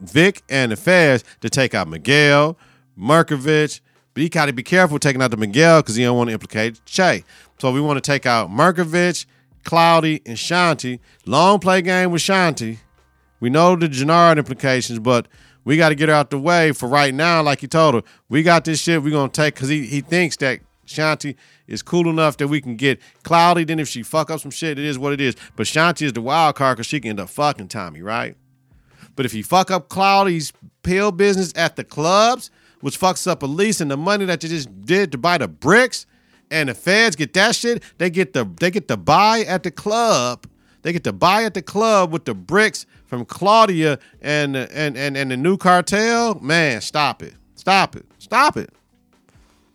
Vic 0.00 0.42
and 0.48 0.72
the 0.72 0.76
Feds 0.76 1.24
to 1.40 1.48
take 1.48 1.74
out 1.74 1.88
Miguel, 1.88 2.58
Markovich. 2.98 3.80
But 4.14 4.22
he 4.22 4.28
got 4.28 4.46
to 4.46 4.52
be 4.52 4.62
careful 4.62 4.98
taking 4.98 5.22
out 5.22 5.30
the 5.30 5.36
Miguel 5.36 5.80
because 5.80 5.96
he 5.96 6.04
don't 6.04 6.16
want 6.16 6.28
to 6.28 6.34
implicate 6.34 6.84
Che. 6.84 7.24
So 7.58 7.70
we 7.70 7.80
want 7.80 7.96
to 7.96 8.00
take 8.02 8.26
out 8.26 8.50
Markovich, 8.50 9.24
Cloudy, 9.64 10.20
and 10.26 10.36
Shanti. 10.36 10.98
Long 11.24 11.60
play 11.60 11.80
game 11.80 12.10
with 12.10 12.22
Shanti. 12.22 12.78
We 13.40 13.48
know 13.48 13.74
the 13.76 13.88
Jenard 13.88 14.36
implications, 14.36 14.98
but 14.98 15.28
we 15.64 15.76
got 15.76 15.90
to 15.90 15.94
get 15.94 16.08
her 16.08 16.14
out 16.14 16.30
the 16.30 16.38
way 16.38 16.72
for 16.72 16.88
right 16.88 17.14
now. 17.14 17.42
Like 17.42 17.60
he 17.60 17.68
told 17.68 17.94
her, 17.94 18.02
we 18.28 18.42
got 18.42 18.64
this 18.64 18.80
shit. 18.80 19.02
We're 19.02 19.10
gonna 19.12 19.30
take 19.30 19.54
because 19.54 19.68
he 19.68 19.86
he 19.86 20.00
thinks 20.00 20.36
that 20.38 20.60
Shanti 20.86 21.36
is 21.66 21.82
cool 21.82 22.08
enough 22.08 22.36
that 22.38 22.48
we 22.48 22.60
can 22.60 22.76
get 22.76 23.00
Cloudy. 23.22 23.64
Then 23.64 23.78
if 23.78 23.88
she 23.88 24.02
fuck 24.02 24.30
up 24.30 24.40
some 24.40 24.50
shit, 24.50 24.78
it 24.78 24.84
is 24.84 24.98
what 24.98 25.12
it 25.12 25.20
is. 25.20 25.36
But 25.56 25.66
Shanti 25.66 26.02
is 26.02 26.12
the 26.12 26.20
wild 26.20 26.56
card 26.56 26.76
because 26.76 26.86
she 26.86 27.00
can 27.00 27.10
end 27.10 27.20
up 27.20 27.28
fucking 27.30 27.68
Tommy, 27.68 28.02
right? 28.02 28.36
But 29.14 29.26
if 29.26 29.34
you 29.34 29.44
fuck 29.44 29.70
up 29.70 29.88
Cloudy's 29.88 30.52
pill 30.82 31.12
business 31.12 31.52
at 31.56 31.76
the 31.76 31.84
clubs, 31.84 32.50
which 32.80 32.98
fucks 32.98 33.26
up 33.26 33.42
Elise 33.42 33.80
and 33.80 33.90
the 33.90 33.96
money 33.96 34.24
that 34.24 34.42
you 34.42 34.48
just 34.48 34.84
did 34.84 35.12
to 35.12 35.18
buy 35.18 35.38
the 35.38 35.48
bricks, 35.48 36.06
and 36.50 36.68
the 36.68 36.74
feds 36.74 37.16
get 37.16 37.32
that 37.32 37.56
shit, 37.56 37.82
they 37.98 38.10
get 38.10 38.34
the 38.34 38.48
they 38.60 38.70
get 38.70 38.88
the 38.88 38.96
buy 38.96 39.40
at 39.40 39.62
the 39.62 39.70
club. 39.70 40.46
They 40.82 40.92
get 40.92 41.04
to 41.04 41.12
buy 41.12 41.44
at 41.44 41.54
the 41.54 41.62
club 41.62 42.12
with 42.12 42.24
the 42.24 42.34
bricks 42.34 42.86
from 43.06 43.24
Claudia 43.24 43.98
and 44.20 44.56
and 44.56 44.96
and, 44.96 45.16
and 45.16 45.30
the 45.30 45.36
new 45.36 45.56
cartel. 45.56 46.38
Man, 46.40 46.80
stop 46.80 47.22
it. 47.22 47.34
Stop 47.54 47.96
it. 47.96 48.04
Stop 48.18 48.56
it. 48.56 48.70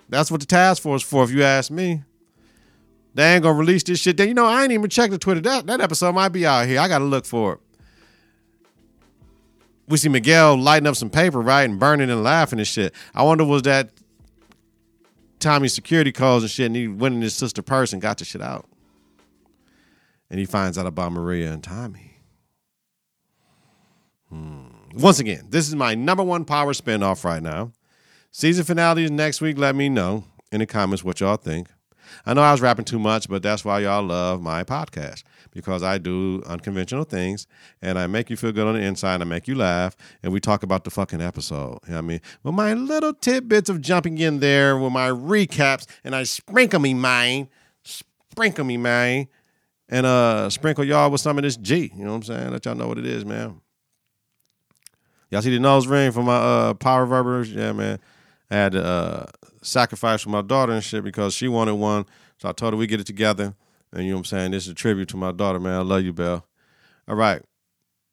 That's 0.10 0.32
what 0.32 0.40
the 0.40 0.46
task 0.46 0.82
force 0.82 1.04
for, 1.04 1.24
if 1.24 1.32
you 1.32 1.44
ask 1.44 1.70
me. 1.70 2.04
They 3.14 3.34
ain't 3.34 3.44
gonna 3.44 3.58
release 3.58 3.84
this 3.84 4.00
shit. 4.00 4.16
Then 4.16 4.28
you 4.28 4.34
know, 4.34 4.46
I 4.46 4.64
ain't 4.64 4.72
even 4.72 4.90
checked 4.90 5.12
the 5.12 5.18
Twitter. 5.18 5.42
That 5.42 5.66
that 5.68 5.82
episode 5.82 6.14
might 6.14 6.30
be 6.30 6.46
out 6.46 6.68
here. 6.68 6.80
I 6.80 6.88
gotta 6.88 7.06
look 7.06 7.26
for 7.26 7.54
it. 7.54 7.60
We 9.88 9.98
see 9.98 10.10
Miguel 10.10 10.56
lighting 10.58 10.86
up 10.86 10.96
some 10.96 11.10
paper, 11.10 11.42
right, 11.42 11.64
and 11.64 11.80
burning 11.80 12.10
and 12.10 12.24
laughing 12.24 12.60
and 12.60 12.68
shit. 12.68 12.94
I 13.16 13.24
wonder 13.24 13.44
was 13.44 13.64
that 13.64 13.90
Tommy's 15.40 15.74
security 15.74 16.12
calls 16.12 16.44
and 16.44 16.52
shit, 16.52 16.68
and 16.68 16.76
he 16.76 16.88
went 16.88 17.16
in 17.16 17.22
his 17.22 17.34
sister 17.34 17.62
purse 17.62 17.94
and 17.94 18.02
got 18.02 18.18
the 18.18 18.26
shit 18.26 18.42
out. 18.42 18.68
And 20.30 20.40
he 20.40 20.46
finds 20.46 20.78
out 20.78 20.86
about 20.86 21.14
Maria 21.14 21.52
and 21.52 21.64
Tommy. 21.64 22.20
Hmm. 24.30 24.66
Once 24.94 25.20
again, 25.20 25.48
this 25.50 25.68
is 25.68 25.76
my 25.76 25.96
number 25.96 26.24
one 26.24 26.44
power 26.44 26.74
spinoff 26.74 27.24
right 27.24 27.42
now. 27.42 27.72
Season 28.38 28.64
finale 28.64 29.04
is 29.04 29.10
next 29.10 29.42
week. 29.42 29.58
Let 29.58 29.76
me 29.76 29.90
know 29.90 30.24
in 30.52 30.60
the 30.60 30.68
comments 30.68 31.04
what 31.04 31.20
y'all 31.20 31.38
think. 31.38 31.70
I 32.24 32.36
know 32.36 32.44
I 32.44 32.52
was 32.52 32.62
rapping 32.62 32.86
too 32.86 33.00
much, 33.00 33.28
but 33.28 33.42
that's 33.42 33.66
why 33.66 33.80
y'all 33.80 34.04
love 34.04 34.44
my 34.44 34.64
podcast 34.64 35.24
because 35.50 35.82
I 35.82 35.98
do 35.98 36.44
unconventional 36.46 37.04
things 37.04 37.48
and 37.82 37.98
I 37.98 38.06
make 38.06 38.30
you 38.30 38.38
feel 38.38 38.52
good 38.52 38.68
on 38.68 38.76
the 38.76 38.82
inside. 38.82 39.22
I 39.22 39.24
make 39.24 39.48
you 39.48 39.56
laugh 39.56 39.98
and 40.22 40.32
we 40.32 40.40
talk 40.40 40.62
about 40.62 40.84
the 40.84 40.92
fucking 40.92 41.20
episode. 41.20 41.80
You 41.88 41.94
know 41.94 41.96
what 41.96 41.98
I 41.98 42.02
mean? 42.02 42.22
With 42.44 42.54
my 42.54 42.76
little 42.76 43.12
tidbits 43.12 43.72
of 43.72 43.82
jumping 43.82 44.20
in 44.20 44.40
there 44.40 44.78
with 44.78 44.94
my 44.94 45.10
recaps 45.10 45.88
and 46.04 46.16
I 46.16 46.22
sprinkle 46.22 46.80
me 46.80 46.94
mine, 46.94 47.50
sprinkle 47.82 48.66
me 48.66 48.78
mine, 48.78 49.30
and 49.90 50.06
uh 50.06 50.52
sprinkle 50.52 50.86
y'all 50.86 51.10
with 51.10 51.22
some 51.22 51.40
of 51.40 51.44
this 51.44 51.58
G. 51.58 51.92
You 51.96 52.04
know 52.04 52.12
what 52.12 52.18
I'm 52.18 52.24
saying? 52.24 52.52
Let 52.52 52.66
y'all 52.66 52.76
know 52.76 52.88
what 52.88 53.00
it 53.00 53.08
is, 53.08 53.26
man. 53.26 53.62
Y'all 55.32 55.42
see 55.42 55.50
the 55.50 55.60
nose 55.60 55.88
ring 55.88 56.12
for 56.12 56.22
my 56.22 56.36
uh 56.36 56.74
power 56.76 57.08
reverbers? 57.08 57.52
Yeah, 57.52 57.72
man. 57.72 57.98
I 58.50 58.56
had 58.56 58.72
to 58.74 58.84
uh, 58.84 59.26
sacrifice 59.62 60.22
for 60.22 60.30
my 60.30 60.42
daughter 60.42 60.74
and 60.74 60.84
shit 60.84 61.04
because 61.04 61.34
she 61.34 61.48
wanted 61.48 61.76
one. 61.76 62.06
So 62.40 62.50
I 62.50 62.52
told 62.52 62.74
her 62.74 62.78
we 62.78 62.88
get 62.88 63.00
it 63.00 63.08
together. 63.08 63.56
And 63.92 64.04
you 64.04 64.12
know 64.12 64.18
what 64.18 64.22
I'm 64.22 64.26
saying? 64.26 64.52
This 64.52 64.66
is 64.66 64.72
a 64.72 64.76
tribute 64.76 65.10
to 65.10 65.18
my 65.18 65.32
daughter, 65.32 65.60
man. 65.60 65.80
I 65.80 65.82
love 65.82 66.04
you, 66.04 66.14
Belle. 66.14 66.46
All 67.08 67.16
right. 67.16 67.42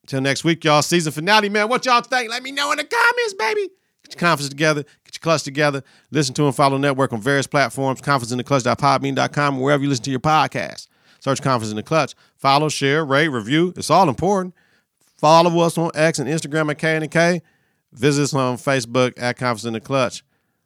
Till 0.07 0.21
next 0.21 0.43
week, 0.43 0.63
y'all. 0.63 0.81
Season 0.81 1.11
finale, 1.11 1.49
man. 1.49 1.69
What 1.69 1.85
y'all 1.85 2.01
think? 2.01 2.29
Let 2.29 2.43
me 2.43 2.51
know 2.51 2.71
in 2.71 2.77
the 2.77 2.83
comments, 2.83 3.33
baby. 3.33 3.69
Get 4.03 4.15
your 4.15 4.19
conference 4.19 4.49
together. 4.49 4.83
Get 4.83 5.15
your 5.15 5.21
clutch 5.21 5.43
together. 5.43 5.83
Listen 6.11 6.33
to 6.35 6.45
and 6.45 6.55
follow 6.55 6.77
Network 6.77 7.11
on 7.11 7.21
various 7.21 7.47
platforms. 7.47 8.01
Confidence 8.01 8.31
in 8.31 8.37
the 8.37 8.43
clutch.podbean.com, 8.43 9.59
wherever 9.59 9.81
you 9.81 9.89
listen 9.89 10.05
to 10.05 10.11
your 10.11 10.19
podcast. 10.19 10.87
Search 11.25 11.41
Confidence 11.41 11.71
in 11.71 11.77
the 11.77 11.81
Clutch. 11.81 12.13
Follow, 12.37 12.69
share, 12.69 13.03
rate, 13.03 13.29
review. 13.29 13.73
It's 13.75 13.89
all 13.89 14.09
important. 14.09 14.53
Follow 15.17 15.59
us 15.61 15.75
on 15.75 15.89
X 15.95 16.19
and 16.19 16.29
Instagram 16.29 16.69
at 16.69 16.77
K 16.77 16.95
and 16.97 17.09
K. 17.09 17.41
Visit 17.95 18.23
us 18.23 18.33
on 18.33 18.57
Facebook 18.57 19.13
at 19.17 19.37
Confidence 19.37 19.65
in 19.65 19.73
the 19.73 19.79
Clutch. 19.79 20.23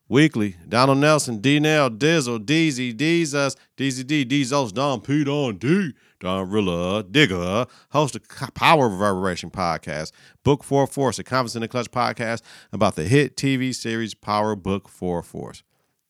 Weekly, 0.07 0.55
Donald 0.67 0.97
Nelson, 0.97 1.37
D 1.37 1.59
Nell, 1.59 1.91
Dizzle, 1.91 2.39
Deezy, 2.39 2.91
Deezus, 2.91 3.55
Deezy 3.77 4.05
D, 4.05 4.25
Deezos, 4.25 4.73
Don 4.73 5.01
P, 5.01 5.23
Don 5.23 5.57
D, 5.57 5.93
Don 6.19 6.49
Rilla, 6.49 7.03
Digger, 7.03 7.67
host 7.91 8.15
of 8.15 8.27
Power 8.55 8.89
Reverberation 8.89 9.51
podcast, 9.51 10.11
Book 10.43 10.63
Four 10.63 10.87
Force, 10.87 11.19
a 11.19 11.23
Confidence 11.23 11.55
in 11.55 11.61
the 11.61 11.67
Clutch 11.67 11.91
podcast 11.91 12.41
about 12.73 12.95
the 12.95 13.03
hit 13.03 13.37
TV 13.37 13.73
series 13.75 14.15
Power 14.15 14.55
Book 14.55 14.89
Four 14.89 15.21
Force. 15.21 15.61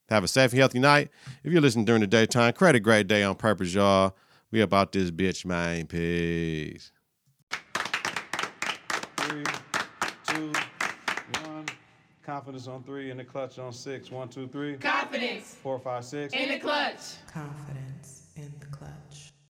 Have 0.08 0.24
a 0.24 0.28
safe 0.30 0.52
and 0.52 0.60
healthy 0.60 0.80
night. 0.80 1.10
If 1.44 1.52
you're 1.52 1.62
listening 1.62 1.84
during 1.86 2.02
the 2.02 2.08
daytime, 2.08 2.54
credit 2.54 2.80
great 2.80 3.08
day 3.08 3.24
on 3.24 3.36
purpose, 3.36 3.74
y'all. 3.74 4.16
We 4.50 4.62
about 4.62 4.94
this 4.94 5.12
bitch, 5.12 5.46
man. 5.46 5.86
Peace. 5.86 6.92
Three, 9.18 9.44
two, 10.26 10.52
one. 11.44 11.66
Confidence 12.30 12.68
on 12.68 12.84
three 12.84 13.10
and 13.10 13.20
the 13.20 13.24
clutch 13.24 13.58
on 13.58 13.74
six. 13.74 14.12
One, 14.12 14.30
two, 14.30 14.48
three. 14.48 14.76
Confidence 14.78 15.56
Four, 15.64 15.80
five, 15.80 16.06
six. 16.06 16.32
in 16.32 16.50
the 16.50 16.60
clutch. 16.60 17.00
Confidence 17.34 18.28
in 18.36 18.54
the 18.60 18.68
clutch. 18.68 19.29